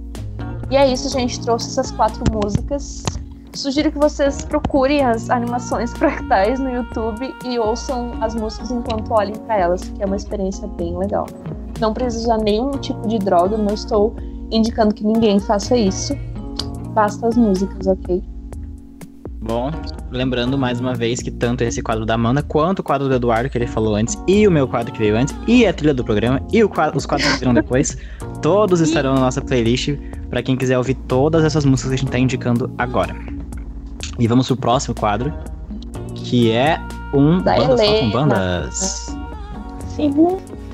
E 0.70 0.76
é 0.76 0.92
isso, 0.92 1.10
gente. 1.10 1.40
Trouxe 1.40 1.70
essas 1.70 1.90
quatro 1.92 2.22
músicas. 2.34 3.04
Sugiro 3.54 3.90
que 3.90 3.98
vocês 3.98 4.44
procurem 4.44 5.06
as 5.06 5.30
animações 5.30 5.92
fractais 5.98 6.60
no 6.60 6.70
YouTube 6.70 7.34
e 7.46 7.58
ouçam 7.58 8.12
as 8.20 8.36
músicas 8.36 8.72
enquanto 8.72 9.14
olhem 9.14 9.36
para 9.36 9.58
elas, 9.58 9.82
que 9.82 10.04
é 10.04 10.06
uma 10.06 10.18
experiência 10.18 10.68
bem 10.68 10.98
legal. 10.98 11.26
Não 11.80 11.94
precisa 11.94 12.24
usar 12.24 12.38
nenhum 12.38 12.72
tipo 12.72 13.08
de 13.08 13.20
droga, 13.20 13.58
não 13.58 13.74
estou 13.74 14.16
indicando 14.52 14.94
que 14.94 15.04
ninguém 15.04 15.40
faça 15.40 15.76
isso. 15.76 16.16
Basta 16.94 17.28
as 17.28 17.36
músicas, 17.36 17.88
ok? 17.88 18.24
Bom, 19.42 19.70
lembrando 20.10 20.58
mais 20.58 20.80
uma 20.80 20.96
vez 20.96 21.22
que 21.22 21.30
tanto 21.30 21.64
esse 21.64 21.82
quadro 21.84 22.04
da 22.04 22.16
Amanda 22.16 22.42
quanto 22.42 22.80
o 22.80 22.84
quadro 22.84 23.08
do 23.08 23.14
Eduardo 23.14 23.48
que 23.48 23.58
ele 23.58 23.68
falou 23.68 23.96
antes, 23.96 24.18
e 24.28 24.48
o 24.48 24.52
meu 24.52 24.68
quadro 24.68 24.92
que 24.92 24.98
veio 24.98 25.16
antes, 25.16 25.36
e 25.48 25.68
a 25.68 25.74
trilha 25.74 25.94
do 25.94 26.04
programa, 26.04 26.42
e 26.52 26.68
quadro, 26.68 26.98
os 26.98 27.06
quadros 27.06 27.32
que 27.34 27.40
virão 27.40 27.54
depois, 27.54 27.96
todos 28.42 28.82
estarão 28.82 29.14
na 29.14 29.20
nossa 29.20 29.42
playlist 29.42 29.90
para 30.32 30.42
quem 30.42 30.56
quiser 30.56 30.78
ouvir 30.78 30.96
todas 31.08 31.44
essas 31.44 31.64
músicas 31.64 31.92
que 31.92 31.96
a 31.96 31.98
gente 31.98 32.08
está 32.08 32.18
indicando 32.18 32.74
agora. 32.80 33.16
E 34.18 34.28
vamos 34.28 34.48
pro 34.48 34.58
próximo 34.58 34.96
quadro, 34.96 35.32
que 36.16 36.52
é 36.52 36.82
um 37.14 37.40
Da 37.40 37.56
Bandas 37.56 37.80
Tocam 37.82 37.94
Helena. 37.94 38.14
Bandas. 38.14 39.18
Sim. 39.90 40.12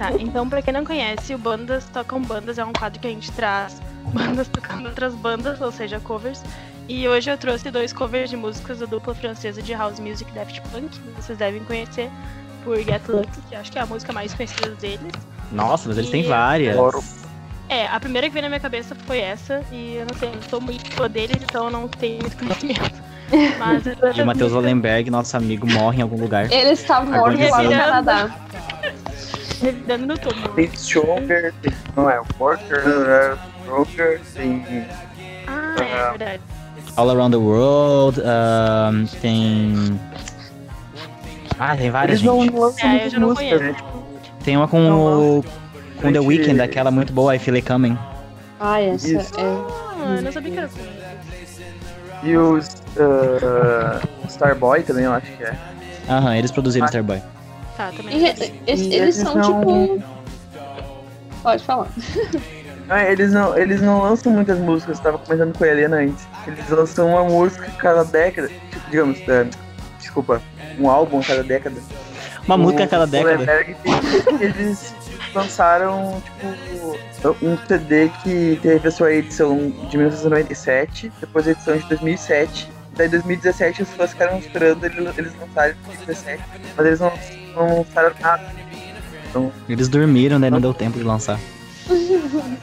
Tá, 0.02 0.12
então 0.20 0.50
pra 0.50 0.64
quem 0.64 0.74
não 0.74 0.84
conhece, 0.84 1.36
o 1.36 1.38
Bandas 1.38 1.86
Tocam 1.94 2.20
Bandas 2.24 2.58
é 2.58 2.66
um 2.66 2.74
quadro 2.74 3.00
que 3.00 3.06
a 3.06 3.12
gente 3.12 3.32
traz 3.34 3.80
bandas 4.12 4.48
tocando 4.48 4.88
outras 4.88 5.14
bandas, 5.14 5.62
ou 5.62 5.72
seja, 5.72 6.00
covers. 6.00 6.42
E 6.90 7.08
hoje 7.08 7.30
eu 7.30 7.38
trouxe 7.38 7.70
dois 7.70 7.94
covers 7.94 8.32
de 8.32 8.36
músicas 8.36 8.80
da 8.80 8.88
dupla 8.88 9.14
francesa 9.14 9.62
de 9.62 9.74
house 9.74 10.00
music 10.00 10.32
Daft 10.32 10.60
Punk, 10.72 10.90
que 10.90 11.22
vocês 11.22 11.38
devem 11.38 11.64
conhecer 11.66 12.10
por 12.64 12.78
Get 12.80 13.08
Lucky, 13.08 13.42
que 13.48 13.56
acho 13.56 13.72
que 13.72 13.78
é 13.78 13.82
a 13.84 13.86
música 13.86 14.12
mais 14.12 14.34
conhecida 14.34 14.72
deles. 14.72 15.14
Nossa, 15.52 15.88
mas 15.88 16.00
eles 16.00 16.10
têm 16.10 16.24
várias. 16.24 16.76
É, 17.70 17.86
a 17.86 18.00
primeira 18.00 18.26
que 18.26 18.34
veio 18.34 18.42
na 18.42 18.50
minha 18.50 18.60
cabeça 18.60 18.96
foi 19.06 19.20
essa, 19.20 19.64
e 19.72 19.98
eu 19.98 20.08
não 20.08 20.18
sei, 20.18 20.30
eu 20.30 20.34
não 20.34 20.42
sou 20.50 20.60
muito 20.60 20.92
fã 20.94 21.08
deles, 21.08 21.38
então 21.44 21.66
eu 21.66 21.72
não 21.72 21.88
tenho 21.88 22.22
muito 22.22 22.38
conhecimento. 22.38 23.12
Mas 23.60 23.86
E 24.18 24.22
o 24.22 24.26
Matheus 24.26 24.52
Wallenberg, 24.52 25.10
nosso 25.12 25.38
amigo, 25.38 25.66
morre 25.66 26.00
em 26.00 26.02
algum 26.02 26.20
lugar. 26.20 26.52
Ele 26.52 26.72
está 26.72 27.02
morto 27.02 27.40
lá 27.50 27.64
no. 27.64 27.70
Canadá. 27.70 28.36
revidando 29.62 30.08
no 30.08 30.18
túmulo. 30.18 30.50
Tem 30.56 30.66
Stronger, 30.74 31.54
tem, 31.62 31.72
não 31.96 32.10
é, 32.10 32.22
Worker, 32.40 32.84
é, 32.86 33.38
Stronger, 33.62 34.22
tem. 34.34 34.88
Ah, 35.48 35.76
é 35.80 36.10
verdade. 36.18 36.42
All 36.98 37.10
Around 37.10 37.32
the 37.38 37.42
World, 37.42 38.22
ahn, 38.22 39.06
tem. 39.22 40.00
Ah, 41.60 41.76
tem 41.78 41.90
várias, 41.92 42.20
Eles 42.20 42.24
não 42.32 42.42
gente. 42.44 42.56
lançam 42.58 42.90
É, 42.90 43.06
eu 43.06 43.10
já 43.10 43.20
não 43.20 43.36
conheço. 43.36 43.64
né? 43.64 43.74
Tipo, 43.74 44.04
Tem 44.44 44.58
uma 44.58 44.68
com 44.68 44.80
Não, 44.80 45.38
o. 45.40 45.44
Com 46.02 46.12
The 46.12 46.20
gente- 46.20 46.28
Weeknd, 46.28 46.62
aquela 46.62 46.90
muito 46.90 47.14
boa, 47.14 47.36
I 47.36 47.40
Feel 47.40 47.56
It 47.56 47.68
Coming. 47.68 47.98
Ah, 48.60 48.82
essa 48.82 49.08
Isso. 49.08 49.40
é. 49.40 49.44
Ah, 49.44 50.16
eu 50.18 50.22
não 50.24 50.32
sabia 50.32 50.52
que 50.52 50.58
era 50.58 50.66
assim. 50.66 50.82
E 52.24 52.38
os 52.38 52.68
uh, 52.98 54.28
Starboy 54.28 54.82
também, 54.84 55.06
eu 55.06 55.14
acho 55.14 55.26
que 55.32 55.44
é. 55.44 55.56
Aham, 56.10 56.36
eles 56.36 56.52
produziram 56.52 56.86
Starboy. 56.88 57.22
Tá, 57.82 57.92
também. 57.98 58.16
E, 58.18 58.28
sabia. 58.28 58.46
e- 58.46 58.62
eles, 58.68 58.94
eles 58.94 59.16
são 59.16 59.36
não- 59.36 59.60
tipo. 59.60 60.04
Pode 61.42 61.64
falar. 61.64 61.88
Não, 62.88 62.98
eles, 62.98 63.32
não, 63.32 63.58
eles 63.58 63.82
não 63.82 64.02
lançam 64.02 64.32
muitas 64.32 64.60
músicas, 64.60 64.98
eu 64.98 65.04
tava 65.04 65.18
comentando 65.18 65.58
com 65.58 65.64
a 65.64 65.68
Helena 65.68 65.98
antes. 65.98 66.28
Eles 66.46 66.70
lançam 66.70 67.08
uma 67.10 67.24
música 67.24 67.66
cada 67.78 68.04
década, 68.04 68.50
tipo, 68.50 68.90
digamos, 68.90 69.18
é, 69.28 69.48
desculpa, 69.98 70.42
um 70.78 70.90
álbum 70.90 71.20
a 71.20 71.24
cada 71.24 71.42
década. 71.44 71.82
Uma 72.46 72.58
música 72.58 72.84
a 72.84 72.88
cada 72.88 73.06
O 73.06 73.08
década. 73.08 73.66
Eles 74.40 74.94
lançaram, 75.34 76.22
tipo, 76.26 77.38
um 77.46 77.58
CD 77.66 78.10
que 78.24 78.60
teve 78.62 78.88
a 78.88 78.92
sua 78.92 79.14
edição 79.14 79.58
de 79.90 79.98
1997, 79.98 81.12
depois 81.20 81.48
a 81.48 81.52
edição 81.52 81.78
de 81.78 81.88
2007. 81.88 82.70
Daí 82.96 83.08
em 83.08 83.12
2017 83.12 83.84
as 83.84 83.88
pessoas 83.90 84.12
ficaram 84.12 84.38
esperando 84.38 84.86
eles, 84.86 85.18
eles 85.18 85.34
lançarem 85.40 85.76
em 85.76 85.86
2017, 85.86 86.44
mas 86.76 86.86
eles 86.86 87.00
não, 87.00 87.12
não 87.56 87.86
nada. 88.20 88.44
Eles 89.70 89.88
dormiram, 89.88 90.38
né? 90.40 90.50
Não 90.50 90.60
deu 90.62 90.74
tempo 90.74 90.98
de 90.98 91.04
lançar. 91.04 91.40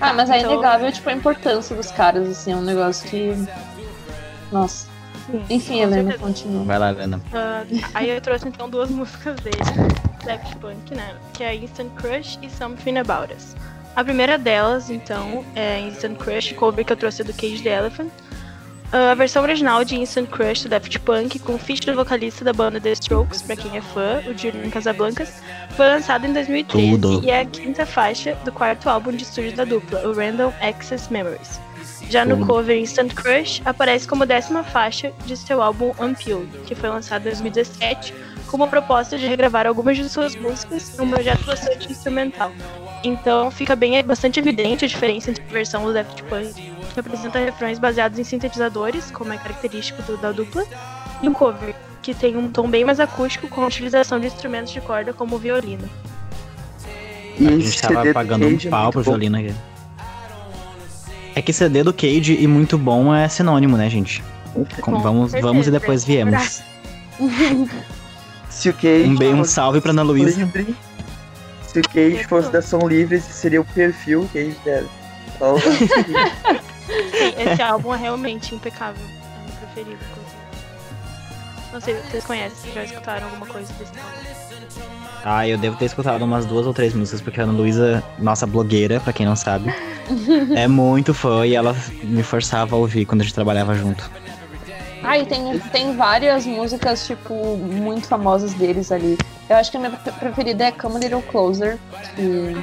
Ah, 0.00 0.12
mas 0.12 0.28
é 0.28 0.38
Então- 0.40 0.52
inegável, 0.54 0.90
tipo, 0.92 1.08
a 1.08 1.12
importância 1.12 1.74
dos 1.74 1.90
caras, 1.90 2.28
assim, 2.28 2.52
é 2.52 2.56
um 2.56 2.60
negócio 2.62 3.08
que. 3.08 3.32
Nossa. 4.52 4.86
Enfim, 5.48 5.76
com 5.76 5.82
Helena, 5.84 6.10
certeza. 6.10 6.18
continua. 6.18 6.64
Vai 6.64 6.78
lá, 6.78 6.90
Helena. 6.90 7.20
Ah, 7.32 7.62
aí 7.94 8.10
eu 8.10 8.20
trouxe 8.20 8.46
então 8.48 8.68
duas 8.68 8.90
músicas 8.90 9.36
dele, 9.40 9.56
Daft 10.26 10.56
Punk, 10.56 10.94
né? 10.94 11.14
Que 11.32 11.44
é 11.44 11.54
Instant 11.54 11.90
Crush 11.94 12.38
e 12.42 12.50
Something 12.50 12.98
About 12.98 13.32
Us. 13.32 13.56
A 13.96 14.04
primeira 14.04 14.36
delas, 14.36 14.90
então, 14.90 15.42
é 15.54 15.80
Instant 15.80 16.18
Crush, 16.18 16.52
cover 16.52 16.84
que 16.84 16.92
eu 16.92 16.96
trouxe 16.96 17.24
do 17.24 17.32
Cage 17.32 17.62
the 17.62 17.70
Elephant. 17.74 18.10
Ah, 18.92 19.10
a 19.10 19.14
versão 19.14 19.42
original 19.42 19.84
de 19.84 19.96
Instant 19.96 20.28
Crush 20.28 20.62
do 20.64 20.68
Daft 20.68 20.98
Punk, 21.00 21.38
com 21.40 21.58
feat 21.58 21.86
do 21.86 21.94
vocalista 21.94 22.44
da 22.44 22.52
banda 22.52 22.80
The 22.80 22.92
Strokes, 22.92 23.42
pra 23.42 23.56
quem 23.56 23.76
é 23.76 23.80
fã, 23.80 24.22
o 24.26 24.36
Julian 24.38 24.70
Casablancas, 24.70 25.42
foi 25.76 25.86
lançada 25.86 26.26
em 26.26 26.32
2013 26.32 26.90
Tudo. 26.92 27.24
e 27.24 27.30
é 27.30 27.40
a 27.40 27.44
quinta 27.44 27.84
faixa 27.84 28.34
do 28.44 28.52
quarto 28.52 28.88
álbum 28.88 29.10
de 29.10 29.24
estúdio 29.24 29.52
da 29.54 29.64
dupla, 29.64 30.06
o 30.06 30.12
Random 30.12 30.52
Access 30.60 31.12
Memories. 31.12 31.60
Já 32.08 32.24
no 32.24 32.36
Tudo. 32.36 32.46
cover 32.46 32.76
Instant 32.78 33.14
Crush, 33.14 33.62
aparece 33.64 34.06
como 34.06 34.26
décima 34.26 34.62
faixa 34.62 35.12
de 35.26 35.36
seu 35.36 35.62
álbum 35.62 35.92
Unpeeled, 35.98 36.50
que 36.66 36.74
foi 36.74 36.88
lançado 36.88 37.22
em 37.22 37.30
2017, 37.30 38.14
com 38.46 38.56
uma 38.58 38.68
proposta 38.68 39.18
de 39.18 39.26
regravar 39.26 39.66
algumas 39.66 39.96
de 39.96 40.08
suas 40.08 40.36
músicas 40.36 40.96
num 40.96 41.10
projeto 41.10 41.44
bastante 41.44 41.90
instrumental. 41.90 42.52
Então 43.02 43.50
fica 43.50 43.74
bem 43.74 44.02
bastante 44.04 44.38
evidente 44.38 44.84
a 44.84 44.88
diferença 44.88 45.30
entre 45.30 45.42
a 45.42 45.52
versão 45.52 45.84
do 45.84 45.92
Daft 45.92 46.22
Punk, 46.24 46.73
que 46.94 47.00
apresenta 47.00 47.38
refrões 47.38 47.78
baseados 47.78 48.18
em 48.18 48.24
sintetizadores, 48.24 49.10
como 49.10 49.32
é 49.32 49.36
característico 49.36 50.00
do- 50.02 50.16
da 50.16 50.32
dupla, 50.32 50.64
e 51.22 51.28
o 51.28 51.32
cover, 51.32 51.74
que 52.00 52.14
tem 52.14 52.36
um 52.36 52.48
tom 52.48 52.68
bem 52.68 52.84
mais 52.84 53.00
acústico 53.00 53.48
com 53.48 53.62
a 53.62 53.66
utilização 53.66 54.18
de 54.20 54.28
instrumentos 54.28 54.72
de 54.72 54.80
corda 54.80 55.12
como 55.12 55.36
o 55.36 55.38
violino. 55.38 55.88
E 57.38 57.48
A 57.48 57.50
gente 57.50 57.82
tava 57.82 58.12
pagando 58.12 58.46
um 58.46 58.54
é 58.56 58.68
pau 58.70 58.92
pro 58.92 59.02
bom. 59.02 59.10
violino 59.10 59.36
aqui. 59.38 59.52
É 61.34 61.42
que 61.42 61.52
CD 61.52 61.82
do 61.82 61.92
Cage 61.92 62.36
e 62.40 62.46
muito 62.46 62.78
bom 62.78 63.12
é 63.12 63.28
sinônimo, 63.28 63.76
né, 63.76 63.90
gente? 63.90 64.22
Com- 64.80 65.00
vamos, 65.00 65.32
certeza, 65.32 65.48
vamos 65.52 65.66
e 65.66 65.70
depois 65.72 66.04
viemos. 66.04 66.62
Se 68.48 68.68
o 68.68 68.72
Cage 68.72 69.08
Um 69.08 69.16
bem, 69.16 69.34
um 69.34 69.42
salve 69.44 69.80
pra 69.80 69.90
Ana 69.90 70.02
Luísa. 70.02 70.38
livre, 70.44 70.76
se 71.66 71.80
o 71.80 71.82
Cage 71.82 72.22
fosse 72.28 72.52
da 72.52 72.62
Som 72.62 72.86
Livre, 72.86 73.16
esse 73.16 73.32
seria 73.32 73.60
o 73.60 73.64
perfil 73.64 74.28
Cage 74.32 74.56
dela. 74.64 74.86
Só 75.40 75.56
o- 75.56 75.58
Sim, 77.10 77.50
esse 77.50 77.62
álbum 77.62 77.94
é 77.94 77.98
realmente 77.98 78.54
impecável. 78.54 79.04
É 79.04 79.46
meu 79.46 79.56
preferido, 79.58 79.98
inclusive. 80.10 80.34
Não 81.72 81.80
sei 81.80 81.94
se 81.96 82.10
vocês 82.10 82.24
conhecem, 82.24 82.72
já 82.72 82.84
escutaram 82.84 83.24
alguma 83.26 83.46
coisa 83.46 83.72
desse 83.74 83.92
álbum. 83.98 84.34
Ah, 85.26 85.48
eu 85.48 85.56
devo 85.56 85.76
ter 85.76 85.86
escutado 85.86 86.22
umas 86.22 86.44
duas 86.44 86.66
ou 86.66 86.74
três 86.74 86.92
músicas, 86.94 87.20
porque 87.20 87.40
a 87.40 87.44
Ana 87.44 87.52
Luísa, 87.54 88.02
nossa 88.18 88.46
blogueira, 88.46 89.00
pra 89.00 89.12
quem 89.12 89.24
não 89.24 89.34
sabe, 89.34 89.74
é 90.54 90.68
muito 90.68 91.14
fã 91.14 91.46
e 91.46 91.54
ela 91.54 91.74
me 92.02 92.22
forçava 92.22 92.76
a 92.76 92.78
ouvir 92.78 93.06
quando 93.06 93.22
a 93.22 93.24
gente 93.24 93.34
trabalhava 93.34 93.74
junto. 93.74 94.08
Ah, 95.02 95.18
e 95.18 95.26
tem, 95.26 95.58
tem 95.72 95.96
várias 95.96 96.46
músicas, 96.46 97.06
tipo, 97.06 97.56
muito 97.58 98.06
famosas 98.06 98.54
deles 98.54 98.90
ali. 98.92 99.18
Eu 99.48 99.56
acho 99.56 99.70
que 99.70 99.76
a 99.76 99.80
minha 99.80 99.92
pre- 99.92 100.12
preferida 100.12 100.64
é 100.64 100.72
Come 100.72 100.96
a 100.96 100.98
Little 100.98 101.22
Closer. 101.22 101.78
Que... 102.14 102.54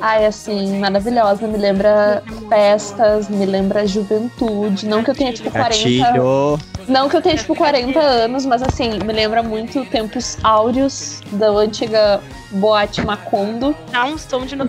Ai, 0.00 0.26
assim, 0.26 0.78
maravilhosa. 0.78 1.46
Me 1.46 1.56
lembra 1.58 2.22
festas, 2.48 3.28
me 3.28 3.46
lembra 3.46 3.86
juventude. 3.86 4.86
Não 4.86 5.02
que 5.02 5.10
eu 5.10 5.14
tenha, 5.14 5.32
tipo, 5.32 5.50
40. 5.50 5.74
Gatilho! 5.74 6.58
Não 6.88 7.08
que 7.08 7.16
eu 7.16 7.22
tenha, 7.22 7.36
tipo, 7.36 7.54
40 7.56 7.98
anos, 7.98 8.44
mas 8.46 8.62
assim, 8.62 8.98
me 9.04 9.12
lembra 9.12 9.42
muito 9.42 9.84
tempos 9.86 10.38
áureos 10.44 11.20
da 11.32 11.48
antiga 11.48 12.20
boate 12.52 13.04
Macondo. 13.04 13.74
Dá 13.90 14.04
um 14.04 14.16
tom 14.16 14.44
de 14.44 14.54
uma 14.54 14.66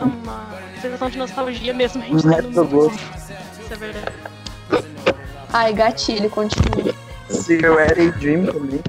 sensação 0.81 1.09
de 1.09 1.17
nostalgia 1.17 1.73
mesmo. 1.73 2.01
A 2.01 2.05
gente 2.05 2.25
Um 2.27 2.31
tá 2.31 2.41
no. 2.41 2.87
Isso 2.87 3.73
é 3.73 3.75
verdade. 3.75 4.11
Ai, 5.53 5.73
gatilho, 5.73 6.29
continua. 6.29 6.93
Silhouette 7.29 8.11
Dream 8.11 8.45
também. 8.45 8.79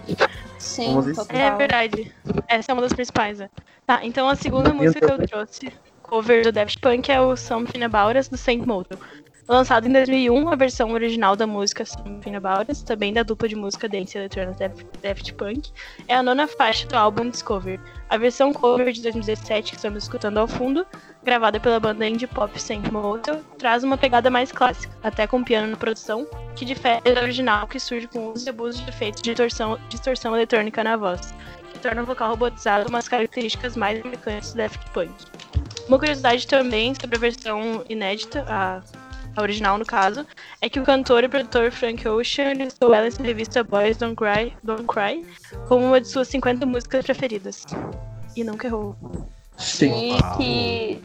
Sim, 0.59 0.87
Vamos 0.89 1.07
ver 1.07 1.15
se- 1.15 1.21
total. 1.21 1.37
É 1.37 1.51
verdade. 1.57 2.13
Essa 2.47 2.71
é 2.71 2.75
uma 2.75 2.83
das 2.83 2.93
principais, 2.93 3.39
né? 3.39 3.49
Tá, 3.87 4.01
então 4.03 4.29
a 4.29 4.37
segunda 4.37 4.73
música 4.73 5.01
que 5.07 5.13
eu 5.13 5.27
trouxe, 5.27 5.73
cover 6.09 6.43
do 6.43 6.51
Daft 6.51 6.81
Punk, 6.81 7.11
é 7.13 7.21
o 7.21 7.37
Something 7.37 7.83
About 7.83 8.19
Us, 8.19 8.29
do 8.29 8.37
Saint 8.37 8.65
Motel. 8.67 8.99
Lançado 9.47 9.87
em 9.87 9.93
2001, 9.93 10.49
a 10.49 10.57
versão 10.57 10.93
original 10.93 11.35
da 11.37 11.47
música 11.47 11.85
Something 11.85 12.37
About 12.37 12.71
Us, 12.71 12.83
também 12.83 13.13
da 13.13 13.23
dupla 13.23 13.49
de 13.49 13.57
música 13.57 13.89
dance 13.89 14.17
eletrônica 14.17 14.73
Daft, 15.03 15.35
Punk, 15.35 15.71
é 16.07 16.15
a 16.15 16.23
nona 16.23 16.47
faixa 16.47 16.87
do 16.87 16.95
álbum 16.95 17.31
Discover. 17.31 17.81
A 18.09 18.17
versão 18.17 18.53
cover 18.53 18.91
de 18.93 19.03
2017, 19.03 19.73
que 19.73 19.77
estamos 19.77 20.05
escutando 20.05 20.39
ao 20.39 20.49
fundo, 20.49 20.87
gravada 21.25 21.61
pela 21.61 21.81
banda 21.81 22.07
indie 22.07 22.27
pop 22.27 22.61
Saint 22.61 22.91
Motel, 22.91 23.41
traz 23.59 23.85
uma 23.85 23.99
pegada 23.99 24.31
mais 24.31 24.51
clássica, 24.51 24.95
até 25.03 25.27
com 25.27 25.45
piano 25.45 25.69
na 25.69 25.77
produção, 25.77 26.27
que 26.57 26.65
difere 26.65 27.15
da 27.15 27.23
original, 27.23 27.67
que 27.67 27.79
surge 27.79 28.07
com 28.07 28.33
uso 28.33 28.47
e 28.47 28.51
abuso 28.51 28.83
de 28.83 28.89
efeitos 28.89 29.23
de 29.23 29.31
distorção, 29.31 29.79
distorção 29.89 30.35
eletrônica 30.35 30.83
na 30.85 30.97
voz, 30.97 31.35
que 31.79 31.83
torna 31.83 32.03
o 32.03 32.07
vocal 32.07 32.31
robotizado 32.31 32.89
umas 32.89 33.09
características 33.09 33.77
mais 33.77 34.03
marcantes 34.03 34.53
do 34.53 34.57
Daft 34.57 34.91
Punk. 34.91 35.13
Uma 35.87 35.99
curiosidade 35.99 36.47
também 36.47 36.93
sobre 36.95 37.17
a 37.17 37.21
versão 37.21 37.85
inédita, 37.89 38.45
a, 38.49 38.83
a 39.37 39.43
original 39.43 39.79
no 39.79 39.87
caso, 39.87 40.27
é 40.61 40.69
que 40.69 40.81
o 40.81 40.85
cantor 40.85 41.25
e 41.25 41.29
produtor 41.29 41.71
Frank 41.71 42.07
Ocean 42.07 42.55
listou 42.55 42.93
ela 42.93 43.07
em 43.07 43.11
sua 43.11 43.25
revista 43.25 43.63
Boys 43.63 43.97
Don't 43.97 44.17
Cry, 44.17 44.53
Don't 44.63 44.85
Cry 44.85 45.25
como 45.69 45.87
uma 45.87 46.01
de 46.01 46.09
suas 46.09 46.29
50 46.29 46.67
músicas 46.67 47.05
preferidas. 47.05 47.65
E 48.37 48.43
nunca 48.43 48.67
errou. 48.67 48.97
Sim. 49.57 50.17
E 50.17 50.37
que 50.37 51.03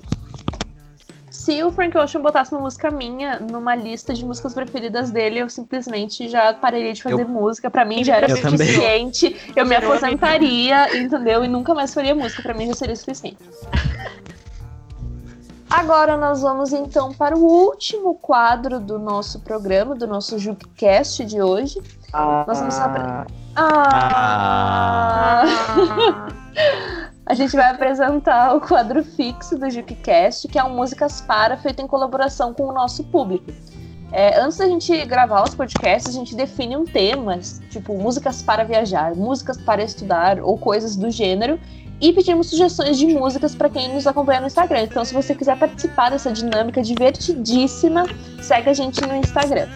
se 1.43 1.63
o 1.63 1.71
Frank 1.71 1.97
Ocean 1.97 2.21
botasse 2.21 2.51
uma 2.53 2.61
música 2.61 2.89
minha 2.89 3.39
numa 3.39 3.75
lista 3.75 4.13
de 4.13 4.23
músicas 4.25 4.53
preferidas 4.53 5.11
dele, 5.11 5.39
eu 5.39 5.49
simplesmente 5.49 6.29
já 6.29 6.53
pararia 6.53 6.93
de 6.93 7.03
fazer 7.03 7.23
Eu- 7.23 7.27
música. 7.27 7.69
Pra 7.69 7.83
mim 7.83 8.03
já 8.03 8.15
era 8.17 8.29
Eu 8.31 8.41
também. 8.41 8.57
suficiente. 8.67 9.51
Eu 9.55 9.65
me 9.65 9.75
aposentaria, 9.75 10.97
entendeu? 10.97 11.43
E 11.43 11.47
nunca 11.47 11.73
mais 11.73 11.93
faria 11.93 12.15
música. 12.15 12.41
Pra 12.41 12.53
mim 12.53 12.67
já 12.67 12.73
seria 12.75 12.95
suficiente. 12.95 13.37
Agora 15.69 16.15
nós 16.17 16.41
vamos 16.41 16.71
então 16.71 17.11
para 17.13 17.35
o 17.35 17.41
último 17.43 18.13
quadro 18.15 18.79
do 18.79 18.99
nosso 18.99 19.39
programa, 19.39 19.95
do 19.95 20.05
nosso 20.07 20.37
Jukecast 20.37 21.25
de 21.25 21.41
hoje. 21.41 21.81
Ah, 22.13 22.43
Nós 22.47 22.59
vamos 22.59 22.77
apre- 22.77 23.33
Ah! 23.55 25.43
A 27.25 27.33
gente 27.33 27.55
vai 27.55 27.71
apresentar 27.71 28.53
o 28.53 28.59
quadro 28.59 29.01
fixo 29.01 29.57
do 29.57 29.69
Jukecast, 29.69 30.45
que 30.49 30.59
é 30.59 30.63
um 30.63 30.75
Músicas 30.75 31.21
Para, 31.21 31.55
feito 31.55 31.81
em 31.81 31.87
colaboração 31.87 32.53
com 32.53 32.63
o 32.63 32.73
nosso 32.73 33.01
público. 33.05 33.49
É, 34.11 34.39
antes 34.39 34.57
da 34.57 34.67
gente 34.67 35.05
gravar 35.05 35.43
os 35.43 35.55
podcasts, 35.55 36.13
a 36.13 36.19
gente 36.19 36.35
define 36.35 36.75
um 36.75 36.83
tema, 36.83 37.39
tipo 37.69 37.97
músicas 37.97 38.43
para 38.43 38.63
viajar, 38.63 39.15
músicas 39.15 39.57
para 39.57 39.81
estudar 39.81 40.39
ou 40.39 40.57
coisas 40.57 40.97
do 40.97 41.09
gênero, 41.09 41.57
e 42.01 42.11
pedimos 42.11 42.49
sugestões 42.49 42.97
de 42.97 43.07
músicas 43.07 43.55
para 43.55 43.69
quem 43.69 43.93
nos 43.93 44.05
acompanha 44.05 44.41
no 44.41 44.47
Instagram. 44.47 44.81
Então, 44.81 45.05
se 45.05 45.13
você 45.13 45.33
quiser 45.33 45.57
participar 45.57 46.11
dessa 46.11 46.29
dinâmica 46.29 46.81
divertidíssima, 46.81 48.05
segue 48.41 48.69
a 48.69 48.73
gente 48.73 48.99
no 49.01 49.15
Instagram. 49.15 49.69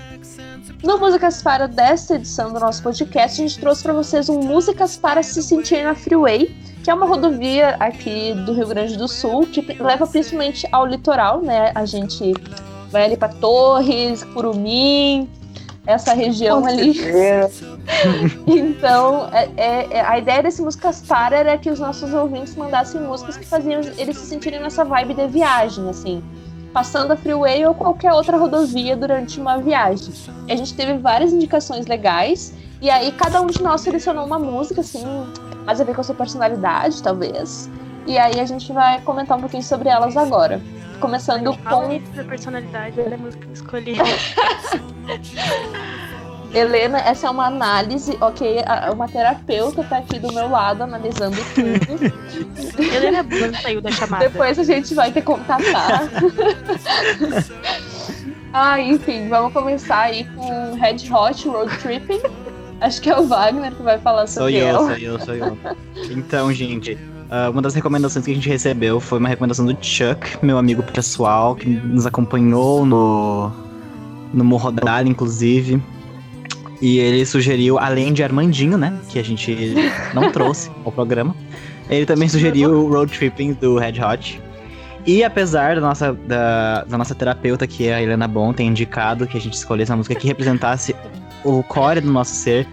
No 0.84 1.00
Músicas 1.00 1.42
para 1.42 1.68
desta 1.68 2.16
edição 2.16 2.52
do 2.52 2.60
nosso 2.60 2.84
podcast, 2.84 3.42
a 3.42 3.48
gente 3.48 3.60
trouxe 3.60 3.82
para 3.82 3.94
vocês 3.94 4.28
um 4.28 4.40
Músicas 4.42 4.98
para 4.98 5.24
se 5.24 5.42
sentir 5.42 5.84
na 5.84 5.96
Freeway, 5.96 6.54
que 6.88 6.92
é 6.92 6.94
uma 6.94 7.06
rodovia 7.06 7.76
aqui 7.82 8.34
do 8.46 8.54
Rio 8.54 8.66
Grande 8.66 8.96
do 8.96 9.10
Sul, 9.10 9.46
que 9.46 9.60
leva 9.74 10.08
principalmente 10.08 10.66
ao 10.72 10.86
litoral, 10.86 11.42
né? 11.42 11.70
A 11.76 11.84
gente 11.86 12.32
vai 12.90 13.04
ali 13.04 13.18
para 13.18 13.28
Torres, 13.28 14.24
Curumim, 14.24 15.30
essa 15.86 16.14
região 16.14 16.66
ali. 16.66 16.94
Então, 18.48 19.28
é- 19.34 19.50
é- 19.58 19.88
é- 19.98 20.02
a 20.02 20.18
ideia 20.18 20.44
desse 20.44 20.62
Músicas 20.62 21.02
Para 21.02 21.36
era 21.38 21.58
que 21.58 21.70
os 21.70 21.78
nossos 21.78 22.14
ouvintes 22.14 22.56
mandassem 22.56 23.02
músicas 23.02 23.36
que 23.36 23.46
faziam 23.46 23.82
eles 23.98 24.18
se 24.18 24.26
sentirem 24.26 24.62
nessa 24.62 24.86
vibe 24.86 25.14
de 25.14 25.28
viagem, 25.28 25.90
assim. 25.90 26.24
Passando 26.72 27.12
a 27.12 27.18
freeway 27.18 27.66
ou 27.66 27.74
qualquer 27.74 28.14
outra 28.14 28.38
rodovia 28.38 28.96
durante 28.96 29.42
uma 29.42 29.58
viagem. 29.58 30.14
E 30.48 30.54
a 30.54 30.56
gente 30.56 30.74
teve 30.74 30.98
várias 30.98 31.34
indicações 31.34 31.86
legais. 31.86 32.54
E 32.82 32.90
aí, 32.90 33.12
cada 33.12 33.42
um 33.42 33.48
de 33.48 33.62
nós 33.62 33.82
selecionou 33.82 34.26
uma 34.26 34.40
música, 34.40 34.82
assim, 34.82 35.04
mais 35.68 35.82
a 35.82 35.84
ver 35.84 35.94
com 35.94 36.00
a 36.00 36.04
sua 36.04 36.16
personalidade, 36.16 37.04
talvez. 37.04 37.70
E 38.06 38.18
aí, 38.18 38.40
a 38.40 38.46
gente 38.46 38.72
vai 38.72 39.02
comentar 39.02 39.38
um 39.38 39.42
pouquinho 39.42 39.62
sobre 39.62 39.90
elas 39.90 40.16
agora. 40.16 40.62
Começando 41.02 41.56
com 41.58 42.02
da 42.16 42.24
personalidade, 42.24 43.02
olha 43.02 43.16
a 43.16 43.18
música 43.18 43.46
que 43.46 43.54
escolhi. 43.54 43.98
Helena, 46.54 47.00
essa 47.00 47.28
é 47.28 47.30
uma 47.30 47.48
análise, 47.48 48.18
ok? 48.22 48.64
Uma 48.94 49.10
terapeuta 49.10 49.84
tá 49.84 49.98
aqui 49.98 50.18
do 50.18 50.32
meu 50.34 50.50
lado 50.50 50.84
analisando 50.84 51.36
tudo. 51.54 52.14
Helena 52.82 53.22
Blanc 53.22 53.62
saiu 53.62 53.82
da 53.82 53.92
chamada. 53.92 54.30
Depois 54.30 54.58
a 54.58 54.64
gente 54.64 54.96
vai 54.96 55.12
ter 55.12 55.22
contatar. 55.22 56.10
ah, 58.54 58.80
enfim, 58.80 59.28
vamos 59.28 59.52
começar 59.52 60.04
aí 60.04 60.24
com 60.24 60.76
Red 60.76 61.12
Hot 61.12 61.46
Road 61.50 61.78
Tripping. 61.80 62.22
Acho 62.80 63.02
que 63.02 63.10
é 63.10 63.18
o 63.18 63.28
Wagner 63.28 63.74
que 63.74 63.82
vai 63.82 63.98
falar 63.98 64.28
Sou 64.28 64.44
sobre 64.44 64.58
eu, 64.58 64.68
ela. 64.68 64.80
sou 64.80 64.98
eu, 64.98 65.20
sou 65.20 65.36
eu. 65.36 65.58
Então, 66.12 66.54
gente, 66.54 66.98
ah, 67.30 67.50
uma 67.50 67.62
das 67.62 67.74
recomendações 67.74 68.24
que 68.26 68.32
a 68.32 68.36
gente 68.36 68.48
recebeu 68.48 69.00
foi 69.00 69.20
uma 69.20 69.28
recomendação 69.28 69.66
do 69.66 69.78
Chuck, 69.82 70.38
meu 70.42 70.58
amigo 70.58 70.82
pessoal, 70.84 71.56
que 71.56 71.68
nos 71.68 72.06
acompanhou 72.06 72.86
no, 72.86 73.52
no 74.34 74.44
Morro 74.44 74.72
Dali, 74.72 75.10
inclusive. 75.10 75.82
E 76.82 77.00
ele 77.00 77.26
sugeriu, 77.26 77.80
além 77.80 78.14
de 78.14 78.24
Armandinho, 78.24 78.78
né, 78.78 78.94
que 79.10 79.18
a 79.20 79.24
gente 79.24 79.74
não 80.14 80.30
trouxe 80.32 80.70
ao 80.86 80.92
programa, 80.92 81.36
ele 81.90 82.06
também 82.06 82.30
sugeriu 82.30 82.72
o 82.72 82.90
Road 82.90 83.12
Tripping 83.12 83.54
do 83.54 83.78
Red 83.78 84.00
Hot. 84.00 84.42
E 85.06 85.24
apesar 85.24 85.76
da 85.76 85.82
nossa, 85.82 86.14
da, 86.14 86.84
da 86.84 86.98
nossa 86.98 87.16
terapeuta, 87.16 87.66
que 87.66 87.88
é 87.88 87.96
a 87.96 88.02
Helena 88.02 88.28
Bon, 88.28 88.54
ter 88.54 88.64
indicado 88.64 89.26
que 89.26 89.38
a 89.38 89.42
gente 89.42 89.54
escolhesse 89.54 89.90
uma 89.90 89.98
música 89.98 90.14
que 90.16 90.28
representasse 90.28 90.96
o 91.48 91.64
core 91.64 92.02
do 92.02 92.12
nosso 92.12 92.34
ser, 92.34 92.68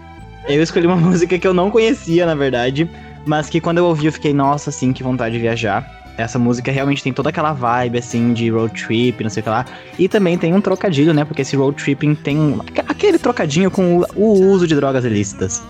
eu 0.47 0.61
escolhi 0.61 0.85
uma 0.87 0.95
música 0.97 1.37
que 1.39 1.47
eu 1.47 1.53
não 1.53 1.71
conhecia, 1.71 2.25
na 2.25 2.35
verdade, 2.35 2.89
mas 3.25 3.49
que 3.49 3.59
quando 3.61 3.77
eu 3.79 3.85
ouvi 3.85 4.05
eu 4.05 4.11
fiquei, 4.11 4.33
nossa, 4.33 4.69
assim, 4.69 4.93
que 4.93 5.01
vontade 5.03 5.35
de 5.35 5.41
viajar. 5.41 6.03
Essa 6.17 6.39
música 6.39 6.71
realmente 6.71 7.03
tem 7.03 7.11
toda 7.11 7.27
aquela 7.29 7.51
vibe, 7.51 7.97
assim, 7.97 8.31
de 8.31 8.49
road 8.49 8.73
trip, 8.81 9.21
não 9.21 9.29
sei 9.29 9.41
o 9.41 9.43
que 9.43 9.49
lá. 9.49 9.65
E 9.99 10.07
também 10.07 10.37
tem 10.37 10.53
um 10.53 10.61
trocadilho, 10.61 11.13
né? 11.13 11.25
Porque 11.25 11.41
esse 11.41 11.57
road 11.57 11.75
tripping 11.83 12.15
tem 12.15 12.37
um- 12.39 12.61
aquele 12.87 13.17
trocadinho 13.19 13.69
com 13.69 13.97
o, 13.97 14.05
o 14.15 14.31
uso 14.51 14.65
de 14.65 14.75
drogas 14.75 15.03
ilícitas, 15.03 15.61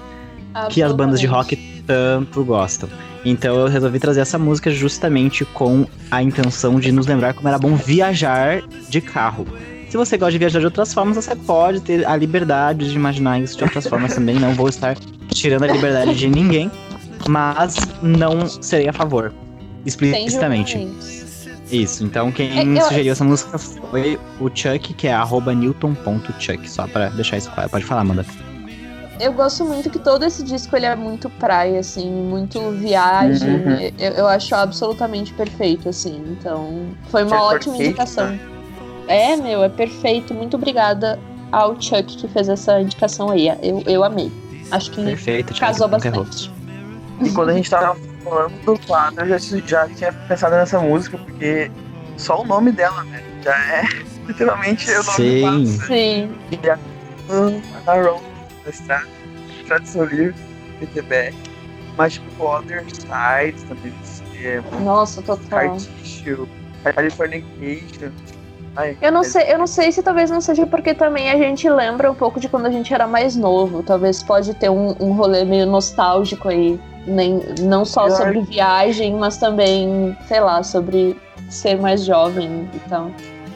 que 0.70 0.84
as 0.84 0.92
bandas 0.92 1.20
de 1.20 1.26
rock 1.26 1.56
tanto 1.88 2.44
gostam. 2.44 2.88
Então 3.26 3.56
eu 3.60 3.68
resolvi 3.68 3.98
trazer 3.98 4.22
essa 4.22 4.38
música 4.38 4.70
justamente 4.70 5.44
com 5.46 5.88
a 6.12 6.22
intenção 6.22 6.80
de 6.80 6.92
nos 6.92 7.08
lembrar 7.08 7.34
como 7.34 7.48
era 7.48 7.58
bom 7.58 7.76
viajar 7.76 8.62
de 8.88 9.02
carro. 9.02 9.48
Se 9.96 9.98
você 9.98 10.18
gosta 10.18 10.34
de 10.34 10.40
viajar 10.40 10.60
de 10.60 10.66
outras 10.66 10.94
formas, 10.94 11.16
você 11.16 11.34
pode 11.34 11.80
ter 11.80 12.06
a 12.06 12.18
liberdade 12.18 12.90
de 12.90 12.96
imaginar 12.98 13.40
isso 13.40 13.58
de 13.58 13.64
outras 13.64 13.88
formas 13.88 14.14
também. 14.14 14.36
Não 14.38 14.54
vou 14.54 14.68
estar 14.68 14.94
tirando 15.30 15.64
a 15.64 15.68
liberdade 15.68 16.14
de 16.16 16.28
ninguém, 16.28 16.70
mas 17.30 17.76
não 18.02 18.46
serei 18.46 18.90
a 18.90 18.92
favor. 18.92 19.34
Explicitamente. 19.86 20.86
Isso. 21.72 22.04
Então 22.04 22.30
quem 22.30 22.76
É, 22.76 22.78
eu- 22.78 22.84
sugeriu 22.84 23.14
essa 23.14 23.24
música 23.24 23.58
foi 23.58 24.20
o 24.38 24.50
Chuck, 24.54 24.94
que 24.96 25.08
é 25.08 25.14
arroba 25.14 25.56
newton.chuck. 25.56 26.70
Só 26.70 26.86
pra 26.88 27.08
deixar 27.08 27.38
isso 27.38 27.50
claro. 27.52 27.70
Pode 27.70 27.86
falar, 27.86 28.02
Amanda. 28.02 28.26
Eu 29.18 29.32
gosto 29.32 29.64
muito 29.64 29.90
que 29.90 29.98
todo 29.98 30.26
esse 30.26 30.44
disco 30.44 30.76
ele 30.76 30.88
é 30.88 30.96
muito 30.98 31.30
praia, 31.30 31.80
assim, 31.80 32.12
muito 32.12 32.60
viagem. 32.72 33.50
Uhum. 33.50 33.92
Eu, 33.98 34.12
eu 34.12 34.28
acho 34.28 34.54
absolutamente 34.54 35.32
perfeito, 35.32 35.88
assim. 35.88 36.22
Então, 36.38 36.90
foi 37.10 37.24
uma 37.24 37.38
Chuck 37.38 37.42
ótima 37.56 37.74
Orchid, 37.76 37.88
indicação. 37.88 38.55
É, 39.08 39.36
meu, 39.36 39.64
é 39.64 39.70
perfeito. 39.70 40.34
Muito 40.34 40.56
obrigada 40.56 41.20
ao 41.52 41.80
Chuck 41.80 42.18
que 42.18 42.28
fez 42.28 42.50
essa 42.50 42.82
indicação 42.82 43.30
aí. 43.30 43.48
Eu, 43.62 43.84
eu 43.86 44.04
amei. 44.04 44.32
Acho 44.72 44.92
que 44.92 45.04
Perfeito, 45.04 45.54
casou 45.60 45.88
bastante. 45.88 46.52
E 47.24 47.30
quando 47.32 47.50
a 47.50 47.54
gente 47.54 47.70
tava 47.70 47.98
falando 48.24 48.66
do 48.66 48.80
quadro, 48.80 49.26
eu 49.26 49.40
já, 49.40 49.58
já 49.66 49.88
tinha 49.90 50.12
pensado 50.12 50.56
nessa 50.56 50.80
música, 50.80 51.18
porque 51.18 51.72
só 52.18 52.42
o 52.42 52.46
nome 52.46 52.72
dela, 52.72 53.04
né? 53.06 53.24
Já 53.44 53.56
é 53.56 53.84
literalmente 54.28 54.90
o 54.90 54.94
nome 54.96 55.04
Sim. 55.04 55.36
do 55.36 55.42
quadro. 55.42 55.68
Sim. 55.88 56.36
A 57.86 57.94
Road 57.94 58.24
da 58.64 58.70
estrada, 58.70 59.08
Tradução 59.68 60.06
Livre, 60.06 60.36
PTBR. 60.80 61.34
Mas 61.98 62.14
tipo, 62.14 62.44
Other 62.44 62.84
Sides 62.90 63.64
também, 63.64 63.94
é, 64.44 64.62
Nossa, 64.84 65.22
total. 65.22 65.80
Scar 65.80 65.96
Tissue, 66.04 66.48
Californication. 66.84 68.12
Ai, 68.76 68.98
Eu 69.02 69.12
não 69.12 69.22
é- 69.22 69.24
sei, 69.24 69.54
eu 69.54 69.58
não 69.58 69.68
sei 69.68 69.92
se 69.92 70.04
talvez 70.04 70.30
não 70.30 70.42
seja 70.42 70.66
porque 70.68 70.94
também 70.94 71.30
a 71.30 71.38
gente 71.38 71.70
lembra 71.70 72.12
um 72.12 72.16
pouco 72.16 72.40
de 72.40 72.50
quando 72.50 72.66
a 72.66 72.72
gente 72.72 72.94
era 72.94 73.08
mais 73.08 73.36
novo. 73.36 73.82
Talvez 73.84 74.22
pode 74.22 74.54
ter 74.54 74.70
um, 74.70 74.96
um 75.00 75.14
rolê 75.14 75.46
meio 75.46 75.66
nostálgico 75.66 76.50
aí. 76.50 76.80
Nem, 77.08 77.40
não 77.60 77.86
só 77.86 78.08
Eu 78.08 78.16
sobre 78.16 78.42
viagem, 78.42 79.14
mas 79.16 79.38
também, 79.38 80.18
sei 80.28 80.40
lá, 80.40 80.64
sobre 80.64 81.16
ser 81.50 81.80
mais 81.80 82.04
jovem 82.04 82.68
e 82.74 82.80
tal. 82.90 83.12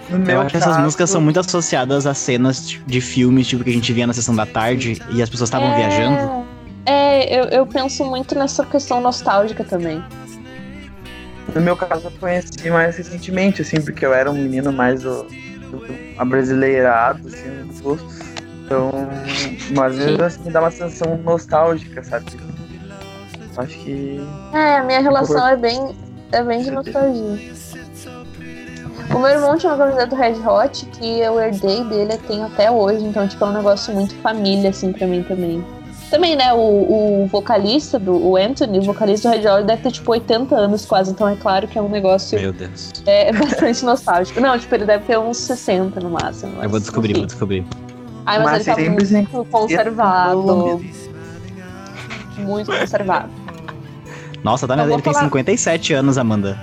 No 0.09 0.15
Eu 0.17 0.19
meu 0.19 0.41
acho 0.41 0.51
que 0.51 0.57
essas 0.57 0.69
caso, 0.69 0.81
músicas 0.81 1.09
são 1.09 1.19
muito 1.21 1.39
associadas 1.39 2.05
a 2.07 2.13
cenas 2.13 2.61
de 2.85 3.01
filmes, 3.01 3.47
tipo, 3.47 3.63
que 3.63 3.69
a 3.69 3.73
gente 3.73 3.91
via 3.91 4.07
na 4.07 4.13
sessão 4.13 4.35
da 4.35 4.45
tarde 4.45 5.01
e 5.11 5.21
as 5.21 5.29
pessoas 5.29 5.47
estavam 5.49 5.69
É, 5.69 5.75
viajando. 5.75 6.45
É, 6.85 7.39
eu, 7.39 7.43
eu 7.45 7.65
penso 7.65 8.03
muito 8.05 8.33
nessa 8.35 8.65
questão 8.65 9.01
nostálgica 9.01 9.63
também. 9.63 10.03
No 11.53 11.61
meu 11.61 11.75
caso, 11.75 12.07
eu 12.07 12.11
conheci 12.19 12.69
mais 12.69 12.97
recentemente, 12.97 13.61
assim, 13.61 13.81
porque 13.81 14.05
eu 14.05 14.13
era 14.13 14.29
um 14.29 14.35
menino 14.35 14.71
mais 14.71 15.03
do, 15.03 15.23
do 15.23 15.83
abrasileirado, 16.17 17.27
assim, 17.27 17.69
gostos. 17.81 18.19
Então, 18.65 18.91
mas 19.75 19.95
mesmo 19.95 20.23
assim 20.23 20.43
me 20.43 20.51
dá 20.51 20.59
uma 20.59 20.69
sensação 20.69 21.17
nostálgica, 21.17 22.03
sabe? 22.03 22.25
Acho 23.57 23.77
que. 23.79 24.21
É, 24.53 24.77
a 24.77 24.83
minha 24.83 25.01
relação 25.01 25.47
é 25.47 25.57
bem, 25.57 25.95
é 26.31 26.43
bem 26.43 26.61
de 26.61 26.71
nostalgia. 26.71 27.51
O 29.13 29.17
meu 29.17 29.29
irmão 29.29 29.57
tinha 29.57 29.73
uma 29.73 29.85
camiseta 29.85 30.07
do 30.07 30.15
Red 30.15 30.47
Hot 30.47 30.85
que 30.85 31.19
eu 31.19 31.39
herdei 31.39 31.83
dele 31.85 32.13
e 32.13 32.17
tenho 32.19 32.45
até 32.45 32.69
hoje, 32.69 33.03
então, 33.03 33.27
tipo, 33.27 33.43
é 33.43 33.47
um 33.47 33.53
negócio 33.53 33.93
muito 33.93 34.15
família, 34.17 34.69
assim, 34.69 34.93
pra 34.93 35.07
mim 35.07 35.23
também. 35.23 35.65
Também, 36.09 36.35
né, 36.35 36.51
o, 36.53 36.57
o 37.23 37.27
vocalista, 37.31 37.99
do, 37.99 38.13
o 38.15 38.35
Anthony, 38.35 38.79
o 38.79 38.81
vocalista 38.81 39.29
do 39.29 39.35
Red 39.35 39.47
Hot, 39.47 39.63
deve 39.65 39.83
ter, 39.83 39.91
tipo, 39.91 40.11
80 40.11 40.55
anos 40.55 40.85
quase, 40.85 41.11
então 41.11 41.27
é 41.27 41.35
claro 41.35 41.67
que 41.67 41.77
é 41.77 41.81
um 41.81 41.89
negócio 41.89 42.39
Meu 42.39 42.51
Deus. 42.51 42.91
é, 43.05 43.31
bastante 43.31 43.85
nostálgico. 43.85 44.39
Não, 44.41 44.57
tipo, 44.57 44.73
ele 44.73 44.85
deve 44.85 45.05
ter 45.05 45.19
uns 45.19 45.37
60 45.37 45.99
no 45.99 46.09
máximo. 46.09 46.53
Eu 46.53 46.61
vou 46.63 46.71
mas, 46.71 46.81
descobrir, 46.81 47.11
enfim. 47.11 47.19
vou 47.19 47.27
descobrir. 47.27 47.65
Ai, 48.25 48.39
mas, 48.39 48.65
Mas 48.67 48.77
ele 48.77 48.85
tá 48.85 48.91
muito 48.91 49.45
conservado, 49.51 50.41
Colômbia. 50.41 50.91
muito 52.37 52.71
conservado. 52.71 53.29
Nossa, 54.43 54.67
tá, 54.67 54.75
mas 54.75 54.89
ele 54.89 55.01
tem 55.01 55.13
falar- 55.13 55.25
57 55.25 55.93
anos, 55.93 56.17
Amanda. 56.17 56.57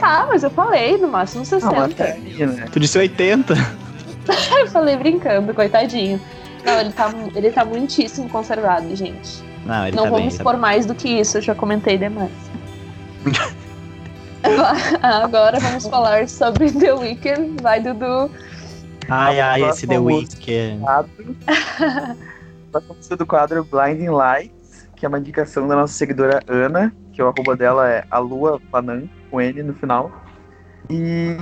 Ah, 0.00 0.26
mas 0.28 0.42
eu 0.42 0.50
falei, 0.50 0.96
no 0.98 1.08
máximo 1.08 1.44
60. 1.44 1.72
Não, 1.74 1.84
até 1.84 2.14
né? 2.18 2.66
Tu 2.72 2.80
disse 2.80 2.98
80. 2.98 3.54
Eu 4.58 4.68
falei 4.68 4.96
brincando, 4.96 5.52
coitadinho. 5.52 6.20
Não, 6.64 6.80
ele 6.80 6.92
tá, 6.92 7.12
ele 7.34 7.50
tá 7.50 7.64
muitíssimo 7.64 8.28
conservado, 8.28 8.94
gente. 8.94 9.42
Não, 9.64 9.86
ele 9.86 9.96
Não 9.96 10.04
tá 10.04 10.10
bem. 10.10 10.18
vamos 10.18 10.34
ele 10.34 10.44
tá 10.44 10.50
por 10.50 10.58
mais 10.58 10.86
do 10.86 10.94
que 10.94 11.08
isso, 11.08 11.38
eu 11.38 11.42
já 11.42 11.54
comentei 11.54 11.98
demais. 11.98 12.30
Agora 15.02 15.60
vamos 15.60 15.86
falar 15.86 16.28
sobre 16.28 16.70
The 16.72 16.92
Weeknd. 16.94 17.62
Vai, 17.62 17.80
Dudu. 17.80 18.30
Ai, 19.08 19.40
ai, 19.40 19.62
esse 19.68 19.86
The 19.86 19.98
Weeknd. 19.98 20.80
música 22.88 23.16
do 23.16 23.26
quadro 23.26 23.64
Blinding 23.64 24.08
Lights, 24.08 24.88
que 24.96 25.04
é 25.06 25.08
uma 25.08 25.18
indicação 25.18 25.68
da 25.68 25.76
nossa 25.76 25.92
seguidora 25.94 26.40
Ana, 26.48 26.92
que 27.12 27.22
o 27.22 27.28
arroba 27.28 27.56
dela 27.56 27.88
é 27.88 28.04
a 28.10 28.18
Lua 28.18 28.60
Panan, 28.70 29.04
com 29.30 29.40
N 29.40 29.62
no 29.62 29.74
final. 29.74 30.10
E 30.90 31.36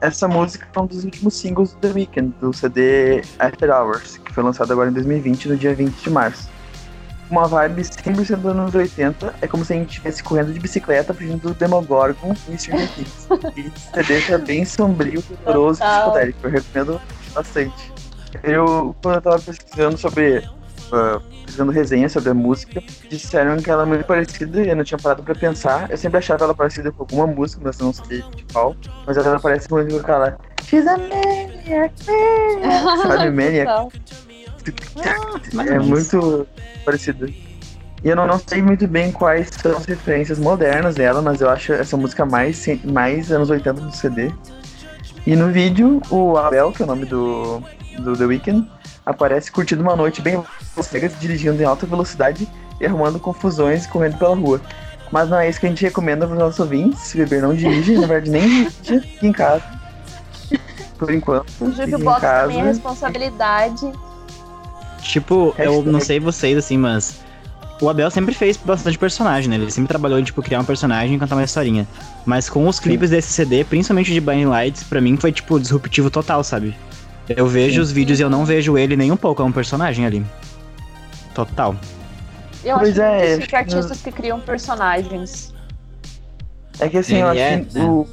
essa 0.00 0.26
música 0.26 0.66
é 0.74 0.80
um 0.80 0.86
dos 0.86 1.04
últimos 1.04 1.34
singles 1.34 1.72
do 1.72 1.78
The 1.78 1.92
Weeknd, 1.92 2.34
do 2.40 2.52
CD 2.52 3.22
After 3.38 3.70
Hours, 3.70 4.18
que 4.18 4.32
foi 4.32 4.42
lançado 4.42 4.72
agora 4.72 4.90
em 4.90 4.92
2020, 4.92 5.48
no 5.48 5.56
dia 5.56 5.74
20 5.74 5.94
de 5.94 6.10
março. 6.10 6.48
Uma 7.30 7.46
vibe 7.46 7.82
100% 7.82 8.36
dos 8.36 8.50
anos 8.50 8.74
80, 8.74 9.34
é 9.40 9.46
como 9.46 9.64
se 9.64 9.72
a 9.72 9.76
gente 9.76 9.90
estivesse 9.90 10.22
correndo 10.22 10.52
de 10.52 10.58
bicicleta 10.58 11.14
fugindo 11.14 11.48
do 11.48 11.54
Demogorgon 11.54 12.34
e 12.48 12.58
Stranger 12.58 12.88
Things. 12.94 13.28
E 13.56 13.60
esse 13.60 13.90
CD 13.92 14.32
é 14.32 14.38
bem 14.38 14.64
sombrio, 14.64 15.22
doloroso 15.44 15.80
e 15.82 15.86
psicodélico, 15.86 16.38
eu 16.42 16.50
recomendo 16.50 17.00
bastante. 17.32 17.92
Eu, 18.42 18.96
quando 19.02 19.16
eu 19.16 19.22
tava 19.22 19.38
pesquisando 19.38 19.98
sobre. 19.98 20.48
Ah, 20.92 21.20
pesquisando 21.44 21.72
resenha 21.72 22.08
sobre 22.08 22.30
a 22.30 22.34
música, 22.34 22.82
disseram 23.08 23.56
que 23.58 23.70
ela 23.70 23.82
é 23.82 23.86
muito 23.86 24.04
parecida 24.04 24.62
e 24.62 24.68
eu 24.68 24.76
não 24.76 24.84
tinha 24.84 24.98
parado 24.98 25.22
pra 25.22 25.34
pensar. 25.34 25.90
Eu 25.90 25.96
sempre 25.96 26.18
achava 26.18 26.44
ela 26.44 26.54
parecida 26.54 26.90
com 26.92 27.02
alguma 27.02 27.26
música, 27.26 27.60
mas 27.64 27.78
eu 27.78 27.86
não 27.86 27.92
sei 27.92 28.22
de 28.34 28.44
qual. 28.52 28.76
Mas 29.06 29.16
ela 29.16 29.38
parece 29.38 29.70
muito 29.70 29.94
com 29.94 30.00
aquela. 30.00 30.38
She's 30.64 30.86
a 30.86 30.96
maniac, 30.96 31.94
maniac. 32.06 32.90
Sabe, 33.02 33.30
maniac? 35.52 35.72
É 35.72 35.78
muito 35.78 36.46
parecida. 36.84 37.28
E 38.02 38.08
eu 38.08 38.16
não, 38.16 38.26
não 38.26 38.38
sei 38.38 38.62
muito 38.62 38.86
bem 38.88 39.12
quais 39.12 39.50
são 39.60 39.76
as 39.76 39.84
referências 39.84 40.38
modernas 40.38 40.94
dela, 40.94 41.20
mas 41.20 41.40
eu 41.40 41.50
acho 41.50 41.72
essa 41.72 41.96
música 41.96 42.24
mais, 42.24 42.66
mais 42.84 43.30
anos 43.30 43.50
80 43.50 43.80
do 43.80 43.94
CD. 43.94 44.32
E 45.26 45.36
no 45.36 45.48
vídeo, 45.48 46.00
o 46.10 46.38
Abel, 46.38 46.72
que 46.72 46.80
é 46.80 46.84
o 46.86 46.88
nome 46.88 47.04
do, 47.04 47.62
do 47.98 48.16
The 48.16 48.24
Weeknd, 48.24 48.66
aparece 49.10 49.50
curtindo 49.50 49.82
uma 49.82 49.96
noite 49.96 50.22
bem 50.22 50.42
cegas, 50.82 51.12
dirigindo 51.20 51.60
em 51.60 51.64
alta 51.64 51.86
velocidade 51.86 52.48
e 52.80 52.86
arrumando 52.86 53.18
confusões 53.18 53.84
e 53.84 53.88
correndo 53.88 54.18
pela 54.18 54.34
rua. 54.34 54.60
Mas 55.10 55.28
não 55.28 55.38
é 55.38 55.48
isso 55.48 55.58
que 55.58 55.66
a 55.66 55.68
gente 55.68 55.82
recomenda 55.82 56.26
para 56.26 56.34
os 56.34 56.40
nossos 56.40 56.60
ouvintes. 56.60 57.00
Se 57.00 57.16
beber, 57.16 57.42
não 57.42 57.54
dirige, 57.54 57.98
na 57.98 58.06
verdade, 58.06 58.30
nem 58.30 58.68
dirige, 58.82 59.00
fique 59.00 59.26
em 59.26 59.32
casa. 59.32 59.64
Por 60.98 61.10
enquanto, 61.12 61.50
O 61.60 61.72
jukebox 61.72 62.20
também 62.20 62.60
é 62.60 62.64
responsabilidade. 62.64 63.90
Tipo, 65.02 65.54
eu 65.58 65.82
não 65.82 65.98
sei 65.98 66.20
vocês, 66.20 66.56
assim, 66.56 66.76
mas. 66.76 67.20
O 67.80 67.88
Abel 67.88 68.10
sempre 68.10 68.34
fez 68.34 68.58
bastante 68.58 68.98
personagem, 68.98 69.48
né? 69.48 69.56
Ele 69.56 69.70
sempre 69.70 69.88
trabalhou 69.88 70.18
em, 70.18 70.22
tipo, 70.22 70.42
criar 70.42 70.60
um 70.60 70.64
personagem 70.64 71.16
e 71.16 71.18
cantar 71.18 71.36
uma 71.36 71.44
historinha. 71.44 71.88
Mas 72.26 72.50
com 72.50 72.68
os 72.68 72.78
clipes 72.78 73.08
desse 73.08 73.32
CD, 73.32 73.64
principalmente 73.64 74.12
de 74.12 74.20
Blind 74.20 74.46
Lights, 74.46 74.82
pra 74.82 75.00
mim 75.00 75.16
foi, 75.16 75.32
tipo, 75.32 75.58
disruptivo 75.58 76.10
total, 76.10 76.44
sabe? 76.44 76.76
Eu 77.36 77.46
vejo 77.46 77.76
Sim. 77.76 77.80
os 77.80 77.92
vídeos 77.92 78.18
e 78.18 78.22
eu 78.22 78.30
não 78.30 78.44
vejo 78.44 78.76
ele 78.76 78.96
nem 78.96 79.12
um 79.12 79.16
pouco, 79.16 79.40
é 79.42 79.44
um 79.44 79.52
personagem 79.52 80.04
ali. 80.04 80.24
Total. 81.34 81.76
Eu 82.64 82.78
Pois 82.78 82.98
acho 82.98 83.00
é, 83.00 83.22
acho 83.24 83.34
chique 83.36 83.46
que- 83.48 83.56
artistas 83.56 84.02
que 84.02 84.12
criam 84.12 84.40
personagens. 84.40 85.54
É 86.78 86.88
que 86.88 86.98
assim, 86.98 87.16
eu 87.18 87.30
Ele 87.30 87.40
acho 87.42 87.54
é, 87.54 87.64
que 87.64 87.78
né? 87.78 87.84
o, 87.84 88.06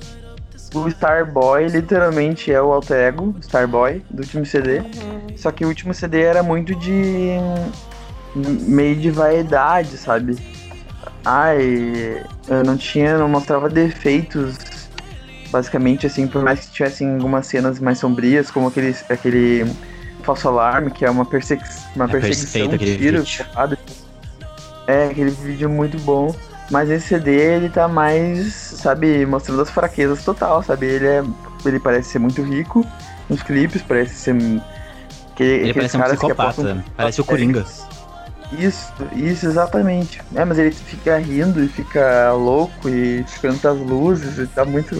o 0.76 0.88
Starboy 0.90 1.68
literalmente 1.68 2.52
é 2.52 2.62
o 2.62 2.72
alter 2.72 3.08
ego, 3.08 3.36
Starboy, 3.42 4.04
do 4.10 4.22
último 4.22 4.46
CD. 4.46 4.80
Uhum. 4.80 4.86
Só 5.36 5.52
que 5.52 5.66
o 5.66 5.68
último 5.68 5.94
CD 5.94 6.22
era 6.22 6.44
muito 6.44 6.76
de. 6.76 7.38
meio 8.36 8.96
de 8.96 9.10
vaidade, 9.10 9.98
sabe? 9.98 10.38
Ai, 11.26 12.24
eu 12.48 12.64
não 12.64 12.78
tinha, 12.78 13.18
não 13.18 13.28
mostrava 13.28 13.68
defeitos. 13.70 14.56
Basicamente, 15.52 16.06
assim, 16.06 16.28
por 16.28 16.44
mais 16.44 16.62
que 16.62 16.72
tivessem 16.72 17.16
algumas 17.16 17.48
cenas 17.48 17.80
mais 17.80 17.98
sombrias, 18.00 18.52
como 18.52 18.68
aquele, 18.68 18.96
aquele 19.10 19.66
falso 20.24 20.48
alarme, 20.50 20.92
que 20.92 21.06
é 21.06 21.10
uma, 21.10 21.26
persegue 21.26 21.64
uma 21.96 22.06
É 22.06 22.08
perseguição, 22.08 22.78
tiro, 22.78 23.24
porrada. 23.54 23.78
É, 24.86 25.06
aquele 25.08 25.32
vídeo 25.32 25.70
muito 25.70 25.98
bom. 26.00 26.36
Mas 26.70 26.90
esse 26.90 27.08
CD, 27.08 27.32
ele 27.56 27.70
tá 27.70 27.88
mais, 27.88 28.54
sabe, 28.54 29.26
mostrando 29.26 29.62
as 29.62 29.70
fraquezas 29.70 30.24
total, 30.26 30.62
sabe? 30.62 30.86
Ele 30.86 31.08
é. 31.08 31.24
Ele 31.66 31.80
parece 31.80 32.10
ser 32.10 32.20
muito 32.20 32.42
rico 32.42 32.86
nos 33.30 33.42
clipes, 33.42 33.82
parece 33.82 34.16
ser. 34.16 34.36
Que, 35.36 35.44
Ele 35.44 35.74
parece 35.74 35.96
um 35.98 36.02
psicopata. 36.02 36.42
apostam- 36.50 36.84
Parece 36.96 37.22
o 37.22 37.24
Coringa. 37.26 37.66
Isso, 38.52 38.94
isso, 39.14 39.46
exatamente. 39.46 40.22
É, 40.36 40.44
mas 40.44 40.58
ele 40.58 40.72
fica 40.72 41.18
rindo 41.18 41.64
e 41.64 41.68
fica 41.68 42.32
louco 42.34 42.88
e 42.90 43.24
ficando 43.28 43.62
das 43.62 43.78
luzes 43.78 44.38
e 44.38 44.48
tá 44.48 44.66
muito. 44.66 44.96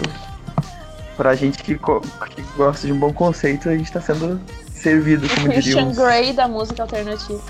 Pra 1.18 1.36
gente 1.36 1.64
que, 1.64 1.76
que 1.76 2.42
gosta 2.56 2.86
de 2.86 2.94
um 2.94 3.00
bom 3.00 3.12
conceito, 3.12 3.68
a 3.68 3.76
gente 3.76 3.92
tá 3.92 4.00
sendo 4.00 4.40
servido, 4.72 5.26
O 5.26 5.30
como 5.30 5.48
Christian 5.48 5.92
diríamos. 5.92 5.98
Grey 5.98 6.32
da 6.32 6.48
música 6.48 6.84
alternativa. 6.84 7.42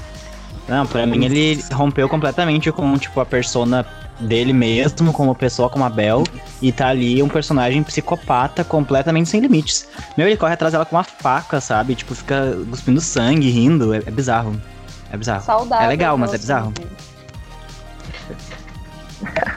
Não, 0.67 0.85
pra 0.85 1.05
mim 1.05 1.25
ele 1.25 1.63
rompeu 1.73 2.09
completamente 2.09 2.71
com, 2.71 2.97
tipo, 2.97 3.19
a 3.19 3.25
persona 3.25 3.85
dele 4.19 4.51
mesmo, 4.53 5.13
como 5.13 5.35
pessoa, 5.35 5.69
como 5.69 5.83
a 5.85 5.89
Bel, 5.89 6.23
e 6.61 6.71
tá 6.71 6.87
ali 6.87 7.21
um 7.21 7.27
personagem 7.29 7.83
psicopata 7.83 8.63
completamente 8.63 9.29
sem 9.29 9.39
limites. 9.39 9.87
Meu, 10.17 10.27
ele 10.27 10.37
corre 10.37 10.53
atrás 10.53 10.71
dela 10.71 10.85
com 10.85 10.95
uma 10.95 11.03
faca, 11.03 11.61
sabe? 11.61 11.95
Tipo, 11.95 12.15
fica 12.15 12.57
cuspindo 12.69 12.99
sangue, 12.99 13.49
rindo, 13.49 13.93
é, 13.93 13.97
é 13.97 14.11
bizarro. 14.11 14.59
É 15.11 15.17
bizarro. 15.17 15.43
Saudável. 15.43 15.85
É 15.85 15.89
legal, 15.89 16.17
mas 16.17 16.33
é 16.33 16.37
bizarro. 16.37 16.73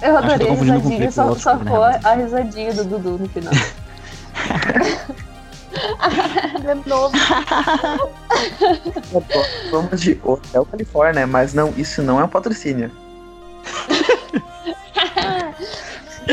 Eu 0.00 0.16
adorei 0.16 0.48
a 0.48 0.52
risadinha, 0.54 1.10
só, 1.10 1.34
só 1.34 1.54
né, 1.56 1.70
foi 1.70 1.78
mas- 1.78 2.04
a 2.04 2.14
risadinha 2.14 2.72
do 2.72 2.84
Dudu 2.84 3.18
no 3.18 3.28
final. 3.28 3.52
De 6.60 6.88
novo. 6.88 7.14
Vamos 9.70 10.00
de 10.00 10.18
Hotel 10.24 10.64
Califórnia, 10.64 11.26
mas 11.26 11.52
não, 11.54 11.72
isso 11.76 12.02
não 12.02 12.20
é 12.20 12.24
um 12.24 12.28
patrocínio. 12.28 12.90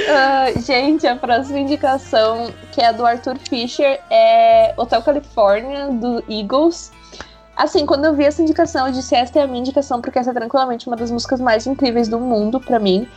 Ah, 0.09 0.51
gente, 0.59 1.07
a 1.07 1.15
próxima 1.15 1.57
indicação, 1.59 2.51
que 2.73 2.81
é 2.81 2.91
do 2.91 3.05
Arthur 3.05 3.37
Fisher, 3.47 3.97
é 4.11 4.73
Hotel 4.75 5.01
California, 5.01 5.87
do 5.87 6.21
Eagles. 6.29 6.91
Assim, 7.55 7.85
quando 7.85 8.03
eu 8.03 8.13
vi 8.13 8.25
essa 8.25 8.41
indicação, 8.41 8.87
eu 8.87 8.93
disse: 8.93 9.15
esta 9.15 9.39
é 9.39 9.43
a 9.43 9.47
minha 9.47 9.59
indicação, 9.61 10.01
porque 10.01 10.19
essa 10.19 10.31
é 10.31 10.33
tranquilamente 10.33 10.85
uma 10.87 10.97
das 10.97 11.09
músicas 11.09 11.39
mais 11.39 11.65
incríveis 11.65 12.09
do 12.09 12.19
mundo 12.19 12.59
pra 12.59 12.77
mim. 12.77 13.07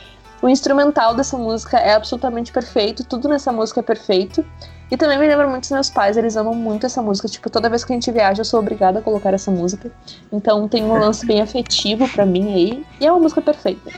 O 0.41 0.49
instrumental 0.49 1.15
dessa 1.15 1.37
música 1.37 1.79
é 1.79 1.95
absolutamente 1.95 2.53
perfeito, 2.53 3.05
tudo 3.05 3.29
nessa 3.29 3.53
música 3.53 3.81
é 3.81 3.83
perfeito. 3.83 4.45
E 4.91 4.97
também 4.97 5.19
me 5.19 5.27
lembra 5.27 5.47
muito 5.49 5.63
dos 5.63 5.71
meus 5.71 5.91
pais, 5.91 6.17
eles 6.17 6.37
amam 6.37 6.55
muito 6.55 6.87
essa 6.87 7.03
música. 7.03 7.29
Tipo, 7.29 7.51
toda 7.51 7.69
vez 7.69 7.85
que 7.85 7.93
a 7.93 7.97
gente 7.97 8.11
viaja, 8.11 8.41
eu 8.41 8.45
sou 8.45 8.61
obrigada 8.61 9.01
a 9.01 9.03
colocar 9.03 9.35
essa 9.35 9.51
música. 9.51 9.91
Então 10.33 10.67
tem 10.67 10.85
um 10.85 10.99
lance 10.99 11.27
bem 11.27 11.43
afetivo 11.43 12.09
para 12.09 12.25
mim 12.25 12.55
aí. 12.55 12.87
E 13.01 13.07
é 13.07 13.13
uma 13.13 13.21
música 13.21 13.43
perfeita. 13.43 13.91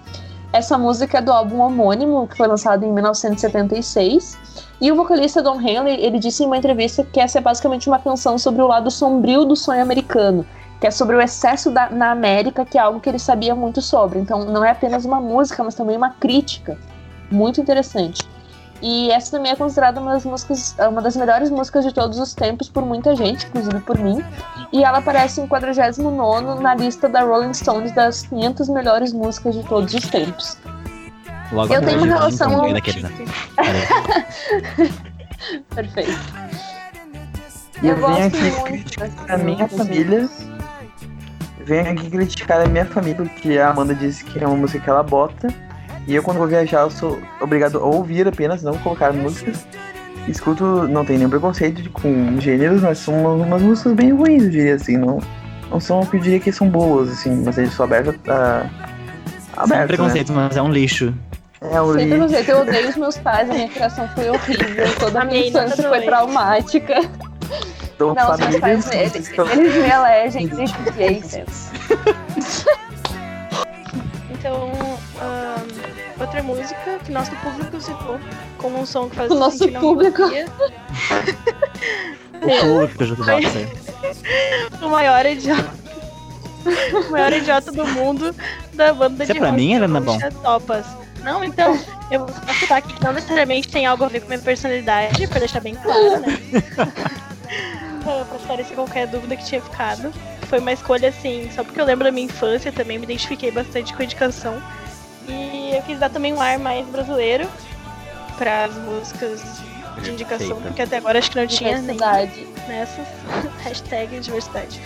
Essa 0.53 0.77
música 0.77 1.19
é 1.19 1.23
do 1.23 1.31
álbum 1.31 1.61
homônimo, 1.61 2.27
que 2.27 2.37
foi 2.37 2.49
lançado 2.49 2.85
em 2.85 2.93
1976. 2.93 4.37
E 4.81 4.91
o 4.91 4.97
vocalista 4.97 5.41
Don 5.41 5.61
Henley, 5.61 6.03
ele 6.03 6.19
disse 6.19 6.43
em 6.43 6.47
uma 6.47 6.57
entrevista 6.57 7.05
que 7.05 7.21
essa 7.21 7.39
é 7.39 7.41
basicamente 7.41 7.87
uma 7.87 8.01
canção 8.01 8.37
sobre 8.37 8.61
o 8.61 8.67
lado 8.67 8.91
sombrio 8.91 9.45
do 9.45 9.55
sonho 9.55 9.83
americano, 9.83 10.45
que 10.81 10.87
é 10.87 10.91
sobre 10.91 11.15
o 11.15 11.21
excesso 11.21 11.71
da, 11.71 11.91
na 11.91 12.11
América, 12.11 12.65
que 12.65 12.79
é 12.79 12.81
algo 12.81 13.01
que 13.01 13.09
ele 13.09 13.19
sabia 13.19 13.55
muito 13.55 13.83
sobre. 13.83 14.19
Então 14.19 14.45
não 14.47 14.65
é 14.65 14.71
apenas 14.71 15.05
uma 15.05 15.21
música, 15.21 15.63
mas 15.63 15.75
também 15.75 15.97
uma 15.97 16.11
crítica. 16.11 16.79
Muito 17.31 17.61
interessante. 17.61 18.27
E 18.83 19.11
essa 19.11 19.33
também 19.33 19.53
é 19.53 19.57
considerada 19.57 20.01
uma 20.01 20.13
das 20.15 20.25
músicas, 20.25 20.75
uma 20.89 21.03
das 21.03 21.15
melhores 21.15 21.51
músicas 21.51 21.85
de 21.85 21.93
todos 21.93 22.19
os 22.19 22.33
tempos 22.35 22.71
por 22.71 22.83
muita 22.83 23.15
gente, 23.15 23.47
inclusive 23.47 23.79
por 23.81 23.99
mim. 23.99 24.25
E 24.73 24.83
ela 24.83 24.99
aparece 24.99 25.39
em 25.43 25.47
49 25.47 26.63
na 26.63 26.75
lista 26.75 27.07
da 27.07 27.23
Rolling 27.23 27.53
Stones 27.53 27.93
das 27.93 28.23
500 28.23 28.71
melhores 28.71 29.13
músicas 29.13 29.55
de 29.55 29.63
todos 29.65 29.93
os 29.93 30.09
tempos. 30.09 30.57
Logo 31.53 31.75
Eu 31.75 31.83
tenho 31.85 31.99
uma 31.99 32.07
relação- 32.07 32.53
Então, 32.53 32.73
daquele, 32.73 33.03
né? 33.03 33.11
Perfeito. 35.75 36.11
E 37.83 37.89
eu, 37.89 37.97
Eu 37.97 37.97
venho 37.97 38.09
gosto 38.09 38.27
aqui 38.27 38.41
muito 38.41 38.63
criticar 38.65 39.09
dessa 39.09 39.35
a 39.35 39.39
minha 39.39 39.59
música. 39.65 39.85
família. 39.85 40.29
Eu 41.71 41.85
venho 41.85 41.93
aqui 41.93 42.11
criticar 42.11 42.61
a 42.61 42.67
minha 42.67 42.85
família, 42.85 43.15
porque 43.15 43.57
a 43.57 43.71
Amanda 43.71 43.95
disse 43.95 44.25
que 44.25 44.43
é 44.43 44.47
uma 44.47 44.57
música 44.57 44.83
que 44.83 44.91
ela 44.91 45.05
bota. 45.05 45.47
E 46.05 46.15
eu, 46.17 46.23
quando 46.23 46.39
vou 46.39 46.49
viajar, 46.49 46.81
eu 46.81 46.91
sou 46.91 47.21
obrigado 47.41 47.79
a 47.79 47.85
ouvir 47.85 48.27
apenas, 48.27 48.61
não 48.61 48.77
colocar 48.79 49.13
músicas. 49.13 49.65
Escuto, 50.27 50.65
não 50.89 51.05
tem 51.05 51.17
nenhum 51.17 51.31
preconceito 51.31 51.81
de- 51.81 51.89
com 51.89 52.41
gêneros, 52.41 52.83
mas 52.83 52.99
são 52.99 53.15
umas, 53.15 53.47
umas 53.47 53.63
músicas 53.63 53.93
bem 53.93 54.13
ruins, 54.13 54.43
eu 54.45 54.51
diria 54.51 54.75
assim. 54.75 54.97
Não, 54.97 55.21
não 55.71 55.79
são 55.79 56.01
o 56.01 56.07
que 56.07 56.17
eu 56.17 56.21
diria 56.21 56.41
que 56.41 56.51
são 56.51 56.69
boas, 56.69 57.09
assim, 57.09 57.41
mas 57.45 57.57
eu 57.57 57.71
sou 57.71 57.85
aberto 57.85 58.19
a. 58.29 58.67
Sem 59.39 59.63
Aberto, 59.63 59.79
né? 59.81 59.87
preconceito, 59.87 60.33
mas 60.33 60.57
é 60.57 60.63
um 60.63 60.73
lixo. 60.73 61.15
É, 61.61 61.81
o 61.81 61.93
Sem 61.95 62.05
li... 62.05 62.11
preconceito, 62.11 62.49
eu 62.49 62.61
odeio 62.63 62.89
os 62.89 62.97
meus 62.97 63.17
pais, 63.19 63.49
a 63.49 63.53
minha 63.53 63.69
criação 63.69 64.09
foi 64.09 64.29
horrível, 64.29 64.87
toda 64.99 65.21
a 65.21 65.23
A 65.23 65.25
minha 65.25 65.47
infância 65.47 65.89
foi 65.89 66.01
traumática. 66.01 66.95
Dou 68.01 68.15
Não, 68.15 68.33
os 68.33 68.39
meus 68.39 68.41
família, 68.41 68.61
pais, 68.61 68.77
músicas 68.87 69.15
eles, 69.15 69.29
eles 69.59 69.75
me 69.75 69.91
elegem 69.91 70.49
de 70.49 70.73
gays. 70.97 71.35
Então, 74.31 74.71
ahn, 75.21 75.67
outra 76.19 76.43
música 76.43 76.99
que 77.05 77.13
nosso 77.13 77.31
público 77.37 77.79
citou 77.79 78.19
como 78.57 78.81
um 78.81 78.87
som 78.87 79.11
que 79.11 79.17
faz 79.17 79.31
O 79.31 79.35
nosso 79.35 79.69
público. 79.73 80.23
O 80.23 80.31
público. 80.31 80.51
O 84.81 84.89
maior 84.89 85.27
idiota. 85.27 85.71
o 87.07 87.11
maior 87.11 87.35
idiota 87.35 87.71
do 87.71 87.87
mundo 87.87 88.35
da 88.73 88.95
banda 88.95 89.25
Isso 89.25 89.33
é 89.33 89.35
de 89.35 89.41
pra 89.41 89.51
rock 89.51 89.61
mim, 89.61 89.75
Helena 89.75 90.01
Bom? 90.01 90.19
Topas. 90.43 90.87
Não, 91.23 91.45
então, 91.45 91.79
eu 92.11 92.21
vou 92.21 92.31
citar 92.55 92.79
aqui 92.79 92.95
que 92.95 93.05
não 93.05 93.13
necessariamente 93.13 93.69
tem 93.69 93.85
algo 93.85 94.05
a 94.05 94.09
ver 94.09 94.21
com 94.21 94.29
minha 94.29 94.41
personalidade, 94.41 95.27
pra 95.27 95.39
deixar 95.39 95.61
bem 95.61 95.75
claro, 95.75 96.21
né? 96.21 96.39
pra, 98.01 98.25
pra 98.25 98.37
esclarecer 98.37 98.75
qualquer 98.75 99.07
dúvida 99.07 99.37
que 99.37 99.45
tinha 99.45 99.61
ficado. 99.61 100.13
Foi 100.49 100.59
uma 100.59 100.73
escolha 100.73 101.09
assim, 101.11 101.49
só 101.55 101.63
porque 101.63 101.81
eu 101.81 101.85
lembro 101.85 102.05
da 102.05 102.11
minha 102.11 102.27
infância 102.27 102.73
também, 102.73 102.99
me 102.99 103.05
identifiquei 103.05 103.51
bastante 103.51 103.95
com 103.95 104.03
a 104.03 104.05
indicação. 104.05 104.61
E 105.29 105.73
eu 105.75 105.83
quis 105.83 105.99
dar 105.99 106.11
também 106.11 106.33
um 106.33 106.41
ar 106.41 106.59
mais 106.59 106.87
brasileiro 106.89 107.49
para 108.37 108.65
as 108.65 108.75
músicas 108.75 109.43
de 110.03 110.11
indicação, 110.11 110.61
porque 110.61 110.83
até 110.83 110.97
agora 110.97 111.19
acho 111.19 111.31
que 111.31 111.39
não 111.39 111.47
tinha 111.47 111.79
Diversidade. 111.79 112.47
nessas. 112.67 113.07
Hashtag 113.63 114.19
diversidade. 114.21 114.81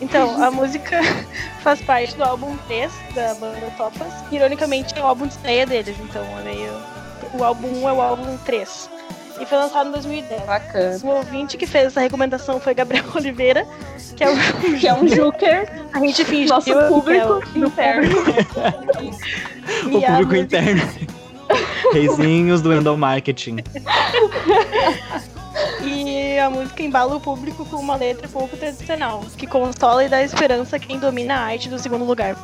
Então, 0.00 0.42
a 0.42 0.48
música 0.52 1.00
faz 1.62 1.80
parte 1.82 2.14
do 2.16 2.24
álbum 2.24 2.56
3 2.68 2.92
da 3.14 3.34
banda 3.34 3.70
Topas. 3.76 4.12
Ironicamente, 4.30 4.96
é 4.96 5.02
o 5.02 5.06
álbum 5.06 5.26
de 5.26 5.34
estreia 5.34 5.66
deles, 5.66 5.96
então 6.00 6.22
é 6.38 6.42
meio. 6.42 6.72
O 7.34 7.42
álbum 7.42 7.82
1 7.82 7.88
é 7.88 7.92
o 7.92 8.00
álbum 8.00 8.36
3. 8.38 8.90
E 9.40 9.44
foi 9.46 9.58
lançado 9.58 9.88
em 9.88 9.92
2010. 9.92 10.42
Bacana. 10.42 10.98
O 11.02 11.08
ouvinte 11.08 11.56
que 11.56 11.66
fez 11.66 11.86
essa 11.86 12.00
recomendação 12.00 12.60
foi 12.60 12.72
Gabriel 12.74 13.04
Oliveira, 13.14 13.66
que 14.16 14.22
é 14.24 14.30
o. 14.30 14.36
Que 14.78 14.86
é 14.86 14.94
um 14.94 15.06
Juker, 15.08 15.68
A 15.92 15.98
gente 15.98 16.24
fingiu 16.24 16.48
nosso 16.54 16.66
que 16.66 16.72
é 16.72 16.76
o- 16.84 16.88
público 16.88 17.42
interno. 17.56 18.14
O 19.86 20.00
público 20.00 20.36
interno. 20.36 20.82
Reizinhos 21.92 22.60
do 22.62 22.72
Endel 22.72 22.96
Marketing. 22.96 23.56
E 25.82 26.38
a 26.38 26.50
música 26.50 26.82
embala 26.82 27.16
o 27.16 27.20
público 27.20 27.64
com 27.64 27.76
uma 27.76 27.96
letra 27.96 28.28
pouco 28.28 28.56
tradicional, 28.56 29.24
que 29.36 29.46
consola 29.46 30.04
e 30.04 30.08
dá 30.08 30.22
esperança 30.22 30.76
a 30.76 30.78
quem 30.78 30.98
domina 30.98 31.34
a 31.34 31.40
arte 31.46 31.68
do 31.68 31.78
segundo 31.78 32.04
lugar. 32.04 32.36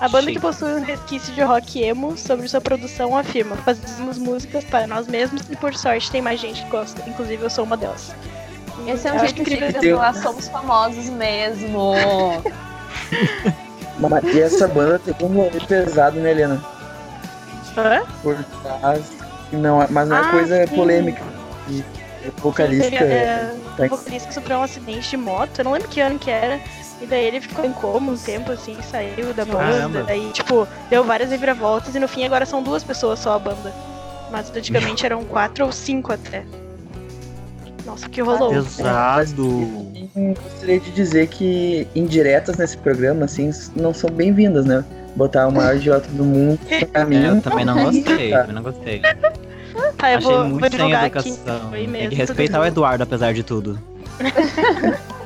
A 0.00 0.08
banda 0.08 0.30
que 0.30 0.38
possui 0.38 0.74
um 0.74 0.84
resquício 0.84 1.32
de 1.34 1.42
rock 1.42 1.82
emo 1.82 2.16
sobre 2.16 2.46
sua 2.48 2.60
produção 2.60 3.16
afirma: 3.16 3.56
fazemos 3.56 4.18
músicas 4.18 4.64
para 4.64 4.86
nós 4.86 5.08
mesmos 5.08 5.42
e 5.50 5.56
por 5.56 5.74
sorte 5.74 6.10
tem 6.10 6.22
mais 6.22 6.40
gente 6.40 6.62
que 6.62 6.70
gosta, 6.70 7.02
inclusive 7.08 7.42
eu 7.42 7.50
sou 7.50 7.64
uma 7.64 7.76
delas. 7.76 8.12
Esse 8.86 9.08
é 9.08 9.12
um 9.12 9.16
Eu 9.16 9.20
jeito 9.20 9.40
incrível 9.42 9.80
de 9.80 9.90
falar, 9.92 10.14
somos 10.14 10.48
famosos 10.48 11.06
mesmo. 11.10 11.92
Mas- 13.98 14.24
E 14.32 14.40
essa 14.40 14.68
banda 14.68 14.98
tem 15.00 15.14
um 15.26 15.34
rolê 15.34 15.58
pesado, 15.66 16.18
né, 16.20 16.30
Helena? 16.30 16.62
Hã? 17.76 18.02
Por 18.22 18.36
trás. 18.62 19.02
Não, 19.52 19.82
é- 19.82 19.88
mas 19.90 20.08
não 20.08 20.16
é 20.16 20.20
Ah, 20.20 20.30
coisa 20.30 20.66
sim. 20.66 20.74
polêmica. 20.76 21.22
E 21.68 21.82
vocalista. 22.38 22.94
É, 22.94 23.52
tá- 23.76 23.84
O 23.86 23.88
vocalista 23.88 24.30
sofreu 24.32 24.58
um 24.58 24.62
acidente 24.62 25.10
de 25.10 25.16
moto, 25.16 25.58
eu 25.58 25.64
não 25.64 25.72
lembro 25.72 25.88
que 25.88 26.00
ano 26.00 26.18
que 26.18 26.30
era. 26.30 26.60
E 27.00 27.06
daí 27.06 27.26
ele 27.26 27.40
ficou 27.40 27.64
em 27.64 27.72
coma 27.72 28.12
um 28.12 28.16
tempo, 28.16 28.50
assim, 28.50 28.76
saiu 28.82 29.32
da 29.32 29.44
banda. 29.44 29.58
Caramba. 29.58 30.02
Daí, 30.02 30.30
tipo, 30.32 30.66
deu 30.90 31.04
várias 31.04 31.30
reviravoltas 31.30 31.94
e 31.94 31.98
no 32.00 32.08
fim 32.08 32.24
agora 32.24 32.44
são 32.44 32.62
duas 32.62 32.82
pessoas 32.82 33.20
só 33.20 33.34
a 33.34 33.38
banda. 33.38 33.72
Mas 34.30 34.50
antigamente 34.54 35.06
eram 35.06 35.24
quatro 35.24 35.64
ou 35.64 35.72
cinco 35.72 36.12
até. 36.12 36.44
Nossa, 37.86 38.08
que 38.08 38.20
rolou. 38.20 38.50
Pesado. 38.50 39.46
Gostaria 40.42 40.80
de 40.80 40.90
dizer 40.90 41.28
que 41.28 41.86
indiretas 41.94 42.56
nesse 42.56 42.76
programa, 42.76 43.24
assim, 43.24 43.50
não 43.76 43.94
são 43.94 44.10
bem-vindas, 44.10 44.66
né? 44.66 44.84
Botar 45.14 45.46
o 45.46 45.52
maior 45.52 45.76
idiota 45.76 46.08
do 46.10 46.24
mundo 46.24 46.58
pra 46.92 47.04
mim. 47.06 47.24
É, 47.24 47.30
eu 47.30 47.40
também 47.40 47.64
não 47.64 47.84
gostei, 47.84 48.30
também 48.30 48.54
não 48.54 48.62
gostei. 48.62 49.00
Tá, 49.96 50.12
eu 50.12 50.18
Achei 50.18 50.30
vou, 50.30 50.38
vou 50.40 50.48
muito 50.48 50.62
sem 50.62 50.70
divulgar 50.70 51.04
aqui. 51.04 51.28
educação. 51.30 51.70
Tem 51.70 52.08
que 52.08 52.14
respeitar 52.16 52.60
o 52.60 52.64
Eduardo, 52.66 53.04
apesar 53.04 53.32
de 53.32 53.42
tudo. 53.42 53.78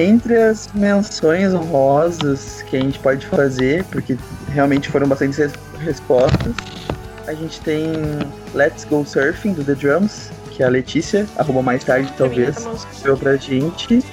Entre 0.00 0.36
as 0.36 0.68
menções 0.74 1.52
honrosas 1.54 2.62
que 2.62 2.76
a 2.76 2.80
gente 2.80 2.98
pode 2.98 3.26
fazer, 3.26 3.84
porque 3.84 4.16
realmente 4.52 4.88
foram 4.88 5.06
bastante 5.08 5.38
res- 5.38 5.52
respostas, 5.80 6.54
a 7.26 7.32
gente 7.34 7.60
tem 7.60 7.92
Let's 8.54 8.84
Go 8.84 9.04
Surfing 9.04 9.52
do 9.54 9.64
The 9.64 9.74
Drums, 9.74 10.30
que 10.52 10.62
é 10.62 10.66
a 10.66 10.68
Letícia, 10.68 11.26
arroba 11.36 11.62
mais 11.62 11.82
tarde 11.84 12.12
talvez, 12.16 12.56
deu 13.02 13.16
pra 13.16 13.36
gente. 13.36 14.04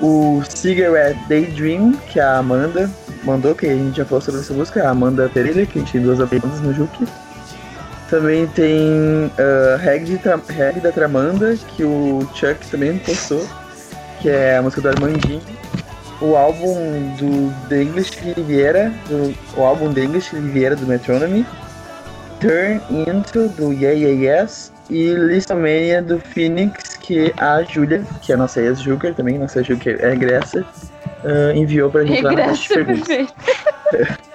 O 0.00 0.42
Cigarette 0.48 1.18
Daydream, 1.28 1.92
que 2.12 2.20
a 2.20 2.38
Amanda 2.38 2.90
mandou, 3.24 3.54
que 3.54 3.66
a 3.66 3.74
gente 3.74 3.96
já 3.96 4.04
falou 4.04 4.20
sobre 4.20 4.40
essa 4.40 4.52
música, 4.52 4.84
a 4.86 4.90
Amanda 4.90 5.28
Pereira, 5.28 5.64
que 5.66 5.78
a 5.78 5.82
gente 5.82 5.92
tem 5.92 6.02
duas 6.02 6.18
bandas 6.18 6.60
no 6.60 6.72
Juque. 6.74 7.06
Também 8.10 8.46
tem 8.48 8.78
uh, 9.38 9.76
Reg, 9.80 10.04
de 10.04 10.18
Tra- 10.18 10.38
Reg 10.48 10.80
da 10.80 10.92
Tramanda, 10.92 11.56
que 11.74 11.82
o 11.82 12.20
Chuck 12.34 12.66
também 12.70 12.98
postou, 12.98 13.44
que 14.26 14.30
é 14.30 14.56
a 14.56 14.62
música 14.62 14.82
do 14.82 14.88
Armandinho. 14.88 15.40
O 16.20 16.34
álbum 16.34 16.74
do 17.16 17.68
The 17.68 17.82
English 17.82 18.18
Riviera, 18.18 18.92
do, 19.08 19.32
o 19.56 19.62
álbum 19.62 19.94
The 19.94 20.00
English 20.00 20.34
Riviera 20.34 20.74
do 20.74 20.84
Metronomy. 20.84 21.46
Turn 22.40 22.80
Into 22.90 23.48
do 23.50 23.72
Yeah 23.72 23.92
Yeah 23.92 24.42
Yes. 24.42 24.72
E 24.90 25.12
Listomania 25.12 26.02
do 26.02 26.18
Phoenix, 26.18 26.96
que 26.96 27.32
a 27.36 27.62
Júlia, 27.62 28.04
que 28.20 28.32
é 28.32 28.34
a 28.34 28.38
nossa 28.38 28.60
ex-Juker 28.60 29.14
também, 29.14 29.38
nossa 29.38 29.62
Juker 29.62 29.96
é 30.00 30.12
egressa, 30.12 30.64
uh, 31.22 31.56
enviou 31.56 31.88
pra 31.88 32.04
gente 32.04 32.22
lá 32.22 32.32
na 32.32 32.46
caixa 32.46 32.62
de 32.62 32.84
Regressa 32.84 33.06
perguntas. 33.06 33.34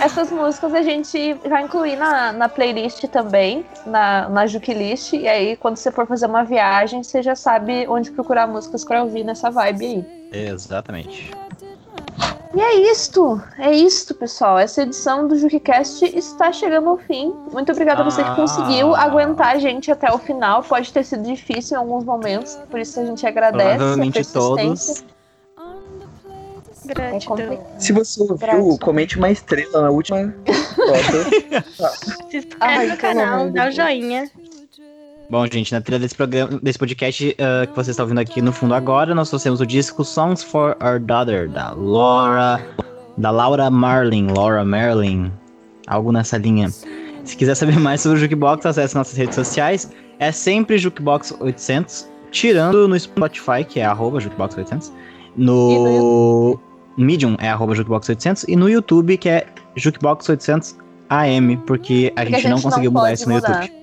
Essas 0.00 0.30
músicas 0.30 0.74
a 0.74 0.82
gente 0.82 1.34
vai 1.48 1.62
incluir 1.62 1.96
na, 1.96 2.32
na 2.32 2.48
playlist 2.48 3.04
também, 3.08 3.64
na, 3.86 4.28
na 4.28 4.46
Juke 4.46 4.72
List. 4.74 5.12
E 5.12 5.28
aí, 5.28 5.56
quando 5.56 5.76
você 5.76 5.90
for 5.90 6.06
fazer 6.06 6.26
uma 6.26 6.44
viagem, 6.44 7.02
você 7.02 7.22
já 7.22 7.34
sabe 7.34 7.86
onde 7.88 8.10
procurar 8.10 8.46
músicas 8.46 8.84
pra 8.84 9.02
ouvir 9.02 9.24
nessa 9.24 9.50
vibe 9.50 9.84
aí. 9.86 10.50
Exatamente. 10.50 11.30
E 12.52 12.60
é 12.60 12.74
isto, 12.90 13.40
é 13.58 13.70
isto, 13.72 14.12
pessoal. 14.12 14.58
Essa 14.58 14.82
edição 14.82 15.28
do 15.28 15.38
JukeCast 15.38 16.04
está 16.16 16.50
chegando 16.52 16.88
ao 16.90 16.96
fim. 16.98 17.32
Muito 17.52 17.70
obrigada 17.70 18.00
a 18.00 18.04
você 18.04 18.24
que 18.24 18.28
Ah. 18.30 18.34
conseguiu 18.34 18.92
aguentar 18.96 19.54
a 19.54 19.58
gente 19.60 19.88
até 19.90 20.12
o 20.12 20.18
final. 20.18 20.60
Pode 20.64 20.92
ter 20.92 21.04
sido 21.04 21.22
difícil 21.22 21.76
em 21.76 21.80
alguns 21.80 22.04
momentos, 22.04 22.58
por 22.68 22.80
isso 22.80 22.98
a 22.98 23.04
gente 23.04 23.24
agradece 23.24 23.74
a 23.74 23.76
Provavelmente 23.76 24.14
persistência. 24.14 24.94
todos. 24.94 25.04
É 26.90 26.94
Gratidão. 26.94 27.36
complicado. 27.36 27.80
Se 27.80 27.92
você 27.92 28.20
ouviu, 28.20 28.36
Graças. 28.36 28.78
comente 28.78 29.16
uma 29.16 29.30
estrela 29.30 29.82
na 29.82 29.90
última 29.90 30.34
Se 32.30 32.36
inscreve 32.38 32.86
no 32.86 32.96
canal, 32.96 33.50
dá 33.50 33.68
o 33.68 33.70
joinha. 33.70 34.30
Bom, 35.30 35.46
gente, 35.46 35.72
na 35.72 35.80
trilha 35.80 36.00
desse 36.00 36.14
programa, 36.16 36.58
desse 36.60 36.78
podcast 36.78 37.36
uh, 37.38 37.66
que 37.68 37.76
você 37.76 37.92
está 37.92 38.02
ouvindo 38.02 38.18
aqui 38.18 38.42
no 38.42 38.52
fundo 38.52 38.74
agora, 38.74 39.14
nós 39.14 39.28
trouxemos 39.28 39.60
o 39.60 39.66
disco 39.66 40.04
Songs 40.04 40.42
for 40.42 40.76
Our 40.82 40.98
Daughter, 40.98 41.48
da 41.48 41.70
Laura, 41.70 42.60
da 43.16 43.30
Laura 43.30 43.70
Marlin, 43.70 44.26
Laura 44.26 44.64
Marlin, 44.64 45.30
algo 45.86 46.10
nessa 46.10 46.36
linha. 46.36 46.68
Se 47.24 47.36
quiser 47.36 47.54
saber 47.54 47.78
mais 47.80 48.00
sobre 48.00 48.18
o 48.18 48.20
Jukebox, 48.20 48.66
acesse 48.66 48.96
nossas 48.96 49.16
redes 49.16 49.36
sociais. 49.36 49.92
É 50.18 50.32
sempre 50.32 50.76
Jukebox800, 50.76 52.06
tirando 52.32 52.88
no 52.88 52.98
Spotify, 52.98 53.64
que 53.66 53.78
é 53.78 53.84
arroba 53.84 54.18
Jukebox800. 54.18 54.90
No 55.36 56.58
Medium 56.96 57.36
é 57.38 57.48
arroba 57.48 57.74
Jukebox800. 57.74 58.44
E 58.48 58.56
no 58.56 58.68
YouTube, 58.68 59.16
que 59.16 59.28
é 59.28 59.46
Jukebox800AM, 59.76 61.58
porque 61.66 62.12
a, 62.16 62.20
Porque 62.22 62.36
gente, 62.36 62.48
não 62.48 62.60
conseguiu 62.60 62.92
mudar 62.92 63.12
isso 63.12 63.28
no 63.28 63.34
mudar. 63.36 63.62
YouTube. 63.62 63.80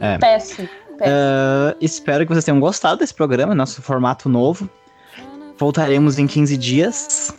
É. 0.00 0.18
Péssimo. 0.18 0.68
péssimo. 0.98 1.16
Uh, 1.16 1.76
espero 1.80 2.24
que 2.26 2.32
vocês 2.32 2.44
tenham 2.44 2.60
gostado 2.60 2.98
desse 3.00 3.14
programa, 3.14 3.54
nosso 3.54 3.80
formato 3.82 4.28
novo. 4.28 4.68
Voltaremos 5.58 6.18
em 6.18 6.26
15 6.26 6.56
dias. 6.56 7.34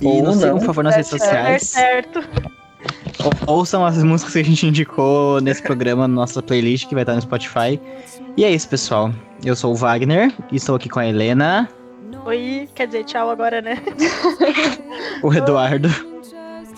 E 0.00 0.06
Ou 0.06 0.22
nos 0.22 0.36
sigam, 0.36 0.50
não. 0.50 0.58
por 0.58 0.66
favor, 0.66 0.84
nas 0.84 0.94
redes 0.96 1.12
É 1.12 1.16
Super 1.18 1.24
sociais. 1.26 1.62
certo. 1.62 2.20
Ou- 3.46 3.56
Ouçam 3.56 3.84
as 3.84 4.02
músicas 4.02 4.32
que 4.34 4.38
a 4.40 4.44
gente 4.44 4.66
indicou 4.66 5.40
nesse 5.40 5.62
programa, 5.62 6.06
na 6.06 6.14
nossa 6.14 6.40
playlist 6.42 6.86
que 6.86 6.94
vai 6.94 7.02
estar 7.02 7.14
no 7.14 7.20
Spotify. 7.22 7.80
E 8.36 8.44
é 8.44 8.50
isso, 8.50 8.68
pessoal. 8.68 9.10
Eu 9.44 9.56
sou 9.56 9.72
o 9.72 9.74
Wagner 9.74 10.32
e 10.52 10.56
estou 10.56 10.76
aqui 10.76 10.88
com 10.88 11.00
a 11.00 11.06
Helena, 11.06 11.68
Oi, 12.24 12.68
quer 12.74 12.86
dizer, 12.86 13.04
tchau 13.04 13.30
agora, 13.30 13.60
né? 13.62 13.76
o 15.22 15.32
Eduardo 15.32 15.88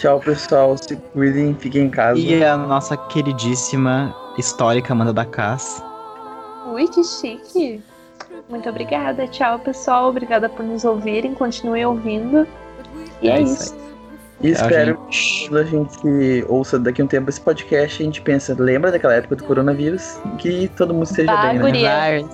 Tchau, 0.01 0.19
pessoal. 0.19 0.79
Se 0.79 0.97
cuidem, 0.97 1.55
fiquem 1.55 1.83
em 1.85 1.91
casa. 1.91 2.19
e 2.19 2.43
a 2.43 2.57
nossa 2.57 2.97
queridíssima 2.97 4.17
histórica 4.39 4.95
Amanda 4.95 5.13
da 5.13 5.27
Cass. 5.27 5.85
Ui, 6.73 6.89
que 6.89 7.05
chique. 7.05 7.83
Muito 8.49 8.67
obrigada. 8.67 9.29
Tchau, 9.29 9.59
pessoal. 9.59 10.09
Obrigada 10.09 10.49
por 10.49 10.65
nos 10.65 10.87
ouvirem. 10.87 11.35
Continuem 11.35 11.85
ouvindo. 11.85 12.47
E 13.21 13.29
é, 13.29 13.43
isso. 13.43 13.77
E 14.41 14.49
espero 14.53 14.95
A 14.95 15.11
que 15.11 15.49
quando 15.49 15.59
a 15.59 15.65
gente 15.65 16.45
ouça 16.49 16.79
daqui 16.79 17.03
a 17.03 17.05
um 17.05 17.09
tempo 17.09 17.29
esse 17.29 17.41
podcast, 17.43 18.03
a 18.03 18.07
gente 18.07 18.23
pensa, 18.23 18.57
lembra 18.59 18.91
daquela 18.91 19.13
época 19.13 19.37
do 19.37 19.45
coronavírus? 19.45 20.19
Que 20.39 20.69
todo 20.79 20.95
mundo 20.95 21.05
esteja 21.05 21.31
Bah, 21.31 21.49
bem, 21.49 21.59
né? 21.59 21.65
guria. 21.67 22.25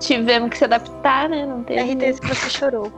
Tivemos 0.00 0.50
que 0.50 0.58
se 0.58 0.64
adaptar, 0.64 1.28
né? 1.28 1.46
Não 1.46 1.62
teve. 1.62 1.94
RT 1.94 2.14
se 2.14 2.20
você 2.26 2.50
chorou. 2.50 2.92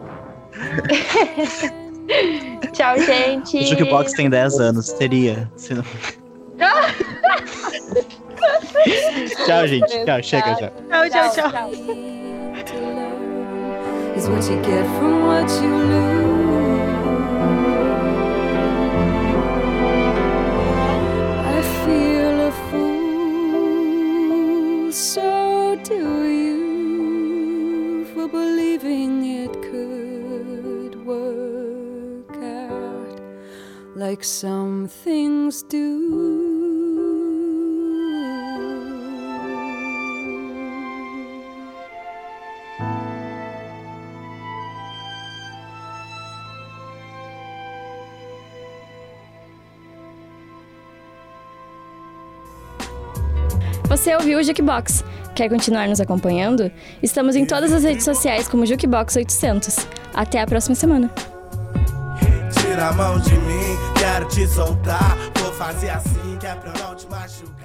Tchau, 2.72 2.98
gente. 3.00 3.58
O 3.58 3.66
Jukebox 3.66 4.12
tem 4.12 4.30
10 4.30 4.60
anos, 4.60 4.92
teria. 4.92 5.50
Se 5.56 5.74
não... 5.74 5.82
tchau, 9.44 9.66
gente. 9.66 10.04
Tchau, 10.04 10.22
chega 10.22 10.54
já. 10.54 10.70
Tchau, 10.70 11.10
tchau, 11.10 11.30
tchau. 11.50 11.70
is 14.16 14.28
what 14.30 14.48
you 14.50 14.56
get 14.62 14.86
from 14.96 15.26
what 15.26 15.50
you 15.62 15.76
lose. 15.92 16.16
I 21.54 21.56
feel 21.84 22.36
a 22.48 22.50
fool, 22.70 24.92
so 24.92 25.25
like 34.08 34.24
some 34.24 34.86
things 34.86 35.64
do. 35.64 36.54
Você 53.88 54.14
ouviu 54.14 54.38
o 54.38 54.42
Jukebox? 54.42 55.02
Quer 55.34 55.48
continuar 55.48 55.88
nos 55.88 56.00
acompanhando? 56.00 56.70
Estamos 57.02 57.34
em 57.34 57.44
todas 57.44 57.72
as 57.72 57.82
redes 57.82 58.04
sociais 58.04 58.46
como 58.46 58.62
Jukebox800. 58.62 59.84
Até 60.14 60.40
a 60.40 60.46
próxima 60.46 60.76
semana. 60.76 61.10
Tira 62.60 62.88
a 62.88 62.92
mão 62.92 63.18
de 63.18 63.34
mim, 63.34 63.76
quero 63.98 64.26
te 64.26 64.46
soltar. 64.46 65.16
Vou 65.38 65.52
fazer 65.52 65.90
assim 65.90 66.36
que 66.38 66.46
é 66.46 66.54
pra 66.54 66.72
eu 66.72 66.86
não 66.86 66.94
te 66.94 67.06
machucar. 67.08 67.55